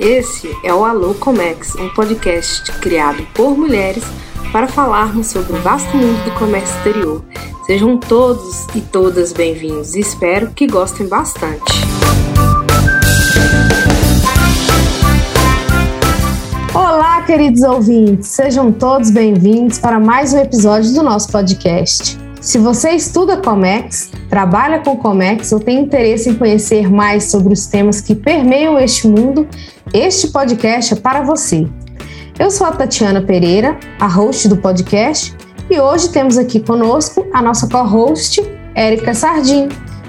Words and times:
Esse 0.00 0.48
é 0.64 0.72
o 0.72 0.82
Alô 0.82 1.12
Comex, 1.12 1.74
um 1.74 1.90
podcast 1.90 2.72
criado 2.78 3.22
por 3.34 3.54
mulheres 3.54 4.02
para 4.50 4.66
falarmos 4.66 5.26
sobre 5.26 5.52
o 5.52 5.60
vasto 5.60 5.94
mundo 5.94 6.24
do 6.24 6.30
comércio 6.38 6.74
exterior. 6.78 7.22
Sejam 7.66 7.98
todos 7.98 8.64
e 8.74 8.80
todas 8.80 9.34
bem-vindos 9.34 9.94
e 9.94 10.00
espero 10.00 10.52
que 10.52 10.66
gostem 10.66 11.06
bastante. 11.06 11.70
Olá, 16.72 17.20
queridos 17.26 17.62
ouvintes, 17.62 18.28
sejam 18.28 18.72
todos 18.72 19.10
bem-vindos 19.10 19.78
para 19.78 20.00
mais 20.00 20.32
um 20.32 20.38
episódio 20.38 20.94
do 20.94 21.02
nosso 21.02 21.30
podcast. 21.30 22.18
Se 22.40 22.56
você 22.56 22.92
estuda 22.92 23.36
Comex, 23.36 24.10
trabalha 24.30 24.78
com 24.78 24.96
Comex 24.96 25.50
ou 25.50 25.58
tem 25.58 25.80
interesse 25.80 26.30
em 26.30 26.34
conhecer 26.34 26.88
mais 26.88 27.24
sobre 27.24 27.52
os 27.52 27.66
temas 27.66 28.00
que 28.00 28.14
permeiam 28.14 28.78
este 28.78 29.08
mundo, 29.08 29.46
este 29.92 30.28
podcast 30.28 30.94
é 30.94 30.96
para 30.96 31.22
você. 31.22 31.66
Eu 32.38 32.50
sou 32.50 32.66
a 32.66 32.70
Tatiana 32.70 33.20
Pereira, 33.20 33.76
a 33.98 34.06
host 34.06 34.48
do 34.48 34.56
podcast, 34.56 35.36
e 35.68 35.78
hoje 35.80 36.10
temos 36.10 36.38
aqui 36.38 36.60
conosco 36.60 37.26
a 37.34 37.42
nossa 37.42 37.68
co-host, 37.68 38.40
Érica 38.74 39.12
Sardim. 39.12 39.68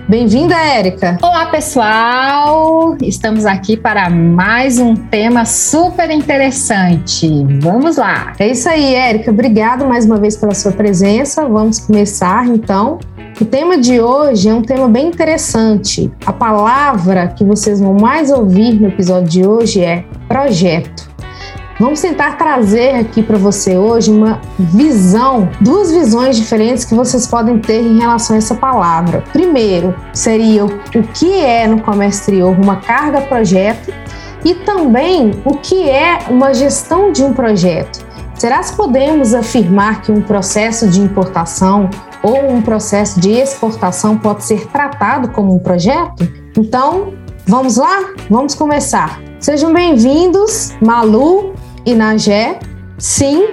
Bem-vinda, 0.09 0.55
Érica! 0.55 1.17
Olá, 1.21 1.45
pessoal! 1.45 2.97
Estamos 3.01 3.45
aqui 3.45 3.77
para 3.77 4.09
mais 4.09 4.80
um 4.80 4.95
tema 4.95 5.45
super 5.45 6.09
interessante. 6.09 7.30
Vamos 7.61 7.97
lá! 7.97 8.33
É 8.39 8.47
isso 8.49 8.67
aí, 8.67 8.93
Érica. 8.93 9.31
Obrigado 9.31 9.85
mais 9.85 10.05
uma 10.05 10.17
vez 10.17 10.35
pela 10.35 10.53
sua 10.53 10.71
presença. 10.71 11.47
Vamos 11.47 11.80
começar, 11.80 12.45
então. 12.47 12.99
O 13.39 13.45
tema 13.45 13.77
de 13.77 14.02
hoje 14.02 14.49
é 14.49 14.53
um 14.53 14.61
tema 14.61 14.88
bem 14.88 15.08
interessante. 15.08 16.11
A 16.25 16.33
palavra 16.33 17.27
que 17.30 17.45
vocês 17.45 17.80
vão 17.80 17.93
mais 17.93 18.31
ouvir 18.31 18.80
no 18.81 18.88
episódio 18.88 19.30
de 19.30 19.47
hoje 19.47 19.81
é 19.81 20.03
projeto. 20.27 21.11
Vamos 21.81 21.99
tentar 21.99 22.37
trazer 22.37 22.93
aqui 22.93 23.23
para 23.23 23.39
você 23.39 23.75
hoje 23.75 24.11
uma 24.11 24.39
visão, 24.59 25.49
duas 25.59 25.91
visões 25.91 26.37
diferentes 26.37 26.85
que 26.85 26.93
vocês 26.93 27.25
podem 27.25 27.57
ter 27.57 27.81
em 27.81 27.97
relação 27.97 28.35
a 28.35 28.37
essa 28.37 28.53
palavra. 28.53 29.23
Primeiro, 29.33 29.95
seria 30.13 30.63
o 30.63 30.69
que 31.11 31.33
é 31.33 31.65
no 31.65 31.81
comércio 31.81 32.19
exterior 32.19 32.55
uma 32.55 32.75
carga 32.75 33.21
projeto 33.21 33.91
e 34.45 34.53
também 34.53 35.31
o 35.43 35.57
que 35.57 35.89
é 35.89 36.19
uma 36.29 36.53
gestão 36.53 37.11
de 37.11 37.23
um 37.23 37.33
projeto. 37.33 38.05
Será 38.35 38.59
que 38.59 38.75
podemos 38.75 39.33
afirmar 39.33 40.03
que 40.03 40.11
um 40.11 40.21
processo 40.21 40.87
de 40.87 41.02
importação 41.02 41.89
ou 42.21 42.47
um 42.47 42.61
processo 42.61 43.19
de 43.19 43.31
exportação 43.31 44.19
pode 44.19 44.43
ser 44.43 44.67
tratado 44.67 45.29
como 45.29 45.55
um 45.55 45.57
projeto? 45.57 46.31
Então, 46.55 47.15
vamos 47.47 47.77
lá? 47.77 48.13
Vamos 48.29 48.53
começar. 48.53 49.19
Sejam 49.39 49.73
bem-vindos, 49.73 50.75
Malu 50.79 51.55
e 51.85 51.93
Nagé. 51.93 52.59
Sim, 52.97 53.47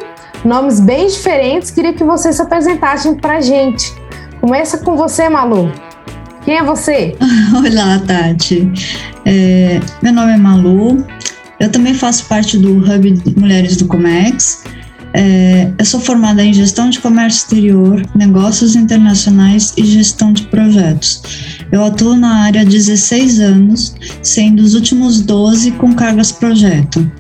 nomes 0.45 0.81
bem 0.81 1.07
diferentes. 1.07 1.71
Queria 1.71 1.93
que 1.93 2.05
vocês 2.05 2.37
se 2.37 2.43
apresentassem 2.43 3.15
para 3.15 3.39
a 3.39 3.41
gente. 3.41 3.93
Começa 4.41 4.79
com 4.79 4.97
você, 4.97 5.29
Malu. 5.29 5.73
Quem 6.45 6.59
é 6.59 6.63
você? 6.63 7.17
Olá, 7.55 7.99
Tati. 8.07 8.71
É, 9.25 9.81
meu 10.03 10.13
nome 10.13 10.33
é 10.33 10.37
Malu. 10.37 11.05
Eu 11.59 11.71
também 11.71 11.95
faço 11.95 12.27
parte 12.27 12.57
do 12.57 12.79
Hub 12.79 13.23
Mulheres 13.37 13.77
do 13.77 13.87
Comex. 13.87 14.65
É, 15.15 15.73
eu 15.79 15.85
sou 15.85 15.99
formada 15.99 16.45
em 16.45 16.53
gestão 16.53 16.91
de 16.91 17.01
comércio 17.01 17.39
exterior, 17.39 18.03
negócios 18.15 18.77
internacionais 18.77 19.73
e 19.77 19.85
gestão 19.85 20.33
de 20.33 20.43
projetos. 20.45 21.23
Eu 21.73 21.83
atuo 21.83 22.15
na 22.15 22.45
área 22.45 22.61
há 22.61 22.65
16 22.65 23.41
anos, 23.41 23.95
sendo 24.23 24.61
os 24.61 24.75
últimos 24.75 25.23
12 25.23 25.73
com 25.73 25.95
cargas 25.95 26.31
projeto 26.31 27.11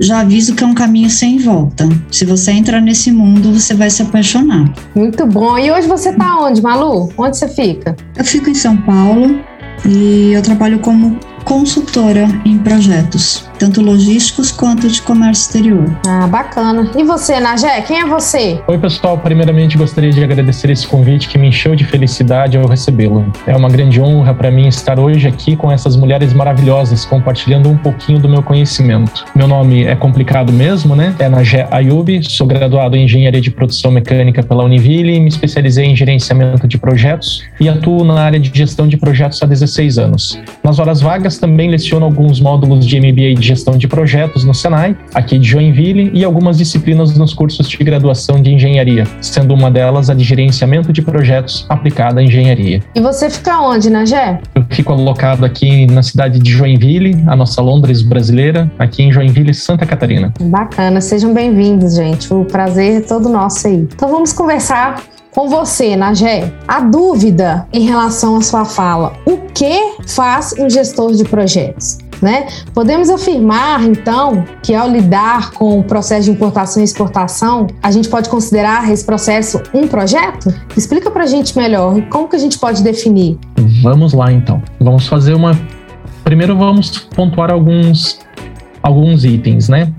já 0.00 0.20
aviso 0.20 0.54
que 0.54 0.62
é 0.62 0.66
um 0.66 0.74
caminho 0.74 1.10
sem 1.10 1.38
volta. 1.38 1.88
Se 2.10 2.24
você 2.24 2.52
entrar 2.52 2.80
nesse 2.80 3.10
mundo, 3.10 3.52
você 3.52 3.74
vai 3.74 3.90
se 3.90 4.02
apaixonar. 4.02 4.72
Muito 4.94 5.26
bom. 5.26 5.58
E 5.58 5.70
hoje 5.70 5.88
você 5.88 6.10
está 6.10 6.38
onde, 6.40 6.62
Malu? 6.62 7.10
Onde 7.16 7.36
você 7.36 7.48
fica? 7.48 7.96
Eu 8.16 8.24
fico 8.24 8.48
em 8.48 8.54
São 8.54 8.76
Paulo 8.76 9.40
e 9.86 10.32
eu 10.32 10.42
trabalho 10.42 10.78
como 10.80 11.18
consultora 11.44 12.28
em 12.44 12.58
projetos 12.58 13.48
tanto 13.58 13.80
logísticos 13.80 14.50
quanto 14.50 14.88
de 14.88 15.02
comércio 15.02 15.42
exterior. 15.42 15.84
Ah, 16.06 16.26
bacana. 16.26 16.90
E 16.96 17.02
você, 17.02 17.40
Najé, 17.40 17.80
quem 17.82 18.00
é 18.00 18.06
você? 18.06 18.60
Oi, 18.66 18.78
pessoal. 18.78 19.18
Primeiramente, 19.18 19.76
gostaria 19.76 20.10
de 20.10 20.22
agradecer 20.22 20.70
esse 20.70 20.86
convite 20.86 21.28
que 21.28 21.36
me 21.36 21.48
encheu 21.48 21.74
de 21.74 21.84
felicidade 21.84 22.56
ao 22.56 22.66
recebê-lo. 22.66 23.30
É 23.46 23.56
uma 23.56 23.68
grande 23.68 24.00
honra 24.00 24.32
para 24.32 24.50
mim 24.50 24.68
estar 24.68 24.98
hoje 24.98 25.26
aqui 25.26 25.56
com 25.56 25.72
essas 25.72 25.96
mulheres 25.96 26.32
maravilhosas, 26.32 27.04
compartilhando 27.04 27.68
um 27.68 27.76
pouquinho 27.76 28.20
do 28.20 28.28
meu 28.28 28.42
conhecimento. 28.42 29.24
Meu 29.34 29.48
nome 29.48 29.84
é 29.84 29.96
complicado 29.96 30.52
mesmo, 30.52 30.94
né? 30.94 31.14
É 31.18 31.28
Najé 31.28 31.66
Ayub, 31.70 32.22
sou 32.30 32.46
graduado 32.46 32.96
em 32.96 33.04
Engenharia 33.04 33.40
de 33.40 33.50
Produção 33.50 33.90
Mecânica 33.90 34.42
pela 34.42 34.64
Univille 34.64 35.14
e 35.14 35.20
me 35.20 35.28
especializei 35.28 35.84
em 35.84 35.96
gerenciamento 35.96 36.68
de 36.68 36.78
projetos 36.78 37.44
e 37.60 37.68
atuo 37.68 38.04
na 38.04 38.20
área 38.20 38.38
de 38.38 38.50
gestão 38.54 38.86
de 38.86 38.96
projetos 38.96 39.42
há 39.42 39.46
16 39.46 39.98
anos. 39.98 40.40
Nas 40.62 40.78
horas 40.78 41.00
vagas 41.00 41.38
também 41.38 41.70
leciono 41.70 42.04
alguns 42.04 42.40
módulos 42.40 42.86
de 42.86 43.00
MBA 43.00 43.34
de 43.34 43.47
gestão 43.48 43.76
de 43.76 43.88
projetos 43.88 44.44
no 44.44 44.54
Senai, 44.54 44.96
aqui 45.14 45.38
de 45.38 45.48
Joinville, 45.48 46.10
e 46.12 46.24
algumas 46.24 46.58
disciplinas 46.58 47.16
nos 47.16 47.32
cursos 47.32 47.68
de 47.68 47.78
graduação 47.78 48.40
de 48.40 48.52
engenharia, 48.52 49.04
sendo 49.20 49.54
uma 49.54 49.70
delas 49.70 50.10
a 50.10 50.14
de 50.14 50.22
gerenciamento 50.22 50.92
de 50.92 51.02
projetos 51.02 51.66
aplicada 51.68 52.20
à 52.20 52.22
engenharia. 52.22 52.82
E 52.94 53.00
você 53.00 53.30
fica 53.30 53.60
onde, 53.60 53.88
Nagé? 53.88 54.40
Eu 54.54 54.64
fico 54.70 54.92
alocado 54.92 55.44
aqui 55.44 55.86
na 55.86 56.02
cidade 56.02 56.38
de 56.38 56.50
Joinville, 56.50 57.24
a 57.26 57.34
nossa 57.34 57.62
Londres 57.62 58.02
brasileira, 58.02 58.70
aqui 58.78 59.02
em 59.02 59.10
Joinville, 59.10 59.54
Santa 59.54 59.86
Catarina. 59.86 60.32
Bacana, 60.40 61.00
sejam 61.00 61.32
bem-vindos, 61.32 61.96
gente. 61.96 62.32
O 62.32 62.44
prazer 62.44 62.98
é 62.98 63.00
todo 63.00 63.28
nosso 63.28 63.66
aí. 63.66 63.88
Então 63.94 64.10
vamos 64.10 64.32
conversar 64.32 65.02
com 65.38 65.48
você, 65.48 65.94
Nagé. 65.94 66.52
A 66.66 66.80
dúvida 66.80 67.68
em 67.72 67.86
relação 67.86 68.34
à 68.34 68.40
sua 68.40 68.64
fala: 68.64 69.12
o 69.24 69.36
que 69.54 69.94
faz 70.08 70.52
um 70.58 70.68
gestor 70.68 71.12
de 71.12 71.22
projetos? 71.22 71.98
Né? 72.20 72.48
Podemos 72.74 73.08
afirmar, 73.08 73.84
então, 73.84 74.44
que 74.60 74.74
ao 74.74 74.90
lidar 74.90 75.52
com 75.52 75.78
o 75.78 75.84
processo 75.84 76.24
de 76.24 76.32
importação 76.32 76.82
e 76.82 76.84
exportação, 76.84 77.68
a 77.80 77.92
gente 77.92 78.08
pode 78.08 78.28
considerar 78.28 78.90
esse 78.90 79.04
processo 79.04 79.62
um 79.72 79.86
projeto? 79.86 80.52
Explica 80.76 81.08
para 81.08 81.22
a 81.22 81.26
gente 81.28 81.56
melhor 81.56 82.02
como 82.10 82.26
que 82.26 82.34
a 82.34 82.40
gente 82.40 82.58
pode 82.58 82.82
definir. 82.82 83.38
Vamos 83.80 84.12
lá, 84.12 84.32
então. 84.32 84.60
Vamos 84.80 85.06
fazer 85.06 85.34
uma. 85.34 85.52
Primeiro, 86.24 86.58
vamos 86.58 86.98
pontuar 87.14 87.52
alguns, 87.52 88.18
alguns 88.82 89.24
itens, 89.24 89.68
né? 89.68 89.92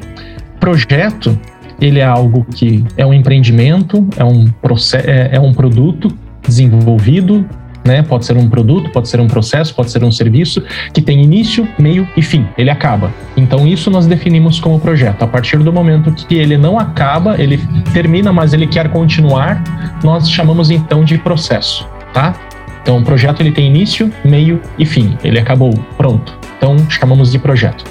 Projeto, 0.59 1.39
ele 1.81 1.99
é 1.99 2.05
algo 2.05 2.45
que 2.45 2.83
é 2.97 3.05
um 3.05 3.13
empreendimento, 3.13 4.07
é 4.17 4.23
um, 4.23 4.45
processo, 4.47 5.09
é, 5.09 5.29
é 5.33 5.39
um 5.39 5.53
produto 5.53 6.11
desenvolvido 6.45 7.45
né? 7.83 8.03
Pode 8.03 8.25
ser 8.25 8.37
um 8.37 8.47
produto, 8.47 8.91
pode 8.91 9.09
ser 9.09 9.19
um 9.19 9.27
processo, 9.27 9.73
pode 9.73 9.91
ser 9.91 10.03
um 10.03 10.11
serviço 10.11 10.61
que 10.93 11.01
tem 11.01 11.23
início, 11.23 11.67
meio 11.77 12.07
e 12.15 12.21
fim. 12.21 12.47
Ele 12.57 12.69
acaba. 12.69 13.11
Então 13.35 13.65
isso 13.65 13.89
nós 13.89 14.05
definimos 14.05 14.59
como 14.59 14.79
projeto. 14.79 15.23
A 15.23 15.27
partir 15.27 15.57
do 15.57 15.71
momento 15.71 16.11
que 16.11 16.35
ele 16.35 16.57
não 16.57 16.77
acaba, 16.77 17.41
ele 17.41 17.57
termina, 17.93 18.31
mas 18.31 18.53
ele 18.53 18.67
quer 18.67 18.89
continuar, 18.89 19.63
nós 20.03 20.29
chamamos 20.29 20.69
então 20.69 21.03
de 21.03 21.17
processo, 21.17 21.87
tá? 22.13 22.35
Então 22.81 22.97
o 22.99 23.03
projeto 23.03 23.41
ele 23.41 23.51
tem 23.51 23.67
início, 23.67 24.11
meio 24.23 24.61
e 24.77 24.85
fim. 24.85 25.17
Ele 25.23 25.39
acabou, 25.39 25.73
pronto. 25.97 26.37
Então 26.57 26.77
chamamos 26.89 27.31
de 27.31 27.39
projeto. 27.39 27.83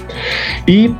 E 0.66 0.94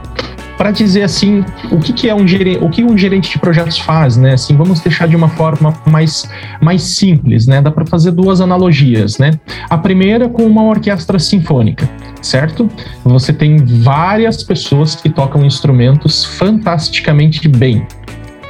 para 0.58 0.72
dizer 0.72 1.04
assim 1.04 1.44
o 1.70 1.78
que, 1.78 1.92
que 1.92 2.08
é 2.08 2.14
um 2.14 2.26
gerente, 2.26 2.62
o 2.62 2.68
que 2.68 2.82
um 2.82 2.98
gerente 2.98 3.30
de 3.30 3.38
projetos 3.38 3.78
faz, 3.78 4.16
né? 4.16 4.32
Assim, 4.32 4.56
vamos 4.56 4.80
deixar 4.80 5.06
de 5.06 5.14
uma 5.14 5.28
forma 5.28 5.72
mais, 5.86 6.28
mais 6.60 6.82
simples, 6.82 7.46
né? 7.46 7.62
Dá 7.62 7.70
para 7.70 7.86
fazer 7.86 8.10
duas 8.10 8.40
analogias, 8.40 9.18
né? 9.18 9.30
A 9.70 9.78
primeira 9.78 10.28
com 10.28 10.42
uma 10.42 10.64
orquestra 10.64 11.18
sinfônica, 11.18 11.88
certo? 12.20 12.68
Você 13.04 13.32
tem 13.32 13.56
várias 13.56 14.42
pessoas 14.42 14.96
que 14.96 15.08
tocam 15.08 15.44
instrumentos 15.44 16.24
fantasticamente 16.24 17.48
bem. 17.48 17.86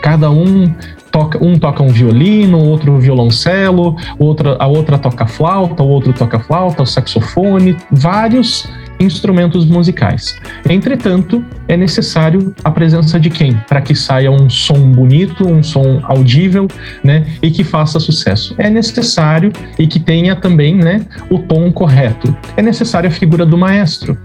Cada 0.00 0.31
um 0.31 0.72
toca, 1.12 1.44
um 1.44 1.58
toca 1.58 1.82
um 1.82 1.88
violino, 1.88 2.58
outro 2.58 2.99
violoncelo, 2.99 3.96
outra, 4.19 4.56
a 4.58 4.66
outra 4.66 4.96
toca 4.99 5.26
flauta, 5.26 5.82
o 5.82 5.88
outro 5.88 6.12
toca 6.14 6.38
flauta, 6.38 6.82
o 6.82 6.87
saxofone, 6.87 7.76
vários 7.90 8.66
instrumentos 8.99 9.65
musicais. 9.67 10.37
Entretanto, 10.69 11.45
é 11.67 11.77
necessário 11.77 12.55
a 12.65 12.71
presença 12.71 13.19
de 13.19 13.31
quem? 13.31 13.55
Para 13.69 13.81
que 13.81 13.95
saia 13.95 14.31
um 14.31 14.49
som 14.49 14.91
bonito, 14.93 15.47
um 15.47 15.62
som 15.62 16.00
audível, 16.05 16.69
né, 17.03 17.27
e 17.43 17.50
que 17.50 17.65
faça 17.65 18.00
sucesso. 18.00 18.55
É 18.59 18.69
necessário 18.71 19.53
e 19.79 19.87
que 19.87 20.00
tenha 20.00 20.35
também, 20.35 20.75
né, 20.75 21.05
o 21.31 21.39
tom 21.39 21.71
correto. 21.73 22.37
É 22.56 22.62
necessária 22.62 23.09
a 23.09 23.12
figura 23.12 23.45
do 23.45 23.56
maestro. 23.56 24.19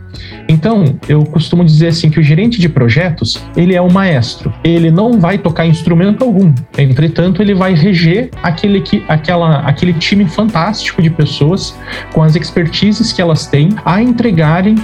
Então, 0.47 0.83
eu 1.07 1.23
costumo 1.23 1.63
dizer 1.63 1.87
assim 1.87 2.09
que 2.09 2.19
o 2.19 2.23
gerente 2.23 2.59
de 2.59 2.69
projetos, 2.69 3.43
ele 3.55 3.75
é 3.75 3.81
o 3.81 3.91
maestro. 3.91 4.53
Ele 4.63 4.91
não 4.91 5.19
vai 5.19 5.37
tocar 5.37 5.65
instrumento 5.65 6.23
algum. 6.23 6.53
Entretanto, 6.77 7.41
ele 7.41 7.53
vai 7.53 7.73
reger 7.73 8.29
aquele, 8.41 8.83
aquela, 9.07 9.59
aquele 9.59 9.93
time 9.93 10.25
fantástico 10.25 11.01
de 11.01 11.09
pessoas 11.09 11.75
com 12.13 12.21
as 12.21 12.35
expertises 12.35 13.11
que 13.11 13.21
elas 13.21 13.47
têm 13.47 13.69
a 13.85 14.01
entregarem 14.01 14.75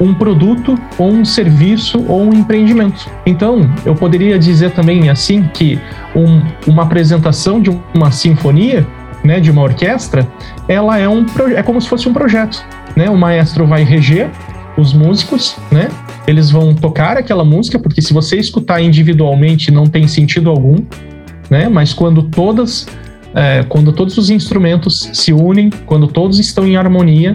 um 0.00 0.12
produto 0.12 0.78
ou 0.98 1.08
um 1.10 1.24
serviço 1.24 2.04
ou 2.08 2.22
um 2.22 2.32
empreendimento. 2.32 3.08
Então, 3.24 3.70
eu 3.84 3.94
poderia 3.94 4.38
dizer 4.38 4.72
também 4.72 5.08
assim 5.08 5.48
que 5.52 5.78
um, 6.14 6.42
uma 6.66 6.82
apresentação 6.82 7.60
de 7.60 7.70
uma 7.94 8.10
sinfonia, 8.10 8.86
né, 9.22 9.40
de 9.40 9.50
uma 9.50 9.62
orquestra, 9.62 10.26
ela 10.68 10.98
é 10.98 11.08
um 11.08 11.24
é 11.56 11.62
como 11.62 11.80
se 11.80 11.88
fosse 11.88 12.08
um 12.08 12.12
projeto, 12.12 12.64
né? 12.96 13.08
O 13.08 13.16
maestro 13.16 13.66
vai 13.66 13.82
reger 13.82 14.30
os 14.76 14.92
músicos, 14.92 15.56
né? 15.70 15.88
Eles 16.26 16.50
vão 16.50 16.74
tocar 16.74 17.16
aquela 17.16 17.44
música, 17.44 17.78
porque 17.78 18.02
se 18.02 18.12
você 18.12 18.36
escutar 18.36 18.80
individualmente 18.80 19.70
não 19.70 19.86
tem 19.86 20.08
sentido 20.08 20.50
algum, 20.50 20.76
né? 21.50 21.68
Mas 21.68 21.92
quando 21.92 22.22
todas, 22.22 22.86
é, 23.34 23.64
quando 23.68 23.92
todos 23.92 24.16
os 24.18 24.30
instrumentos 24.30 25.10
se 25.12 25.32
unem, 25.32 25.70
quando 25.86 26.06
todos 26.06 26.38
estão 26.38 26.66
em 26.66 26.76
harmonia, 26.76 27.34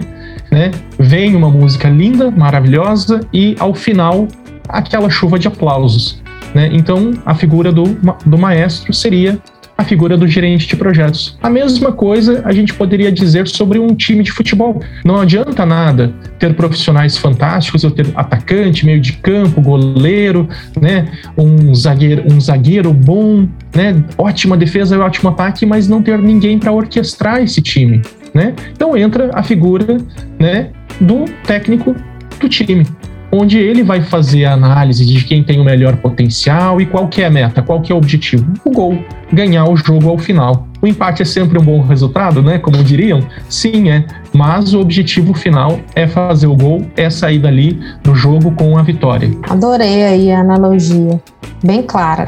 né? 0.50 0.70
Vem 0.98 1.34
uma 1.36 1.48
música 1.48 1.88
linda, 1.88 2.30
maravilhosa 2.30 3.20
e 3.32 3.54
ao 3.58 3.74
final 3.74 4.26
aquela 4.68 5.08
chuva 5.08 5.38
de 5.38 5.48
aplausos, 5.48 6.22
né? 6.54 6.68
Então 6.72 7.12
a 7.24 7.34
figura 7.34 7.72
do, 7.72 7.84
do 8.26 8.38
maestro 8.38 8.92
seria 8.92 9.40
a 9.80 9.84
figura 9.84 10.14
do 10.14 10.28
gerente 10.28 10.66
de 10.66 10.76
projetos. 10.76 11.38
A 11.42 11.48
mesma 11.48 11.90
coisa 11.90 12.42
a 12.44 12.52
gente 12.52 12.74
poderia 12.74 13.10
dizer 13.10 13.48
sobre 13.48 13.78
um 13.78 13.94
time 13.94 14.22
de 14.22 14.30
futebol. 14.30 14.82
Não 15.02 15.18
adianta 15.18 15.64
nada 15.64 16.12
ter 16.38 16.54
profissionais 16.54 17.16
fantásticos, 17.16 17.82
eu 17.82 17.90
ter 17.90 18.06
atacante, 18.14 18.84
meio 18.84 19.00
de 19.00 19.14
campo, 19.14 19.60
goleiro, 19.62 20.46
né, 20.78 21.08
um 21.36 21.74
zagueiro, 21.74 22.24
um 22.30 22.38
zagueiro 22.38 22.92
bom, 22.92 23.48
né, 23.74 24.04
ótima 24.18 24.54
defesa 24.54 24.96
e 24.96 24.98
ótimo 24.98 25.30
ataque, 25.30 25.64
mas 25.64 25.88
não 25.88 26.02
ter 26.02 26.18
ninguém 26.18 26.58
para 26.58 26.72
orquestrar 26.72 27.42
esse 27.42 27.62
time, 27.62 28.02
né? 28.34 28.54
Então 28.72 28.94
entra 28.94 29.30
a 29.32 29.42
figura, 29.42 29.96
né, 30.38 30.68
do 31.00 31.24
técnico 31.46 31.96
do 32.38 32.48
time 32.48 32.86
onde 33.32 33.58
ele 33.58 33.82
vai 33.82 34.00
fazer 34.00 34.44
a 34.44 34.52
análise 34.52 35.04
de 35.04 35.24
quem 35.24 35.42
tem 35.42 35.60
o 35.60 35.64
melhor 35.64 35.96
potencial 35.96 36.80
e 36.80 36.86
qual 36.86 37.08
que 37.08 37.22
é 37.22 37.26
a 37.26 37.30
meta, 37.30 37.62
qual 37.62 37.80
que 37.80 37.92
é 37.92 37.94
o 37.94 37.98
objetivo. 37.98 38.44
O 38.64 38.70
gol, 38.70 38.98
ganhar 39.32 39.64
o 39.68 39.76
jogo 39.76 40.08
ao 40.08 40.18
final. 40.18 40.66
O 40.82 40.86
empate 40.86 41.22
é 41.22 41.24
sempre 41.24 41.58
um 41.58 41.62
bom 41.62 41.82
resultado, 41.82 42.42
né? 42.42 42.58
Como 42.58 42.82
diriam? 42.82 43.20
Sim, 43.48 43.90
é. 43.90 44.04
Mas 44.32 44.72
o 44.72 44.80
objetivo 44.80 45.34
final 45.34 45.78
é 45.94 46.06
fazer 46.06 46.46
o 46.46 46.56
gol, 46.56 46.86
é 46.96 47.10
sair 47.10 47.38
dali 47.38 47.78
do 48.02 48.14
jogo 48.14 48.52
com 48.52 48.78
a 48.78 48.82
vitória. 48.82 49.30
Adorei 49.48 50.04
aí 50.04 50.32
a 50.32 50.40
analogia. 50.40 51.20
Bem 51.62 51.82
clara. 51.82 52.24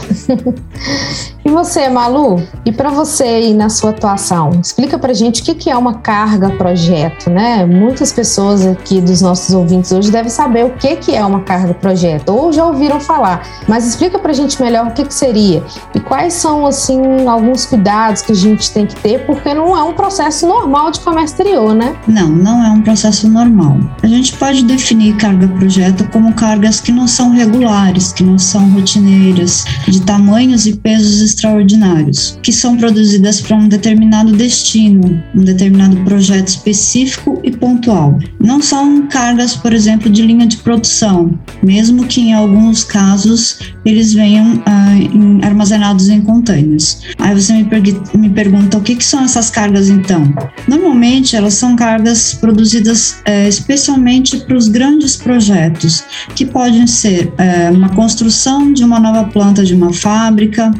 e 1.52 1.54
você, 1.54 1.88
Malu? 1.90 2.42
E 2.64 2.72
para 2.72 2.88
você 2.88 3.24
aí 3.24 3.54
na 3.54 3.68
sua 3.68 3.90
atuação, 3.90 4.58
explica 4.60 4.98
pra 4.98 5.12
gente 5.12 5.42
o 5.42 5.54
que 5.54 5.68
é 5.68 5.76
uma 5.76 5.94
carga 5.98 6.48
projeto, 6.50 7.28
né? 7.28 7.66
Muitas 7.66 8.10
pessoas 8.10 8.66
aqui 8.66 9.02
dos 9.02 9.20
nossos 9.20 9.54
ouvintes 9.54 9.92
hoje 9.92 10.10
devem 10.10 10.30
saber 10.30 10.64
o 10.64 10.70
que 10.70 11.14
é 11.14 11.24
uma 11.24 11.40
carga 11.40 11.74
projeto, 11.74 12.30
ou 12.30 12.52
já 12.52 12.64
ouviram 12.64 12.98
falar, 12.98 13.46
mas 13.68 13.86
explica 13.86 14.18
pra 14.18 14.32
gente 14.32 14.60
melhor 14.62 14.86
o 14.86 14.90
que, 14.92 15.12
seria 15.12 15.62
e 15.94 16.00
quais 16.00 16.32
são, 16.32 16.66
assim, 16.66 17.26
alguns 17.26 17.66
cuidados 17.66 18.22
que 18.22 18.32
gente 18.32 18.70
tem 18.70 18.86
que 18.86 18.96
ter, 18.96 19.26
porque 19.26 19.52
não 19.52 19.76
é 19.76 19.82
um 19.82 19.92
processo 19.92 20.46
normal 20.46 20.90
de 20.90 21.00
comércio 21.00 21.34
exterior, 21.34 21.74
né? 21.74 21.94
Não, 22.08 22.28
não 22.28 22.64
é 22.64 22.70
um 22.70 22.80
processo 22.80 23.28
normal. 23.28 23.76
A 24.02 24.06
gente 24.06 24.32
pode 24.38 24.64
definir 24.64 25.16
carga-projeto 25.16 26.08
como 26.10 26.32
cargas 26.32 26.80
que 26.80 26.92
não 26.92 27.06
são 27.06 27.30
regulares, 27.30 28.12
que 28.12 28.22
não 28.22 28.38
são 28.38 28.70
rotineiras, 28.70 29.64
de 29.86 30.00
tamanhos 30.00 30.66
e 30.66 30.76
pesos 30.76 31.20
extraordinários, 31.42 32.38
que 32.42 32.52
são 32.52 32.76
produzidas 32.76 33.40
para 33.40 33.56
um 33.56 33.68
determinado 33.68 34.32
destino, 34.32 35.22
um 35.34 35.42
determinado 35.42 35.96
projeto 36.04 36.48
específico 36.48 37.40
e 37.42 37.50
pontual. 37.50 38.18
Não 38.38 38.62
são 38.62 39.08
cargas, 39.08 39.56
por 39.56 39.72
exemplo, 39.72 40.08
de 40.08 40.22
linha 40.22 40.46
de 40.46 40.58
produção, 40.58 41.36
mesmo 41.62 42.06
que 42.06 42.20
em 42.20 42.32
alguns 42.32 42.84
casos 42.84 43.58
eles 43.84 44.12
venham 44.12 44.62
ah, 44.66 44.94
em, 44.94 45.40
armazenados 45.42 46.08
em 46.08 46.20
containers. 46.20 47.02
Aí 47.18 47.34
você 47.34 47.52
me, 47.52 47.68
me 48.16 48.30
pergunta 48.30 48.78
o 48.78 48.80
que, 48.80 48.94
que 48.94 49.04
são 49.04 49.24
essas 49.24 49.50
cargas 49.50 49.88
então. 49.88 50.32
Normalmente 50.68 51.34
elas 51.34 51.54
são 51.54 51.74
cargas 51.74 52.34
produzidas 52.34 53.20
é, 53.24 53.48
especialmente 53.48 54.36
para 54.38 54.56
os 54.56 54.68
grandes 54.68 55.16
projetos, 55.16 56.04
que 56.36 56.46
podem 56.46 56.86
ser 56.86 57.32
é, 57.38 57.70
uma 57.70 57.88
construção 57.88 58.72
de 58.72 58.84
uma 58.84 59.00
nova 59.00 59.24
planta 59.24 59.64
de 59.64 59.74
uma 59.74 59.92
fábrica, 59.92 60.70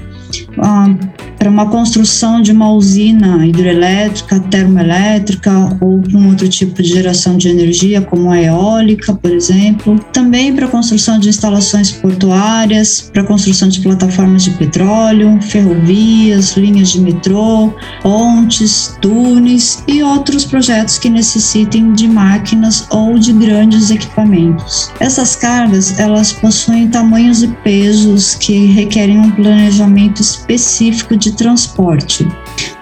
Um, 0.63 1.12
para 1.43 1.51
uma 1.51 1.67
construção 1.67 2.41
de 2.41 2.53
uma 2.53 2.71
usina 2.71 3.45
hidrelétrica, 3.45 4.39
termoelétrica 4.39 5.77
ou 5.81 6.01
um 6.15 6.29
outro 6.29 6.49
tipo 6.49 6.81
de 6.81 6.89
geração 6.89 7.37
de 7.37 7.49
energia, 7.49 8.01
como 8.01 8.31
a 8.31 8.41
eólica, 8.41 9.13
por 9.13 9.33
exemplo. 9.33 9.99
Também 10.13 10.55
para 10.55 10.67
a 10.67 10.69
construção 10.69 11.19
de 11.19 11.29
instalações 11.29 11.91
portuárias, 11.91 13.11
para 13.13 13.23
a 13.23 13.27
construção 13.27 13.69
de 13.69 13.81
plataformas 13.81 14.45
de 14.45 14.53
petróleo, 14.53 15.43
ferrovias, 15.43 16.57
linhas 16.57 16.93
de 16.93 17.01
metrô, 17.01 17.75
pontes, 18.03 18.97
túneis 19.01 19.83
e 19.89 20.01
outros 20.01 20.45
projetos 20.45 20.97
que 20.97 21.11
necessitem 21.11 21.93
de 21.93 22.07
máquinas 22.07 22.87
ou 22.89 23.19
de 23.19 23.33
grandes 23.33 23.91
equipamentos. 23.91 24.93
Essas 25.01 25.35
cargas, 25.35 25.99
elas 25.99 26.33
possuem 26.33 26.87
tamanhos 26.87 27.43
e 27.43 27.49
pesos 27.49 28.37
que 28.37 28.67
requerem 28.67 29.19
um 29.19 29.33
planejamento 29.33 30.23
específico 30.23 31.17
de 31.17 31.32
transporte. 31.35 32.27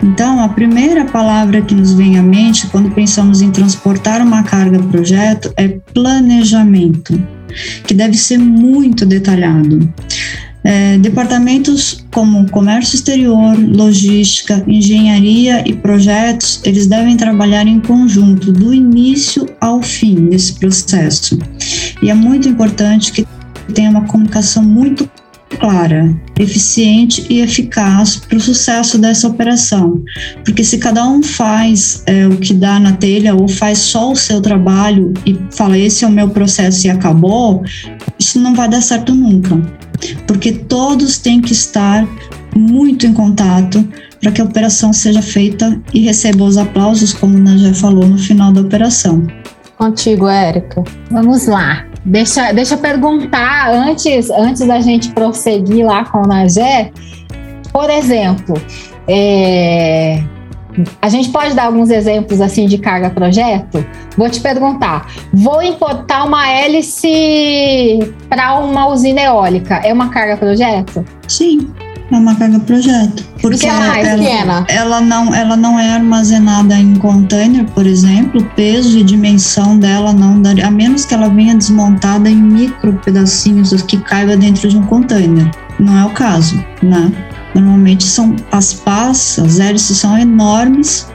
Então, 0.02 0.40
a 0.40 0.48
primeira 0.48 1.04
palavra 1.04 1.60
que 1.60 1.74
nos 1.74 1.92
vem 1.92 2.18
à 2.18 2.22
mente 2.22 2.66
quando 2.68 2.90
pensamos 2.90 3.42
em 3.42 3.50
transportar 3.50 4.22
uma 4.22 4.42
carga 4.42 4.78
projeto 4.78 5.52
é 5.56 5.68
planejamento, 5.92 7.20
que 7.86 7.94
deve 7.94 8.16
ser 8.16 8.38
muito 8.38 9.04
detalhado. 9.04 9.92
É, 10.62 10.98
departamentos 10.98 12.04
como 12.12 12.48
comércio 12.50 12.94
exterior, 12.96 13.56
logística, 13.58 14.62
engenharia 14.66 15.66
e 15.66 15.72
projetos, 15.74 16.60
eles 16.64 16.86
devem 16.86 17.16
trabalhar 17.16 17.66
em 17.66 17.80
conjunto 17.80 18.52
do 18.52 18.74
início 18.74 19.46
ao 19.58 19.82
fim 19.82 20.26
desse 20.26 20.54
processo. 20.54 21.38
E 22.02 22.10
é 22.10 22.14
muito 22.14 22.46
importante 22.46 23.10
que 23.10 23.26
tenha 23.72 23.90
uma 23.90 24.04
comunicação 24.04 24.62
muito 24.62 25.08
clara, 25.58 26.14
eficiente 26.38 27.26
e 27.28 27.40
eficaz 27.40 28.16
para 28.16 28.38
o 28.38 28.40
sucesso 28.40 28.98
dessa 28.98 29.28
operação. 29.28 30.02
Porque 30.44 30.64
se 30.64 30.78
cada 30.78 31.06
um 31.06 31.22
faz 31.22 32.02
é, 32.06 32.26
o 32.26 32.36
que 32.36 32.54
dá 32.54 32.78
na 32.78 32.92
telha 32.92 33.34
ou 33.34 33.48
faz 33.48 33.78
só 33.78 34.12
o 34.12 34.16
seu 34.16 34.40
trabalho 34.40 35.12
e 35.26 35.38
fala 35.50 35.76
esse 35.76 36.04
é 36.04 36.08
o 36.08 36.10
meu 36.10 36.28
processo 36.28 36.86
e 36.86 36.90
acabou, 36.90 37.62
isso 38.18 38.40
não 38.40 38.54
vai 38.54 38.68
dar 38.68 38.80
certo 38.80 39.14
nunca. 39.14 39.60
Porque 40.26 40.52
todos 40.52 41.18
têm 41.18 41.40
que 41.40 41.52
estar 41.52 42.06
muito 42.56 43.06
em 43.06 43.12
contato 43.12 43.86
para 44.20 44.30
que 44.32 44.40
a 44.40 44.44
operação 44.44 44.92
seja 44.92 45.22
feita 45.22 45.80
e 45.94 46.00
receba 46.00 46.44
os 46.44 46.56
aplausos, 46.56 47.12
como 47.12 47.36
a 47.48 47.56
já 47.56 47.74
falou 47.74 48.06
no 48.06 48.18
final 48.18 48.52
da 48.52 48.60
operação. 48.60 49.26
Contigo, 49.76 50.28
Érica. 50.28 50.84
Vamos 51.10 51.46
lá. 51.46 51.89
Deixa, 52.04 52.52
deixa 52.52 52.74
eu 52.74 52.78
perguntar 52.78 53.70
antes, 53.70 54.30
antes 54.30 54.66
da 54.66 54.80
gente 54.80 55.10
prosseguir 55.10 55.84
lá 55.84 56.04
com 56.04 56.22
o 56.22 56.26
Nagé. 56.26 56.90
Por 57.72 57.90
exemplo, 57.90 58.60
é, 59.06 60.22
a 61.00 61.08
gente 61.08 61.28
pode 61.30 61.54
dar 61.54 61.64
alguns 61.64 61.90
exemplos 61.90 62.40
assim 62.40 62.66
de 62.66 62.78
carga 62.78 63.10
projeto? 63.10 63.84
Vou 64.16 64.28
te 64.30 64.40
perguntar. 64.40 65.06
Vou 65.32 65.62
importar 65.62 66.24
uma 66.24 66.48
hélice 66.48 67.98
para 68.28 68.58
uma 68.58 68.88
usina 68.88 69.20
eólica. 69.20 69.76
É 69.84 69.92
uma 69.92 70.08
carga 70.08 70.36
projeto? 70.36 71.04
Sim. 71.28 71.72
É 72.10 72.16
uma 72.16 72.34
carga 72.34 72.58
projeto. 72.58 73.24
Porque 73.40 73.66
é 73.66 73.72
mais 73.72 74.06
ela, 74.06 74.18
pequena? 74.18 74.66
Ela 74.68 75.00
não, 75.00 75.34
ela 75.34 75.56
não 75.56 75.78
é 75.78 75.94
armazenada 75.94 76.74
em 76.74 76.94
container, 76.96 77.64
por 77.66 77.86
exemplo, 77.86 78.40
o 78.40 78.44
peso 78.56 78.98
e 78.98 79.04
dimensão 79.04 79.78
dela 79.78 80.12
não 80.12 80.42
daria, 80.42 80.66
a 80.66 80.70
menos 80.70 81.04
que 81.04 81.14
ela 81.14 81.28
venha 81.28 81.54
desmontada 81.54 82.28
em 82.28 82.36
micro 82.36 82.92
pedacinhos 83.04 83.70
que 83.82 83.96
caiba 83.98 84.36
dentro 84.36 84.68
de 84.68 84.76
um 84.76 84.82
container. 84.82 85.48
Não 85.78 85.96
é 85.96 86.04
o 86.04 86.10
caso, 86.10 86.62
né? 86.82 87.12
Normalmente 87.54 88.04
são 88.04 88.34
as 88.52 88.74
pás, 88.74 89.38
as 89.38 89.60
hélices 89.60 89.96
são 89.96 90.18
enormes 90.18 91.08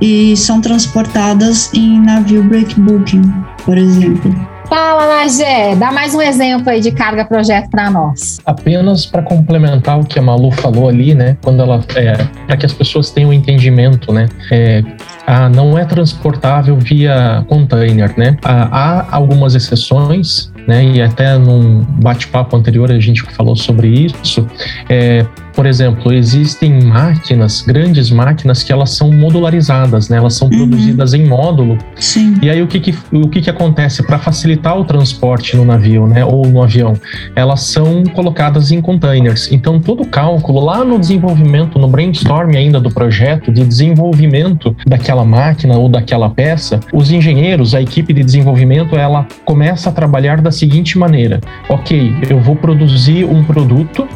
e 0.00 0.36
são 0.36 0.60
transportadas 0.60 1.72
em 1.72 2.00
navio 2.00 2.44
breakbooking, 2.44 3.22
por 3.64 3.78
exemplo. 3.78 4.51
Fala, 4.74 5.06
Nagé, 5.06 5.76
dá 5.76 5.92
mais 5.92 6.14
um 6.14 6.22
exemplo 6.22 6.70
aí 6.70 6.80
de 6.80 6.92
carga 6.92 7.26
projeto 7.26 7.68
para 7.68 7.90
nós. 7.90 8.40
Apenas 8.46 9.04
para 9.04 9.20
complementar 9.20 10.00
o 10.00 10.02
que 10.02 10.18
a 10.18 10.22
Malu 10.22 10.50
falou 10.50 10.88
ali, 10.88 11.14
né? 11.14 11.36
Quando 11.42 11.60
ela 11.60 11.84
é, 11.94 12.14
para 12.46 12.56
que 12.56 12.64
as 12.64 12.72
pessoas 12.72 13.10
tenham 13.10 13.28
um 13.28 13.32
entendimento, 13.34 14.10
né? 14.14 14.30
É, 14.50 14.82
a, 15.26 15.50
não 15.50 15.76
é 15.76 15.84
transportável 15.84 16.74
via 16.78 17.44
container, 17.48 18.18
né? 18.18 18.38
há 18.42 19.14
algumas 19.14 19.54
exceções 19.54 20.51
né? 20.66 20.84
E 20.84 21.02
até 21.02 21.36
num 21.38 21.80
bate-papo 22.02 22.56
anterior 22.56 22.90
a 22.90 22.98
gente 22.98 23.22
falou 23.22 23.56
sobre 23.56 23.88
isso. 23.88 24.46
É, 24.88 25.26
por 25.54 25.66
exemplo, 25.66 26.12
existem 26.12 26.82
máquinas, 26.82 27.60
grandes 27.62 28.10
máquinas, 28.10 28.62
que 28.62 28.72
elas 28.72 28.90
são 28.90 29.10
modularizadas, 29.10 30.08
né? 30.08 30.16
Elas 30.16 30.34
são 30.34 30.48
uhum. 30.48 30.56
produzidas 30.56 31.14
em 31.14 31.26
módulo. 31.26 31.78
Sim. 31.96 32.36
E 32.42 32.48
aí 32.48 32.62
o 32.62 32.66
que, 32.66 32.80
que 32.80 32.94
o 33.12 33.28
que, 33.28 33.40
que 33.40 33.50
acontece 33.50 34.02
para 34.02 34.18
facilitar 34.18 34.78
o 34.78 34.84
transporte 34.84 35.56
no 35.56 35.64
navio, 35.64 36.06
né? 36.06 36.24
Ou 36.24 36.46
no 36.46 36.62
avião, 36.62 36.94
elas 37.34 37.62
são 37.62 38.02
colocadas 38.14 38.72
em 38.72 38.80
containers. 38.80 39.50
Então 39.52 39.78
todo 39.78 40.02
o 40.02 40.06
cálculo 40.06 40.60
lá 40.60 40.84
no 40.84 40.98
desenvolvimento, 40.98 41.78
no 41.78 41.88
brainstorm 41.88 42.54
ainda 42.56 42.80
do 42.80 42.90
projeto 42.90 43.52
de 43.52 43.64
desenvolvimento 43.64 44.74
daquela 44.86 45.24
máquina 45.24 45.76
ou 45.76 45.88
daquela 45.88 46.30
peça, 46.30 46.80
os 46.92 47.10
engenheiros, 47.10 47.74
a 47.74 47.82
equipe 47.82 48.12
de 48.12 48.22
desenvolvimento, 48.22 48.96
ela 48.96 49.26
começa 49.44 49.90
a 49.90 49.92
trabalhar 49.92 50.40
da 50.40 50.50
seguinte 50.52 50.98
maneira: 50.98 51.40
ok, 51.68 52.14
eu 52.28 52.40
vou 52.40 52.56
produzir 52.56 53.24
um 53.24 53.42
produto 53.42 54.06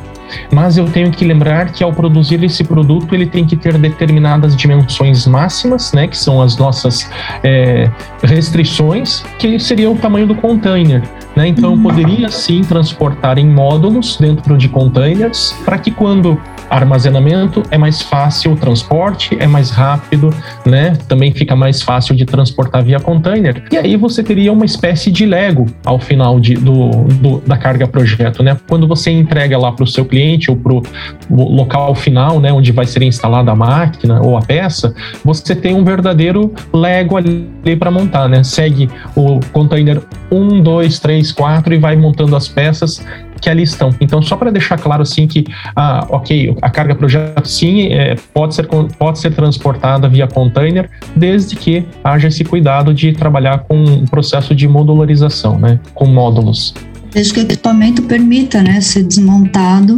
mas 0.52 0.76
eu 0.76 0.86
tenho 0.86 1.10
que 1.10 1.24
lembrar 1.24 1.72
que 1.72 1.82
ao 1.84 1.92
produzir 1.92 2.42
esse 2.42 2.64
produto 2.64 3.14
ele 3.14 3.26
tem 3.26 3.44
que 3.44 3.56
ter 3.56 3.78
determinadas 3.78 4.56
dimensões 4.56 5.26
máximas, 5.26 5.92
né, 5.92 6.08
que 6.08 6.16
são 6.16 6.42
as 6.42 6.56
nossas 6.56 7.08
é, 7.42 7.90
restrições, 8.22 9.22
que 9.38 9.58
seria 9.58 9.90
o 9.90 9.96
tamanho 9.96 10.26
do 10.26 10.34
container. 10.34 11.02
Né? 11.36 11.48
Então 11.48 11.72
eu 11.72 11.78
poderia 11.78 12.30
sim 12.30 12.62
transportar 12.62 13.38
em 13.38 13.46
módulos 13.46 14.16
dentro 14.16 14.56
de 14.56 14.70
containers 14.70 15.54
para 15.66 15.78
que 15.78 15.90
quando 15.90 16.40
armazenamento 16.70 17.62
é 17.70 17.78
mais 17.78 18.02
fácil 18.02 18.52
o 18.52 18.56
transporte, 18.56 19.36
é 19.38 19.46
mais 19.46 19.70
rápido, 19.70 20.34
né? 20.64 20.96
Também 21.06 21.32
fica 21.32 21.54
mais 21.54 21.82
fácil 21.82 22.14
de 22.14 22.24
transportar 22.24 22.82
via 22.82 22.98
container. 22.98 23.62
E 23.70 23.76
aí 23.76 23.96
você 23.96 24.22
teria 24.22 24.52
uma 24.52 24.64
espécie 24.64 25.10
de 25.10 25.26
Lego 25.26 25.66
ao 25.84 25.98
final 25.98 26.40
de, 26.40 26.54
do, 26.54 26.90
do, 27.20 27.40
da 27.46 27.56
carga 27.56 27.86
projeto, 27.86 28.42
né? 28.42 28.56
Quando 28.68 28.88
você 28.88 29.10
entrega 29.10 29.56
lá 29.58 29.70
para 29.72 29.84
o 29.84 29.86
seu 29.86 30.04
cliente 30.04 30.50
ou 30.50 30.56
para 30.56 30.72
o 30.72 30.82
local 31.30 31.94
final, 31.94 32.40
né, 32.40 32.52
onde 32.52 32.72
vai 32.72 32.86
ser 32.86 33.02
instalada 33.02 33.52
a 33.52 33.54
máquina 33.54 34.20
ou 34.20 34.36
a 34.36 34.40
peça, 34.40 34.94
você 35.24 35.54
tem 35.54 35.74
um 35.74 35.84
verdadeiro 35.84 36.52
Lego 36.72 37.16
ali 37.16 37.76
para 37.78 37.90
montar, 37.90 38.28
né? 38.28 38.42
Segue 38.42 38.88
o 39.14 39.40
container 39.52 40.00
1, 40.30 40.62
2, 40.62 40.98
3, 40.98 41.25
4 41.32 41.74
e 41.74 41.78
vai 41.78 41.96
montando 41.96 42.34
as 42.36 42.48
peças 42.48 43.04
que 43.40 43.50
ali 43.50 43.62
estão. 43.62 43.90
Então, 44.00 44.22
só 44.22 44.36
para 44.36 44.50
deixar 44.50 44.78
claro 44.78 45.02
assim 45.02 45.26
que, 45.26 45.44
ah, 45.74 46.06
ok, 46.10 46.56
a 46.62 46.70
carga 46.70 46.94
projeto 46.94 47.46
sim 47.46 47.88
é, 47.92 48.16
pode, 48.32 48.54
ser, 48.54 48.66
pode 48.66 49.18
ser 49.18 49.32
transportada 49.34 50.08
via 50.08 50.26
container, 50.26 50.88
desde 51.14 51.56
que 51.56 51.86
haja 52.02 52.28
esse 52.28 52.44
cuidado 52.44 52.94
de 52.94 53.12
trabalhar 53.12 53.58
com 53.60 53.76
um 53.76 54.04
processo 54.04 54.54
de 54.54 54.66
modularização, 54.66 55.58
né, 55.58 55.78
com 55.94 56.06
módulos. 56.06 56.74
Desde 57.12 57.32
que 57.32 57.40
o 57.40 57.42
equipamento 57.42 58.02
permita 58.02 58.62
né, 58.62 58.80
ser 58.80 59.02
desmontado 59.02 59.96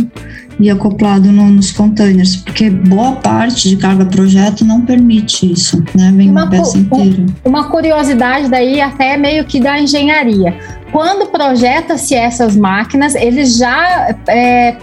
e 0.61 0.71
acoplado 0.71 1.31
no, 1.31 1.49
nos 1.49 1.71
containers, 1.71 2.37
porque 2.37 2.69
boa 2.69 3.13
parte 3.13 3.69
de 3.69 3.77
carga 3.77 4.05
projeto 4.05 4.65
não 4.65 4.81
permite 4.81 5.53
isso, 5.53 5.83
né? 5.95 6.13
Vem 6.17 6.31
uma, 6.31 6.43
uma 6.43 6.51
peça 6.51 6.77
inteira. 6.77 7.27
Uma 7.45 7.71
curiosidade 7.71 8.49
daí 8.49 8.81
até 8.81 9.17
meio 9.17 9.45
que 9.45 9.61
da 9.61 9.81
engenharia 9.81 10.57
quando 10.91 11.27
projeta-se 11.31 12.15
essas 12.15 12.57
máquinas, 12.57 13.15
eles 13.15 13.57
já 13.57 14.15
é, 14.27 14.77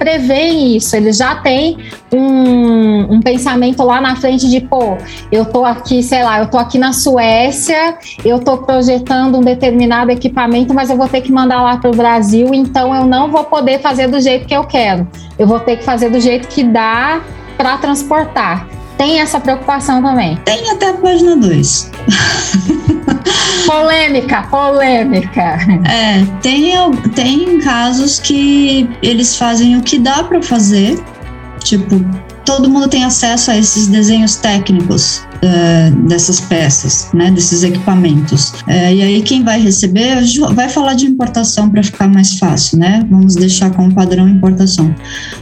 isso, 0.75 0.95
eles 0.95 1.17
já 1.17 1.35
têm 1.35 1.77
um, 2.13 3.15
um, 3.15 3.19
pensamento 3.21 3.83
lá 3.83 3.99
na 3.99 4.15
frente 4.15 4.47
de, 4.49 4.61
pô, 4.61 4.97
eu 5.31 5.45
tô 5.45 5.65
aqui, 5.65 6.03
sei 6.03 6.23
lá, 6.23 6.39
eu 6.39 6.47
tô 6.47 6.57
aqui 6.57 6.77
na 6.77 6.93
Suécia, 6.93 7.97
eu 8.23 8.39
tô 8.39 8.57
projetando 8.59 9.37
um 9.37 9.41
determinado 9.41 10.11
equipamento, 10.11 10.73
mas 10.73 10.89
eu 10.89 10.97
vou 10.97 11.07
ter 11.07 11.21
que 11.21 11.31
mandar 11.31 11.61
lá 11.61 11.77
para 11.77 11.89
o 11.89 11.95
Brasil, 11.95 12.53
então 12.53 12.95
eu 12.95 13.05
não 13.05 13.31
vou 13.31 13.43
poder 13.45 13.79
fazer 13.79 14.07
do 14.07 14.19
jeito 14.21 14.47
que 14.47 14.55
eu 14.55 14.63
quero. 14.63 15.07
Eu 15.37 15.47
vou 15.47 15.59
ter 15.59 15.77
que 15.77 15.83
fazer 15.83 16.09
do 16.09 16.19
jeito 16.19 16.47
que 16.47 16.63
dá 16.63 17.21
para 17.57 17.77
transportar. 17.77 18.67
Tem 18.97 19.19
essa 19.19 19.39
preocupação 19.39 20.01
também. 20.01 20.37
Tem 20.45 20.69
até 20.69 20.89
a 20.89 20.93
página 20.93 21.35
2. 21.35 21.91
polêmica, 23.65 24.43
polêmica. 24.43 25.57
É, 25.89 26.23
tem, 26.41 26.73
tem 27.13 27.59
casos 27.59 28.19
que 28.19 28.89
eles 29.01 29.37
fazem 29.37 29.77
o 29.77 29.81
que 29.81 29.99
dá 29.99 30.23
para 30.23 30.41
fazer, 30.41 31.03
tipo, 31.59 31.95
todo 32.45 32.69
mundo 32.69 32.87
tem 32.87 33.03
acesso 33.03 33.51
a 33.51 33.57
esses 33.57 33.87
desenhos 33.87 34.35
técnicos 34.35 35.21
uh, 35.37 36.07
dessas 36.07 36.39
peças, 36.39 37.09
né, 37.13 37.31
desses 37.31 37.63
equipamentos. 37.63 38.51
Uh, 38.67 38.93
e 38.93 39.01
aí 39.01 39.21
quem 39.21 39.43
vai 39.43 39.59
receber, 39.59 40.17
vai 40.53 40.69
falar 40.69 40.93
de 40.93 41.07
importação 41.07 41.69
para 41.69 41.83
ficar 41.83 42.07
mais 42.07 42.37
fácil, 42.37 42.77
né? 42.77 43.05
Vamos 43.09 43.35
deixar 43.35 43.71
como 43.71 43.93
padrão 43.93 44.29
importação. 44.29 44.93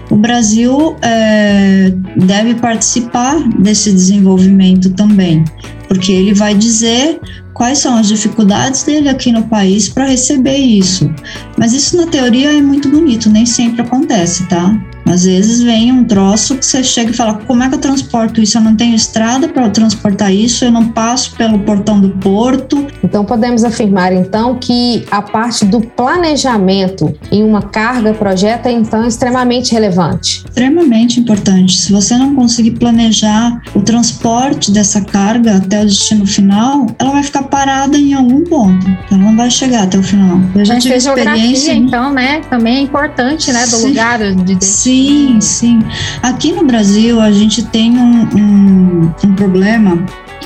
O 0.09 0.15
Brasil 0.15 0.93
uh, 0.93 2.25
deve 2.25 2.55
participar 2.55 3.37
desse 3.59 3.91
desenvolvimento 3.91 4.89
também, 4.91 5.43
porque 5.87 6.11
ele 6.11 6.33
vai 6.33 6.55
dizer 6.55 7.19
quais 7.53 7.79
são 7.79 7.97
as 7.97 8.07
dificuldades 8.07 8.83
dele 8.83 9.09
aqui 9.09 9.31
no 9.31 9.43
país 9.43 9.89
para 9.89 10.05
receber 10.05 10.57
isso. 10.57 11.13
Mas 11.57 11.73
isso 11.73 11.97
na 11.97 12.07
teoria 12.07 12.57
é 12.57 12.61
muito 12.61 12.89
bonito, 12.89 13.29
nem 13.29 13.45
sempre 13.45 13.81
acontece, 13.81 14.45
tá? 14.47 14.75
Às 15.05 15.25
vezes 15.25 15.61
vem 15.61 15.91
um 15.91 16.03
troço 16.03 16.55
que 16.55 16.65
você 16.65 16.83
chega 16.83 17.11
e 17.11 17.13
fala: 17.13 17.35
como 17.45 17.63
é 17.63 17.69
que 17.69 17.75
eu 17.75 17.79
transporto 17.79 18.41
isso? 18.41 18.57
Eu 18.57 18.61
não 18.61 18.75
tenho 18.75 18.95
estrada 18.95 19.47
para 19.47 19.69
transportar 19.69 20.33
isso, 20.33 20.65
eu 20.65 20.71
não 20.71 20.89
passo 20.89 21.35
pelo 21.35 21.59
portão 21.59 21.99
do 21.99 22.09
porto. 22.09 22.85
Então 23.03 23.25
podemos 23.25 23.63
afirmar 23.63 24.13
então 24.13 24.55
que 24.55 25.05
a 25.11 25.21
parte 25.21 25.65
do 25.65 25.81
planejamento 25.81 27.13
em 27.31 27.43
uma 27.43 27.61
carga 27.61 28.13
projeto 28.13 28.67
é 28.67 28.71
então 28.71 29.05
extremamente 29.05 29.73
relevante. 29.73 30.43
Extremamente 30.45 31.19
importante. 31.19 31.77
Se 31.77 31.91
você 31.91 32.17
não 32.17 32.35
conseguir 32.35 32.71
planejar 32.71 33.61
o 33.75 33.81
transporte 33.81 34.71
dessa 34.71 35.01
carga 35.01 35.57
até 35.57 35.81
o 35.81 35.85
destino 35.85 36.25
final, 36.25 36.87
ela 36.97 37.11
vai 37.11 37.23
ficar 37.23 37.43
parada 37.43 37.97
em 37.97 38.13
algum 38.13 38.43
ponto. 38.43 38.85
Ela 39.11 39.19
não 39.19 39.35
vai 39.35 39.49
chegar 39.49 39.83
até 39.83 39.97
o 39.97 40.03
final. 40.03 40.39
Eu 40.55 40.65
já 40.65 40.75
Mas 40.75 40.83
tive 40.83 40.95
experiência. 40.95 41.73
então, 41.73 42.11
né? 42.13 42.41
Também 42.49 42.77
é 42.77 42.79
importante, 42.81 43.51
né? 43.51 43.63
Do 43.65 43.75
Sim. 43.75 43.87
lugar 43.89 44.19
de 44.35 44.63
Sim 44.63 44.92
Sim, 44.93 45.41
sim. 45.41 45.79
Aqui 46.21 46.51
no 46.51 46.65
Brasil 46.65 47.19
a 47.19 47.31
gente 47.31 47.63
tem 47.63 47.97
um, 47.97 48.27
um, 48.37 49.13
um 49.23 49.35
problema 49.35 50.05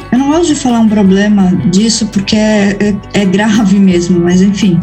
eu 0.09 0.17
não 0.17 0.29
gosto 0.29 0.47
de 0.47 0.55
falar 0.55 0.79
um 0.79 0.87
problema 0.87 1.53
disso 1.69 2.07
porque 2.07 2.37
é, 2.37 2.77
é, 2.79 3.21
é 3.21 3.25
grave 3.25 3.77
mesmo, 3.77 4.21
mas 4.21 4.41
enfim, 4.41 4.79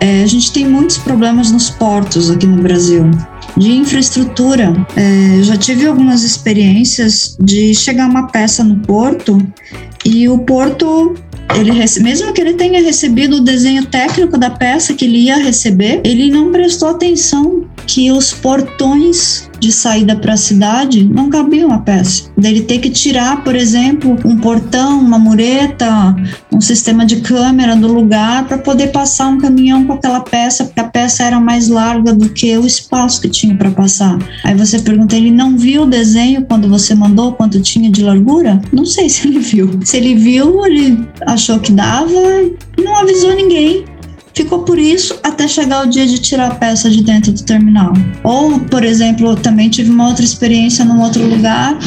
é, 0.00 0.22
a 0.22 0.26
gente 0.26 0.50
tem 0.52 0.66
muitos 0.66 0.96
problemas 0.96 1.50
nos 1.50 1.68
portos 1.68 2.30
aqui 2.30 2.46
no 2.46 2.62
Brasil. 2.62 3.10
De 3.58 3.70
infraestrutura, 3.72 4.72
é, 4.96 5.42
já 5.42 5.56
tive 5.58 5.86
algumas 5.86 6.24
experiências 6.24 7.36
de 7.38 7.74
chegar 7.74 8.08
uma 8.08 8.26
peça 8.28 8.64
no 8.64 8.76
porto 8.80 9.38
e 10.02 10.28
o 10.30 10.38
porto 10.38 11.14
ele 11.54 11.70
mesmo 12.02 12.32
que 12.32 12.40
ele 12.40 12.54
tenha 12.54 12.82
recebido 12.82 13.36
o 13.36 13.40
desenho 13.40 13.84
técnico 13.84 14.38
da 14.38 14.50
peça 14.50 14.94
que 14.94 15.04
ele 15.04 15.18
ia 15.18 15.36
receber, 15.36 16.00
ele 16.04 16.30
não 16.30 16.50
prestou 16.50 16.88
atenção 16.88 17.64
que 17.86 18.10
os 18.10 18.32
portões 18.32 19.48
de 19.64 19.72
saída 19.72 20.14
para 20.16 20.34
a 20.34 20.36
cidade 20.36 21.04
não 21.04 21.30
cabiam 21.30 21.72
a 21.72 21.78
peça. 21.78 22.24
Dele 22.36 22.62
ter 22.62 22.78
que 22.78 22.90
tirar, 22.90 23.42
por 23.42 23.56
exemplo, 23.56 24.18
um 24.24 24.36
portão, 24.36 25.00
uma 25.00 25.18
mureta, 25.18 26.14
um 26.52 26.60
sistema 26.60 27.06
de 27.06 27.20
câmera 27.20 27.74
do 27.74 27.88
lugar 27.88 28.46
para 28.46 28.58
poder 28.58 28.88
passar 28.88 29.28
um 29.28 29.38
caminhão 29.38 29.86
com 29.86 29.94
aquela 29.94 30.20
peça, 30.20 30.64
porque 30.64 30.80
a 30.80 30.84
peça 30.84 31.22
era 31.24 31.40
mais 31.40 31.68
larga 31.68 32.12
do 32.12 32.28
que 32.28 32.56
o 32.58 32.66
espaço 32.66 33.20
que 33.22 33.28
tinha 33.28 33.56
para 33.56 33.70
passar. 33.70 34.18
Aí 34.44 34.54
você 34.54 34.78
pergunta, 34.78 35.16
ele 35.16 35.30
não 35.30 35.56
viu 35.56 35.82
o 35.82 35.86
desenho 35.86 36.44
quando 36.44 36.68
você 36.68 36.94
mandou 36.94 37.32
quanto 37.32 37.60
tinha 37.60 37.90
de 37.90 38.02
largura? 38.02 38.60
Não 38.72 38.84
sei 38.84 39.08
se 39.08 39.26
ele 39.26 39.38
viu. 39.38 39.80
Se 39.82 39.96
ele 39.96 40.14
viu, 40.14 40.66
ele 40.66 41.08
achou 41.26 41.58
que 41.58 41.72
dava 41.72 42.12
e 42.76 42.82
não 42.82 42.96
avisou 42.96 43.34
ninguém 43.34 43.84
ficou 44.34 44.64
por 44.64 44.78
isso 44.78 45.18
até 45.22 45.46
chegar 45.46 45.86
o 45.86 45.88
dia 45.88 46.06
de 46.06 46.18
tirar 46.18 46.50
a 46.50 46.54
peça 46.54 46.90
de 46.90 47.02
dentro 47.02 47.32
do 47.32 47.42
terminal. 47.42 47.92
Ou, 48.22 48.58
por 48.60 48.84
exemplo, 48.84 49.34
também 49.36 49.70
tive 49.70 49.90
uma 49.90 50.08
outra 50.08 50.24
experiência 50.24 50.84
num 50.84 51.00
outro 51.00 51.24
lugar 51.26 51.78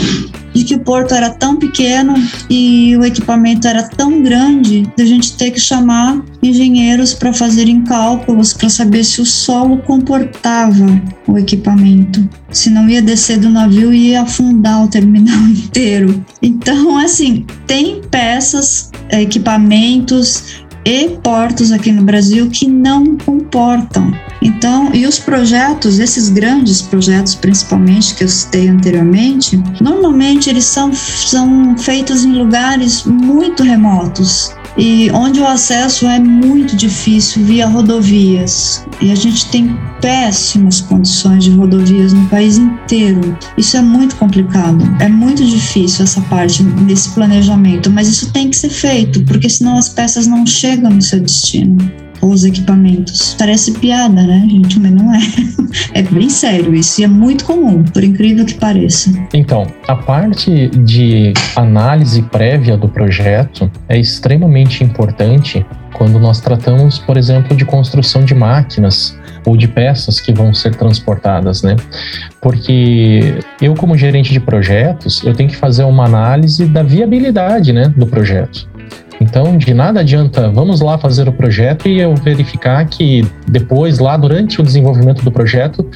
de 0.54 0.64
que 0.64 0.76
o 0.76 0.80
porto 0.80 1.14
era 1.14 1.30
tão 1.30 1.58
pequeno 1.58 2.16
e 2.50 2.96
o 2.98 3.06
equipamento 3.06 3.68
era 3.68 3.84
tão 3.84 4.24
grande 4.24 4.90
de 4.96 5.04
a 5.04 5.06
gente 5.06 5.34
ter 5.38 5.52
que 5.52 5.60
chamar 5.60 6.20
engenheiros 6.42 7.14
para 7.14 7.32
fazerem 7.32 7.84
cálculos 7.84 8.54
para 8.54 8.70
saber 8.70 9.04
se 9.04 9.22
o 9.22 9.26
solo 9.26 9.78
comportava 9.80 10.86
o 11.28 11.38
equipamento. 11.38 12.28
Se 12.52 12.72
não 12.72 12.90
ia 12.90 13.02
descer 13.02 13.38
do 13.38 13.50
navio 13.50 13.94
e 13.94 14.12
ia 14.12 14.22
afundar 14.22 14.84
o 14.84 14.88
terminal 14.88 15.38
inteiro. 15.48 16.26
Então, 16.42 16.98
assim, 16.98 17.46
tem 17.68 18.02
peças, 18.10 18.90
equipamentos 19.12 20.66
e 20.88 21.10
portos 21.22 21.74
aqui 21.74 21.92
no 21.92 22.02
Brasil 22.02 22.50
que 22.50 22.66
não 22.66 23.18
comportam. 23.18 24.14
Então, 24.42 24.90
e 24.94 25.06
os 25.06 25.20
projetos, 25.20 26.00
esses 26.00 26.30
grandes 26.30 26.82
projetos 26.82 27.36
principalmente 27.36 28.16
que 28.16 28.24
eu 28.24 28.30
citei 28.30 28.70
anteriormente, 28.70 29.62
normalmente 29.82 30.50
eles 30.50 30.64
são, 30.64 30.94
são 30.94 31.78
feitos 31.78 32.24
em 32.24 32.32
lugares 32.32 33.04
muito 33.04 33.64
remotos. 33.64 34.56
E 34.78 35.10
onde 35.12 35.40
o 35.40 35.48
acesso 35.48 36.06
é 36.08 36.20
muito 36.20 36.76
difícil 36.76 37.44
via 37.44 37.68
rodovias. 37.68 38.86
E 39.02 39.12
a 39.12 39.16
gente 39.16 39.48
tem 39.48 39.78
péssimas 40.02 40.82
condições 40.82 41.44
de 41.44 41.52
rodovias 41.52 42.14
no 42.14 42.28
país 42.28 42.58
inteiro. 42.58 43.38
Isso 43.58 43.78
é 43.78 43.82
muito 43.82 44.16
complicado, 44.16 44.84
é 45.00 45.08
muito 45.08 45.44
difícil 45.44 46.04
essa 46.04 46.22
parte 46.22 46.64
desse 46.64 47.10
planejamento, 47.10 47.90
mas 47.90 48.08
isso 48.08 48.32
tem 48.32 48.50
que 48.50 48.58
ser 48.58 48.70
feito, 48.70 49.24
porque 49.26 49.50
senão 49.50 49.78
as 49.78 49.90
peças 49.90 50.28
não 50.28 50.46
chegam 50.46 50.92
no 50.92 51.02
seu 51.02 51.20
destino 51.20 52.07
os 52.22 52.44
equipamentos. 52.44 53.36
Parece 53.38 53.72
piada, 53.74 54.24
né, 54.24 54.48
gente? 54.50 54.80
Mas 54.80 54.92
não 54.92 55.14
é. 55.14 55.20
É 55.94 56.02
bem 56.02 56.30
sério 56.30 56.74
isso 56.74 57.02
e 57.02 57.04
é 57.04 57.08
muito 57.08 57.44
comum, 57.46 57.84
por 57.84 58.04
incrível 58.04 58.46
que 58.46 58.54
pareça. 58.56 59.12
Então, 59.34 59.68
a 59.88 59.96
parte 59.96 60.70
de 60.70 61.34
análise 61.56 62.22
prévia 62.24 62.78
do 62.78 62.88
projeto 62.88 63.70
é 63.90 64.00
extremamente 64.00 64.84
importante 64.84 65.66
quando 65.94 66.20
nós 66.20 66.40
tratamos, 66.40 67.00
por 67.00 67.18
exemplo, 67.18 67.56
de 67.56 67.66
construção 67.66 68.24
de 68.24 68.34
máquinas 68.34 69.18
ou 69.46 69.58
de 69.58 69.68
peças 69.68 70.20
que 70.20 70.32
vão 70.32 70.54
ser 70.54 70.76
transportadas, 70.76 71.64
né? 71.64 71.76
Porque 72.42 73.40
eu, 73.62 73.74
como 73.74 73.98
gerente 73.98 74.32
de 74.32 74.40
projetos, 74.40 75.24
eu 75.24 75.34
tenho 75.34 75.50
que 75.50 75.56
fazer 75.56 75.84
uma 75.84 76.06
análise 76.06 76.66
da 76.66 76.84
viabilidade, 76.84 77.74
né, 77.74 77.92
do 77.96 78.06
projeto. 78.06 78.68
Então, 79.20 79.58
de 79.58 79.74
nada 79.74 80.02
adianta, 80.02 80.50
vamos 80.50 80.80
lá 80.80 80.98
fazer 80.98 81.28
o 81.28 81.32
projeto 81.32 81.88
e 81.88 82.00
eu 82.00 82.16
verificar 82.16 82.86
que 82.86 83.26
depois, 83.48 84.00
lá 84.00 84.16
durante 84.16 84.62
o 84.62 84.64
desenvolvimento 84.64 85.24
do 85.24 85.32
projeto, 85.32 85.90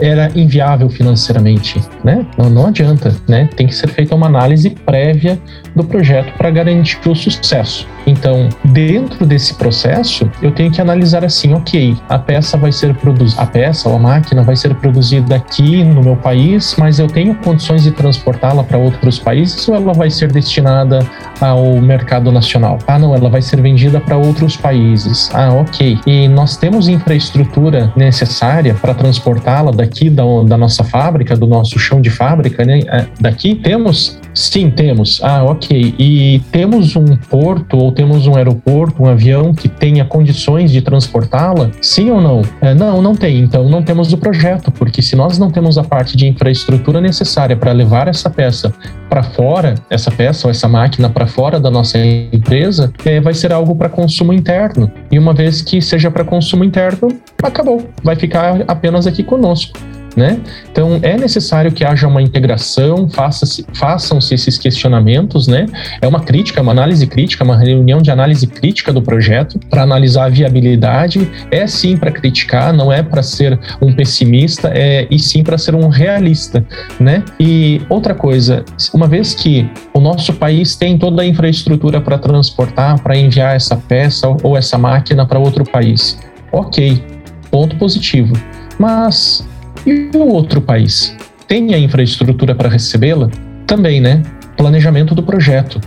era 0.00 0.30
inviável 0.34 0.88
financeiramente, 0.88 1.80
né? 2.04 2.24
Não, 2.36 2.50
não 2.50 2.66
adianta, 2.66 3.14
né? 3.28 3.48
Tem 3.56 3.66
que 3.66 3.74
ser 3.74 3.88
feita 3.88 4.14
uma 4.14 4.26
análise 4.26 4.70
prévia 4.70 5.38
do 5.74 5.84
projeto 5.84 6.32
para 6.36 6.50
garantir 6.50 6.98
o 7.08 7.14
sucesso. 7.14 7.86
Então, 8.06 8.48
dentro 8.64 9.26
desse 9.26 9.54
processo, 9.54 10.30
eu 10.40 10.50
tenho 10.50 10.70
que 10.70 10.80
analisar 10.80 11.24
assim, 11.24 11.52
ok, 11.52 11.96
a 12.08 12.18
peça 12.18 12.56
vai 12.56 12.72
ser 12.72 12.94
produzida, 12.94 13.42
a 13.42 13.46
peça 13.46 13.88
ou 13.88 13.96
a 13.96 13.98
máquina 13.98 14.42
vai 14.42 14.56
ser 14.56 14.74
produzida 14.76 15.36
aqui 15.36 15.84
no 15.84 16.02
meu 16.02 16.16
país, 16.16 16.74
mas 16.78 16.98
eu 16.98 17.06
tenho 17.06 17.34
condições 17.34 17.82
de 17.82 17.90
transportá-la 17.90 18.64
para 18.64 18.78
outros 18.78 19.18
países 19.18 19.68
ou 19.68 19.74
ela 19.74 19.92
vai 19.92 20.10
ser 20.10 20.32
destinada 20.32 21.00
ao 21.40 21.80
mercado 21.80 22.32
nacional? 22.32 22.78
Ah, 22.86 22.98
não, 22.98 23.14
ela 23.14 23.28
vai 23.28 23.42
ser 23.42 23.60
vendida 23.60 24.00
para 24.00 24.16
outros 24.16 24.56
países. 24.56 25.30
Ah, 25.34 25.52
ok. 25.52 25.98
E 26.06 26.28
nós 26.28 26.56
temos 26.56 26.88
infraestrutura 26.88 27.92
necessária 27.94 28.74
para 28.74 28.94
transportá-la 28.94 29.70
daqui 29.78 30.10
da, 30.10 30.24
da 30.46 30.56
nossa 30.56 30.82
fábrica, 30.82 31.36
do 31.36 31.46
nosso 31.46 31.78
chão 31.78 32.00
de 32.00 32.10
fábrica, 32.10 32.64
né? 32.64 32.80
É, 32.80 33.06
daqui 33.20 33.54
temos? 33.54 34.18
Sim, 34.34 34.70
temos. 34.70 35.20
Ah, 35.22 35.44
ok. 35.44 35.94
E 35.98 36.40
temos 36.50 36.96
um 36.96 37.16
porto 37.16 37.76
ou 37.76 37.92
temos 37.92 38.26
um 38.26 38.36
aeroporto, 38.36 39.02
um 39.02 39.06
avião 39.06 39.54
que 39.54 39.68
tenha 39.68 40.04
condições 40.04 40.70
de 40.70 40.82
transportá-la? 40.82 41.70
Sim 41.80 42.10
ou 42.10 42.20
não? 42.20 42.42
É, 42.60 42.74
não, 42.74 43.00
não 43.00 43.14
tem. 43.14 43.38
Então 43.40 43.68
não 43.68 43.82
temos 43.82 44.12
o 44.12 44.18
projeto, 44.18 44.70
porque 44.70 45.00
se 45.00 45.16
nós 45.16 45.38
não 45.38 45.50
temos 45.50 45.78
a 45.78 45.84
parte 45.84 46.16
de 46.16 46.26
infraestrutura 46.26 47.00
necessária 47.00 47.56
para 47.56 47.72
levar 47.72 48.08
essa 48.08 48.28
peça 48.28 48.72
para 49.08 49.22
fora, 49.22 49.74
essa 49.88 50.10
peça 50.10 50.46
ou 50.46 50.50
essa 50.50 50.68
máquina 50.68 51.08
para 51.08 51.26
fora 51.26 51.58
da 51.58 51.70
nossa 51.70 51.98
empresa, 51.98 52.92
é, 53.04 53.20
vai 53.20 53.34
ser 53.34 53.52
algo 53.52 53.74
para 53.74 53.88
consumo 53.88 54.32
interno. 54.32 54.90
E 55.10 55.18
uma 55.18 55.32
vez 55.32 55.62
que 55.62 55.80
seja 55.80 56.10
para 56.10 56.24
consumo 56.24 56.64
interno, 56.64 57.08
acabou. 57.42 57.88
Vai 58.02 58.16
ficar 58.16 58.64
apenas 58.66 59.06
aqui 59.06 59.22
conosco 59.22 59.78
né? 60.18 60.40
Então 60.70 60.98
é 61.00 61.16
necessário 61.16 61.70
que 61.70 61.84
haja 61.84 62.08
uma 62.08 62.20
integração, 62.20 63.08
faça-se, 63.08 63.64
façam-se 63.72 64.34
esses 64.34 64.58
questionamentos, 64.58 65.46
né? 65.46 65.66
É 66.02 66.08
uma 66.08 66.20
crítica, 66.20 66.60
uma 66.60 66.72
análise 66.72 67.06
crítica, 67.06 67.44
uma 67.44 67.56
reunião 67.56 68.02
de 68.02 68.10
análise 68.10 68.46
crítica 68.46 68.92
do 68.92 69.00
projeto 69.00 69.60
para 69.70 69.82
analisar 69.82 70.24
a 70.24 70.28
viabilidade. 70.28 71.30
É 71.50 71.66
sim 71.68 71.96
para 71.96 72.10
criticar, 72.10 72.72
não 72.72 72.92
é 72.92 73.02
para 73.02 73.22
ser 73.22 73.58
um 73.80 73.92
pessimista, 73.92 74.72
é 74.74 75.06
e 75.08 75.18
sim 75.20 75.44
para 75.44 75.56
ser 75.56 75.74
um 75.76 75.88
realista, 75.88 76.66
né? 76.98 77.22
E 77.38 77.80
outra 77.88 78.14
coisa, 78.14 78.64
uma 78.92 79.06
vez 79.06 79.34
que 79.34 79.70
o 79.94 80.00
nosso 80.00 80.32
país 80.34 80.74
tem 80.74 80.98
toda 80.98 81.22
a 81.22 81.26
infraestrutura 81.26 82.00
para 82.00 82.18
transportar, 82.18 83.00
para 83.00 83.16
enviar 83.16 83.54
essa 83.54 83.76
peça 83.76 84.28
ou 84.42 84.56
essa 84.56 84.76
máquina 84.76 85.24
para 85.24 85.38
outro 85.38 85.64
país, 85.64 86.18
ok, 86.50 87.17
ponto 87.50 87.76
positivo. 87.76 88.34
Mas 88.78 89.46
e 89.86 90.10
o 90.14 90.26
outro 90.26 90.60
país? 90.60 91.16
Tem 91.46 91.74
a 91.74 91.78
infraestrutura 91.78 92.54
para 92.54 92.68
recebê-la? 92.68 93.30
Também, 93.66 94.00
né? 94.00 94.22
Planejamento 94.56 95.14
do 95.14 95.22
projeto. 95.22 95.80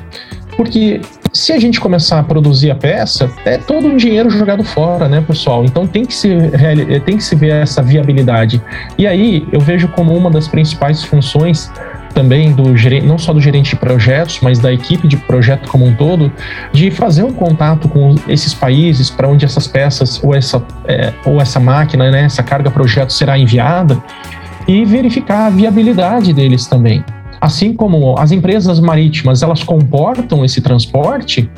Porque 0.56 1.02
se 1.34 1.54
a 1.54 1.60
gente 1.60 1.80
começar 1.80 2.19
a 2.19 2.24
produzir 2.24 2.71
a 2.71 2.76
peça, 2.76 3.32
é 3.45 3.58
todo 3.58 3.88
um 3.88 3.95
dinheiro 3.95 4.30
jogado 4.30 4.63
fora, 4.63 5.08
né, 5.08 5.24
pessoal? 5.26 5.63
Então 5.63 5.88
tem 5.88 6.06
que 6.06 6.13
se, 6.13 6.30
tem 7.06 7.17
que 7.17 7.24
se 7.24 7.36
ver 7.36 7.54
essa 7.62 7.82
viabilidade. 7.82 8.62
E 8.97 9.08
aí 9.08 9.47
eu 9.52 9.60
vejo 9.60 9.88
como 9.89 10.15
uma 10.15 10.30
das 10.30 10.47
principais 10.47 11.04
funções 11.04 11.71
também 12.22 12.54
do 12.54 12.78
gerente, 12.78 13.04
não 13.04 13.18
só 13.18 13.34
do 13.34 13.42
gerente 13.42 13.72
de 13.72 13.76
projetos, 13.78 14.40
mas 14.44 14.60
da 14.60 14.72
equipe 14.72 15.08
de 15.08 15.18
projeto 15.18 15.68
como 15.68 15.88
um 15.88 15.96
todo, 15.96 16.32
de 16.72 16.92
fazer 16.92 17.24
um 17.24 17.34
contato 17.34 17.90
com 17.90 18.14
esses 18.28 18.54
países 18.54 19.10
para 19.10 19.28
onde 19.28 19.44
essas 19.44 19.66
peças 19.66 20.24
ou 20.24 20.36
essa, 20.36 20.64
é, 20.88 21.12
ou 21.26 21.42
essa 21.42 21.60
máquina, 21.60 22.12
né, 22.12 22.26
essa 22.26 22.44
carga 22.44 22.70
projeto 22.70 23.12
será 23.12 23.40
enviada 23.40 23.98
e 24.68 24.86
verificar 24.86 25.48
a 25.48 25.50
viabilidade 25.50 26.32
deles 26.32 26.68
também. 26.68 27.04
Assim 27.42 27.74
como 27.74 28.16
as 28.20 28.32
empresas 28.32 28.80
marítimas, 28.80 29.42
elas 29.42 29.64
comportam 29.64 30.46
esse 30.46 30.62
transporte, 30.62 31.50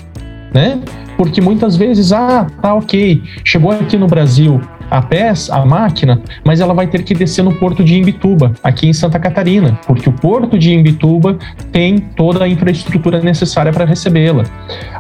né? 0.54 0.80
Porque 1.18 1.42
muitas 1.42 1.76
vezes, 1.76 2.14
ah, 2.14 2.48
tá 2.62 2.74
ok, 2.74 3.22
chegou 3.44 3.72
aqui 3.72 3.98
no 3.98 4.08
Brasil, 4.08 4.62
a 4.94 5.02
peça, 5.02 5.56
a 5.56 5.66
máquina, 5.66 6.22
mas 6.46 6.60
ela 6.60 6.72
vai 6.72 6.86
ter 6.86 7.02
que 7.02 7.16
descer 7.16 7.44
no 7.44 7.56
porto 7.56 7.84
de 7.84 7.98
Imbituba, 7.98 8.54
aqui 8.64 8.88
em 8.88 8.94
Santa 8.94 9.18
Catarina, 9.20 9.80
porque 9.88 10.08
o 10.08 10.14
porto 10.14 10.58
de 10.58 10.72
Imbituba 10.72 11.36
tem 11.72 11.98
toda 11.98 12.46
a 12.46 12.48
infraestrutura 12.48 13.20
necessária 13.20 13.74
para 13.74 13.86
recebê-la. 13.86 14.44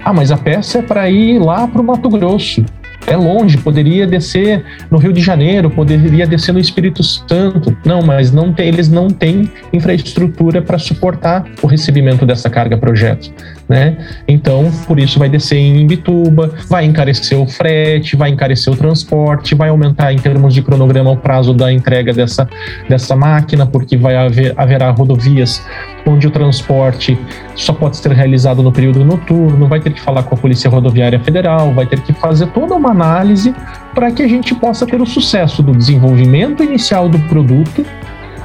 Ah, 0.03 0.11
mas 0.11 0.31
a 0.31 0.37
peça 0.37 0.79
é 0.79 0.81
para 0.81 1.07
ir 1.11 1.37
lá 1.37 1.67
para 1.67 1.79
o 1.79 1.83
Mato 1.83 2.09
Grosso 2.09 2.65
é 3.07 3.15
longe, 3.15 3.57
poderia 3.57 4.07
descer 4.07 4.63
no 4.89 4.97
Rio 4.97 5.11
de 5.11 5.21
Janeiro, 5.21 5.69
poderia 5.69 6.25
descer 6.25 6.53
no 6.53 6.59
Espírito 6.59 7.03
Santo. 7.03 7.75
Não, 7.85 8.01
mas 8.01 8.31
não 8.31 8.53
tem, 8.53 8.67
eles 8.67 8.89
não 8.89 9.07
têm 9.07 9.49
infraestrutura 9.71 10.61
para 10.61 10.77
suportar 10.77 11.45
o 11.61 11.67
recebimento 11.67 12.25
dessa 12.25 12.49
carga 12.49 12.77
projeto, 12.77 13.31
né? 13.67 13.97
Então, 14.27 14.71
por 14.87 14.99
isso 14.99 15.19
vai 15.19 15.29
descer 15.29 15.57
em 15.57 15.81
Imbituba, 15.81 16.53
vai 16.67 16.85
encarecer 16.85 17.37
o 17.37 17.47
frete, 17.47 18.15
vai 18.15 18.29
encarecer 18.29 18.71
o 18.71 18.75
transporte, 18.75 19.55
vai 19.55 19.69
aumentar 19.69 20.13
em 20.13 20.17
termos 20.17 20.53
de 20.53 20.61
cronograma 20.61 21.11
o 21.11 21.17
prazo 21.17 21.53
da 21.53 21.71
entrega 21.71 22.13
dessa, 22.13 22.47
dessa 22.87 23.15
máquina, 23.15 23.65
porque 23.65 23.97
vai 23.97 24.15
haver 24.15 24.53
haverá 24.57 24.89
rodovias 24.91 25.61
onde 26.05 26.27
o 26.27 26.31
transporte 26.31 27.17
só 27.55 27.73
pode 27.73 27.97
ser 27.97 28.11
realizado 28.11 28.63
no 28.63 28.71
período 28.71 29.03
noturno, 29.03 29.67
vai 29.67 29.79
ter 29.79 29.93
que 29.93 30.01
falar 30.01 30.23
com 30.23 30.35
a 30.35 30.37
Polícia 30.37 30.69
Rodoviária 30.69 31.19
Federal, 31.19 31.73
vai 31.73 31.85
ter 31.85 32.01
que 32.01 32.13
fazer 32.13 32.47
toda 32.47 32.75
uma 32.75 32.91
análise 32.91 33.53
para 33.93 34.11
que 34.11 34.23
a 34.23 34.27
gente 34.27 34.55
possa 34.55 34.85
ter 34.85 35.01
o 35.01 35.05
sucesso 35.05 35.61
do 35.61 35.73
desenvolvimento 35.73 36.63
inicial 36.63 37.07
do 37.07 37.19
produto 37.19 37.85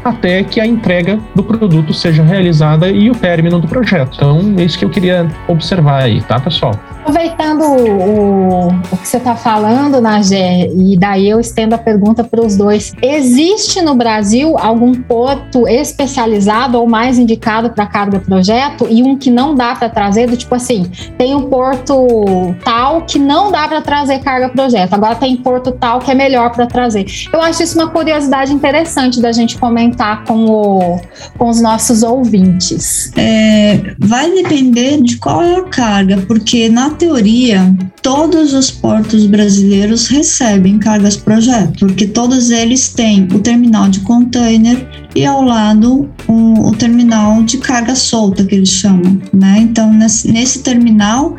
até 0.04 0.42
que 0.42 0.60
a 0.60 0.66
entrega 0.66 1.18
do 1.34 1.42
produto 1.42 1.92
seja 1.92 2.22
realizada 2.22 2.88
e 2.88 3.10
o 3.10 3.14
término 3.14 3.58
do 3.58 3.68
projeto. 3.68 4.12
Então, 4.16 4.54
é 4.58 4.64
isso 4.64 4.78
que 4.78 4.84
eu 4.84 4.90
queria 4.90 5.28
observar 5.46 6.02
aí, 6.02 6.20
tá, 6.22 6.38
pessoal? 6.40 6.72
Aproveitando 7.00 7.62
o, 7.62 8.68
o 8.68 8.96
que 8.98 9.08
você 9.08 9.16
está 9.16 9.34
falando, 9.34 10.00
Nagé, 10.00 10.68
e 10.68 10.96
daí 10.96 11.28
eu 11.28 11.40
estendo 11.40 11.74
a 11.74 11.78
pergunta 11.78 12.22
para 12.22 12.44
os 12.44 12.56
dois. 12.56 12.92
Existe 13.00 13.80
no 13.80 13.94
Brasil 13.94 14.56
algum 14.58 14.92
porto 14.94 15.66
especializado 15.66 16.78
ou 16.78 16.86
mais 16.86 17.18
indicado 17.18 17.70
para 17.70 17.86
carga 17.86 18.20
projeto 18.20 18.86
e 18.90 19.02
um 19.02 19.16
que 19.16 19.30
não 19.30 19.54
dá 19.54 19.74
para 19.74 19.88
trazer? 19.88 20.28
Do 20.28 20.36
tipo 20.36 20.54
assim, 20.54 20.84
tem 21.16 21.34
um 21.34 21.48
porto 21.48 22.54
tal 22.62 23.02
que 23.02 23.18
não 23.18 23.50
dá 23.50 23.66
para 23.66 23.80
trazer 23.80 24.18
carga 24.18 24.50
projeto, 24.50 24.92
agora 24.92 25.14
tem 25.14 25.36
porto 25.36 25.72
tal 25.72 26.00
que 26.00 26.10
é 26.10 26.14
melhor 26.14 26.50
para 26.50 26.66
trazer. 26.66 27.06
Eu 27.32 27.40
acho 27.40 27.62
isso 27.62 27.78
uma 27.78 27.88
curiosidade 27.88 28.52
interessante 28.52 29.20
da 29.20 29.32
gente 29.32 29.56
comentar 29.56 29.87
com, 30.26 30.46
o, 30.46 31.00
com 31.36 31.48
os 31.48 31.60
nossos 31.60 32.02
ouvintes. 32.02 33.12
É, 33.16 33.94
vai 33.98 34.30
depender 34.30 35.02
de 35.02 35.16
qual 35.16 35.42
é 35.42 35.56
a 35.56 35.64
carga, 35.64 36.18
porque 36.26 36.68
na 36.68 36.90
teoria, 36.90 37.74
todos 38.02 38.52
os 38.52 38.70
portos 38.70 39.26
brasileiros 39.26 40.08
recebem 40.08 40.78
cargas 40.78 41.16
projeto, 41.16 41.86
porque 41.86 42.06
todos 42.06 42.50
eles 42.50 42.88
têm 42.88 43.28
o 43.32 43.38
terminal 43.38 43.88
de 43.88 44.00
container 44.00 44.88
e 45.14 45.24
ao 45.24 45.42
lado 45.42 46.08
o, 46.26 46.68
o 46.68 46.72
terminal 46.76 47.42
de 47.42 47.58
carga 47.58 47.94
solta 47.94 48.44
que 48.44 48.54
eles 48.54 48.70
chamam, 48.70 49.20
né? 49.32 49.58
Então 49.60 49.92
nesse, 49.92 50.30
nesse 50.30 50.60
terminal 50.60 51.34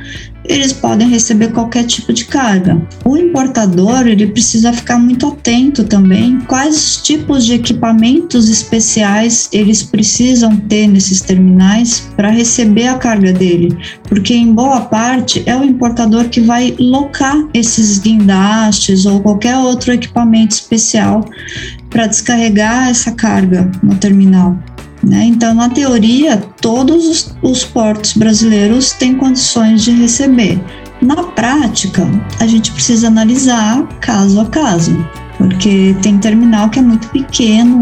eles 0.50 0.74
podem 0.74 1.08
receber 1.08 1.52
qualquer 1.54 1.86
tipo 1.86 2.12
de 2.12 2.26
carga. 2.26 2.82
O 3.06 3.16
importador, 3.16 4.08
ele 4.08 4.26
precisa 4.28 4.74
ficar 4.74 4.98
muito 4.98 5.28
atento 5.28 5.84
também 5.84 6.40
quais 6.42 6.98
tipos 6.98 7.46
de 7.46 7.54
equipamentos 7.54 8.50
especiais 8.50 9.48
eles 9.54 9.84
precisam 9.84 10.58
ter 10.58 10.88
nesses 10.88 11.22
terminais 11.22 12.10
para 12.16 12.32
receber 12.32 12.88
a 12.88 12.98
carga 12.98 13.32
dele, 13.32 13.78
porque 14.04 14.34
em 14.34 14.52
boa 14.52 14.82
parte 14.82 15.44
é 15.46 15.56
o 15.56 15.64
importador 15.64 16.28
que 16.30 16.42
vai 16.42 16.76
locar 16.80 17.38
esses 17.54 18.00
guindastes 18.00 19.06
ou 19.06 19.22
qualquer 19.22 19.56
outro 19.58 19.94
equipamento 19.94 20.56
especial 20.56 21.24
para 21.92 22.08
descarregar 22.08 22.90
essa 22.90 23.12
carga 23.12 23.70
no 23.84 23.96
terminal. 23.96 24.58
Né? 25.04 25.26
Então, 25.26 25.54
na 25.54 25.70
teoria, 25.70 26.38
todos 26.62 27.08
os, 27.08 27.36
os 27.42 27.64
portos 27.64 28.14
brasileiros 28.14 28.92
têm 28.92 29.16
condições 29.16 29.84
de 29.84 29.92
receber. 29.92 30.60
Na 31.02 31.16
prática, 31.16 32.06
a 32.40 32.48
gente 32.48 32.72
precisa 32.72 33.08
analisar 33.08 33.88
caso 34.02 34.42
a 34.42 34.46
caso, 34.46 35.06
porque 35.38 35.96
tem 36.02 36.18
terminal 36.18 36.70
que 36.70 36.80
é 36.80 36.82
muito 36.82 37.08
pequeno, 37.10 37.82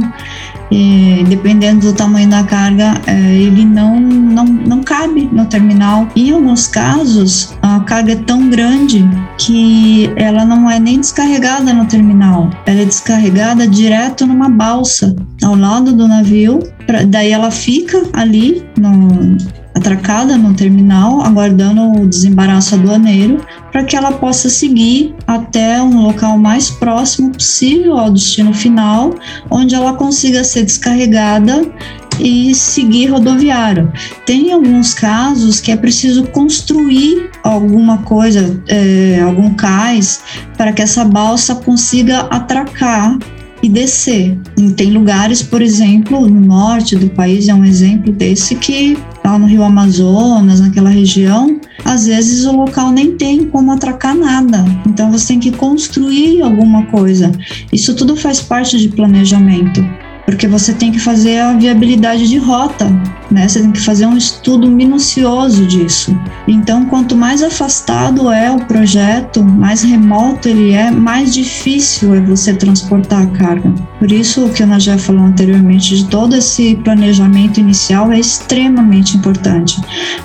e, 0.69 1.23
dependendo 1.29 1.87
do 1.87 1.93
tamanho 1.93 2.29
da 2.29 2.43
carga, 2.43 2.99
é, 3.07 3.35
ele 3.35 3.63
não, 3.63 3.99
não, 3.99 4.45
não 4.45 4.83
cabe 4.83 5.29
no 5.31 5.45
terminal. 5.45 6.07
Em 6.15 6.31
alguns 6.31 6.67
casos, 6.67 7.53
a 7.61 7.79
carga 7.81 8.13
é 8.13 8.15
tão 8.15 8.49
grande 8.49 9.07
que 9.37 10.11
ela 10.15 10.43
não 10.43 10.69
é 10.69 10.79
nem 10.79 10.99
descarregada 10.99 11.73
no 11.73 11.85
terminal, 11.85 12.49
ela 12.65 12.81
é 12.81 12.85
descarregada 12.85 13.67
direto 13.67 14.25
numa 14.25 14.49
balsa 14.49 15.15
ao 15.43 15.55
lado 15.55 15.93
do 15.93 16.07
navio. 16.07 16.59
Pra, 16.87 17.03
daí 17.03 17.31
ela 17.31 17.51
fica 17.51 18.01
ali 18.13 18.65
no, 18.77 19.37
atracada 19.77 20.37
no 20.37 20.53
terminal, 20.53 21.21
aguardando 21.21 22.01
o 22.01 22.07
desembaraço 22.07 22.75
aduaneiro, 22.75 23.45
para 23.71 23.83
que 23.83 23.95
ela 23.95 24.11
possa 24.13 24.49
seguir 24.49 25.15
até 25.27 25.81
um 25.81 26.01
local 26.01 26.37
mais 26.37 26.69
próximo 26.69 27.31
possível 27.31 27.97
ao 27.97 28.11
destino 28.11 28.53
final, 28.53 29.13
onde 29.49 29.75
ela 29.75 29.93
consiga 29.93 30.43
ser 30.43 30.63
descarregada 30.63 31.69
e 32.19 32.55
seguir 32.55 33.07
rodoviário. 33.07 33.91
Tem 34.25 34.51
alguns 34.51 34.93
casos 34.93 35.59
que 35.59 35.71
é 35.71 35.77
preciso 35.77 36.23
construir 36.27 37.29
alguma 37.43 37.99
coisa, 37.99 38.61
é, 38.67 39.21
algum 39.21 39.53
cais, 39.53 40.21
para 40.57 40.73
que 40.73 40.81
essa 40.81 41.05
balsa 41.05 41.55
consiga 41.55 42.21
atracar 42.21 43.17
e 43.61 43.69
descer. 43.69 44.37
E 44.57 44.71
tem 44.71 44.91
lugares, 44.91 45.41
por 45.41 45.61
exemplo, 45.61 46.27
no 46.27 46.41
norte 46.41 46.95
do 46.95 47.09
país 47.09 47.47
é 47.47 47.53
um 47.53 47.65
exemplo 47.65 48.11
desse 48.13 48.55
que 48.55 48.97
lá 49.23 49.37
no 49.37 49.45
Rio 49.45 49.63
Amazonas, 49.63 50.61
naquela 50.61 50.89
região, 50.89 51.59
às 51.83 52.07
vezes 52.07 52.45
o 52.45 52.55
local 52.55 52.91
nem 52.91 53.17
tem 53.17 53.45
como 53.45 53.71
atracar 53.71 54.15
nada. 54.15 54.63
Então 54.87 55.11
você 55.11 55.27
tem 55.27 55.39
que 55.39 55.51
construir 55.51 56.41
alguma 56.41 56.85
coisa. 56.85 57.31
Isso 57.71 57.93
tudo 57.95 58.15
faz 58.15 58.41
parte 58.41 58.77
de 58.77 58.89
planejamento 58.89 59.83
porque 60.27 60.45
você 60.45 60.73
tem 60.73 60.91
que 60.91 60.99
fazer 60.99 61.39
a 61.39 61.53
viabilidade 61.53 62.27
de 62.27 62.37
rota, 62.37 62.85
né? 63.31 63.47
Você 63.47 63.61
tem 63.61 63.71
que 63.71 63.81
fazer 63.81 64.05
um 64.05 64.17
estudo 64.17 64.69
minucioso 64.69 65.65
disso. 65.65 66.17
Então, 66.47 66.85
quanto 66.85 67.15
mais 67.15 67.43
afastado 67.43 68.31
é 68.31 68.49
o 68.51 68.59
projeto, 68.65 69.43
mais 69.43 69.83
remoto 69.83 70.47
ele 70.47 70.71
é, 70.71 70.91
mais 70.91 71.33
difícil 71.33 72.13
é 72.13 72.21
você 72.21 72.53
transportar 72.53 73.23
a 73.23 73.27
carga. 73.27 73.73
Por 73.99 74.11
isso, 74.11 74.45
o 74.45 74.49
que 74.49 74.63
a 74.63 74.79
já 74.79 74.97
falou 74.97 75.23
anteriormente, 75.23 75.95
de 75.95 76.05
todo 76.05 76.35
esse 76.35 76.75
planejamento 76.83 77.59
inicial 77.59 78.11
é 78.11 78.19
extremamente 78.19 79.17
importante, 79.17 79.79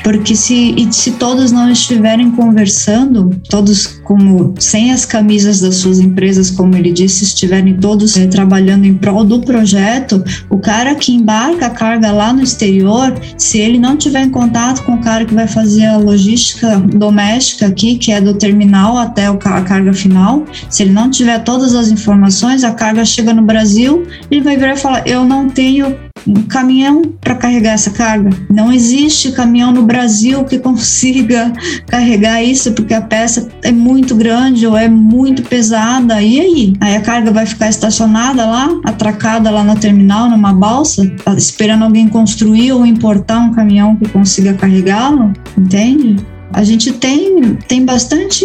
porque 0.05 0.37
se, 0.37 0.75
se 0.91 1.12
todos 1.12 1.53
não 1.53 1.71
estiverem 1.71 2.31
conversando, 2.33 3.31
todos 3.49 3.87
como 4.05 4.55
sem 4.59 4.93
as 4.93 5.07
camisas 5.07 5.61
das 5.61 5.77
suas 5.77 5.99
empresas, 6.01 6.51
como 6.51 6.77
ele 6.77 6.93
disse, 6.93 7.25
estiverem 7.25 7.77
todos 7.77 8.17
é, 8.17 8.27
trabalhando 8.27 8.85
em 8.85 8.95
prol 8.95 9.25
do 9.25 9.41
projeto, 9.41 10.23
o 10.51 10.59
cara 10.59 10.95
que 10.95 11.12
embarca 11.12 11.67
a 11.67 11.71
carga 11.71 12.12
lá 12.12 12.33
no 12.33 12.43
exterior, 12.43 12.92
se 13.37 13.59
ele 13.59 13.79
não 13.79 13.97
tiver 13.97 14.23
em 14.23 14.31
contato 14.31 14.85
com 14.85 14.95
o 14.95 15.01
cara 15.01 15.25
que 15.25 15.35
vai 15.35 15.47
fazer 15.47 15.87
a 15.87 15.97
logística 15.97 16.79
doméstica 16.79 17.67
aqui, 17.67 17.97
que 17.97 18.13
é 18.13 18.21
do 18.21 18.35
terminal 18.35 18.97
até 18.97 19.27
a 19.27 19.37
carga 19.37 19.93
final, 19.93 20.45
se 20.69 20.83
ele 20.83 20.93
não 20.93 21.11
tiver 21.11 21.39
todas 21.41 21.75
as 21.75 21.89
informações, 21.89 22.65
a 22.65 22.73
carga 22.73 23.05
chega 23.05 23.33
no 23.33 23.43
Brasil, 23.43 24.07
ele 24.31 24.41
vai 24.41 24.57
virar 24.57 24.75
e 24.75 24.79
falar: 24.79 25.07
Eu 25.07 25.25
não 25.25 25.49
tenho 25.49 25.97
um 26.27 26.42
caminhão 26.42 27.03
para 27.20 27.35
carregar 27.35 27.72
essa 27.72 27.90
carga. 27.90 28.31
Não 28.51 28.72
existe 28.72 29.33
caminhão 29.33 29.72
no 29.72 29.83
Brasil 29.83 30.44
que 30.44 30.59
consiga 30.59 31.53
carregar 31.87 32.42
isso, 32.42 32.72
porque 32.72 32.94
a 32.94 33.01
peça 33.01 33.48
é 33.62 33.72
muito 33.72 34.14
grande 34.14 34.66
ou 34.66 34.77
é 34.77 34.88
muito 34.88 35.42
pesada. 35.42 36.22
E 36.22 36.40
aí? 36.40 36.72
Aí 36.81 36.96
a 36.96 37.01
carga 37.01 37.31
vai 37.31 37.46
ficar 37.46 37.68
estacionada 37.68 38.44
lá, 38.44 38.68
atracada 38.85 39.51
lá 39.51 39.64
no 39.64 39.77
terminal, 39.77 40.29
numa 40.29 40.53
balsa, 40.53 41.09
tá 41.25 41.35
esperando 41.35 41.85
alguém 41.85 42.09
construir 42.09 42.72
ou 42.72 42.87
importar 42.87 43.38
um 43.38 43.53
caminhão 43.53 43.96
que 43.96 44.09
consiga 44.09 44.55
carregá-lo? 44.55 45.33
Entende? 45.59 46.16
A 46.55 46.62
gente 46.62 46.92
tem, 46.92 47.57
tem 47.66 47.85
bastante 47.85 48.44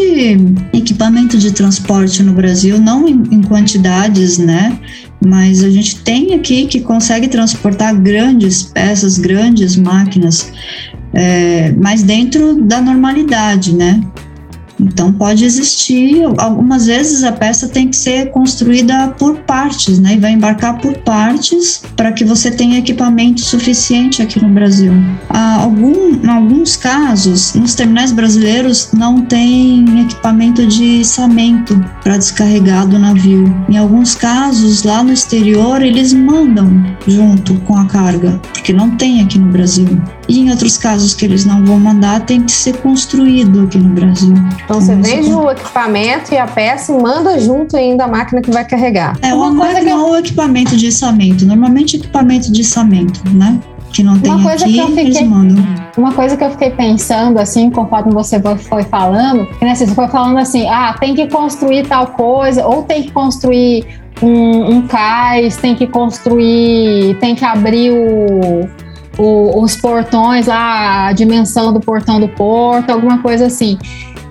equipamento 0.74 1.38
de 1.38 1.52
transporte 1.52 2.24
no 2.24 2.32
Brasil, 2.32 2.80
não 2.80 3.06
em, 3.08 3.22
em 3.32 3.42
quantidades, 3.42 4.38
né? 4.38 4.80
Mas 5.28 5.64
a 5.64 5.70
gente 5.70 6.00
tem 6.00 6.34
aqui 6.34 6.66
que 6.66 6.80
consegue 6.80 7.28
transportar 7.28 7.96
grandes 7.96 8.64
peças, 8.64 9.18
grandes 9.18 9.76
máquinas, 9.76 10.52
é, 11.14 11.72
mas 11.74 12.02
dentro 12.04 12.62
da 12.62 12.82
normalidade, 12.82 13.76
né? 13.76 14.02
Então 14.80 15.12
pode 15.12 15.44
existir, 15.44 16.24
algumas 16.38 16.86
vezes 16.86 17.24
a 17.24 17.32
peça 17.32 17.68
tem 17.68 17.88
que 17.90 17.96
ser 17.96 18.32
construída 18.32 19.10
por 19.18 19.38
partes, 19.40 20.00
né? 20.00 20.16
E 20.16 20.20
vai 20.20 20.32
embarcar 20.32 20.80
por 20.80 20.96
partes 21.00 21.82
para 21.96 22.12
que 22.12 22.24
você 22.24 22.52
tenha 22.52 22.80
equipamento 22.80 23.42
suficiente 23.42 24.22
aqui 24.22 24.42
no 24.42 24.50
Brasil. 24.50 24.94
Há 25.30 25.62
algum, 25.62 26.16
em 26.24 26.30
alguns 26.30 26.76
casos, 26.76 27.54
nos 27.54 27.76
terminais 27.76 28.12
brasileiros 28.12 28.90
não 28.94 29.22
tem 29.22 30.02
equipamento 30.02 30.66
de 30.66 31.02
içamento 31.02 31.80
para 32.04 32.18
descarregar 32.18 32.88
do 32.88 33.00
navio. 33.00 33.54
Em 33.70 33.78
alguns 33.78 34.16
casos, 34.16 34.84
lá 34.84 35.04
no 35.04 35.12
exterior, 35.12 35.82
eles 35.82 36.14
mandam 36.14 36.86
junto 37.08 37.56
com 37.62 37.76
a 37.78 37.86
carga, 37.86 38.40
porque 38.54 38.74
não 38.74 38.92
tem 38.92 39.22
aqui 39.22 39.40
no 39.40 39.48
Brasil. 39.52 39.88
E 40.28 40.40
em 40.40 40.50
outros 40.50 40.78
casos 40.78 41.14
que 41.14 41.26
eles 41.26 41.46
não 41.46 41.64
vão 41.64 41.80
mandar, 41.80 42.22
tem 42.22 42.42
que 42.42 42.52
ser 42.52 42.78
construído 42.78 43.62
aqui 43.62 43.78
no 43.78 43.90
Brasil. 43.90 44.34
Então 44.64 44.82
você 44.82 44.96
vende 44.96 45.34
o 45.34 45.50
equipamento 45.50 46.34
e 46.34 46.38
a 46.38 46.46
peça 46.46 46.92
e 46.92 47.02
manda 47.02 47.40
junto 47.40 47.78
ainda 47.78 48.04
a 48.04 48.08
máquina 48.08 48.42
que 48.42 48.52
vai 48.52 48.66
carregar. 48.66 49.18
É 49.22 49.34
uma, 49.34 49.48
uma 49.48 49.66
coisa 49.66 49.80
que 49.80 49.86
não 49.86 50.08
é 50.08 50.12
o 50.12 50.18
equipamento 50.18 50.76
de 50.76 50.88
içamento, 50.88 51.46
normalmente 51.46 51.96
equipamento 51.96 52.52
de 52.52 52.62
içamento, 52.62 53.22
né? 53.34 53.58
Que 53.94 54.04
não 54.04 54.20
tem 54.20 54.32
uma 54.32 54.44
coisa 54.44 54.66
aqui, 54.66 54.74
que 54.74 54.80
eu 54.80 54.88
fiquei, 54.88 55.04
eles 55.06 55.22
mandam. 55.22 55.64
Uma 55.98 56.12
coisa 56.12 56.36
que 56.36 56.44
eu 56.44 56.52
fiquei 56.52 56.72
pensando, 56.72 57.40
assim, 57.40 57.70
conforme 57.70 58.14
você 58.14 58.40
foi 58.42 58.84
falando, 58.84 59.48
né, 59.62 59.74
você 59.74 59.88
foi 59.88 60.08
falando 60.10 60.38
assim, 60.38 60.68
ah, 60.68 60.94
tem 61.00 61.16
que 61.16 61.26
construir 61.28 61.88
tal 61.88 62.08
coisa, 62.08 62.68
ou 62.68 62.84
tem 62.84 63.04
que 63.04 63.12
construir 63.12 63.86
um, 64.22 64.72
um 64.72 64.82
cais, 64.88 65.56
tem 65.56 65.74
que 65.74 65.88
construir, 65.88 67.18
tem 67.20 67.34
que 67.34 67.46
abrir 67.46 67.92
o 67.92 68.68
o, 69.18 69.62
os 69.62 69.76
portões 69.76 70.48
lá, 70.48 71.08
a 71.08 71.14
dimensão 71.14 71.74
do 71.74 71.80
portão 71.80 72.20
do 72.20 72.28
porto, 72.30 72.90
alguma 72.90 73.22
coisa 73.22 73.48
assim. 73.48 73.78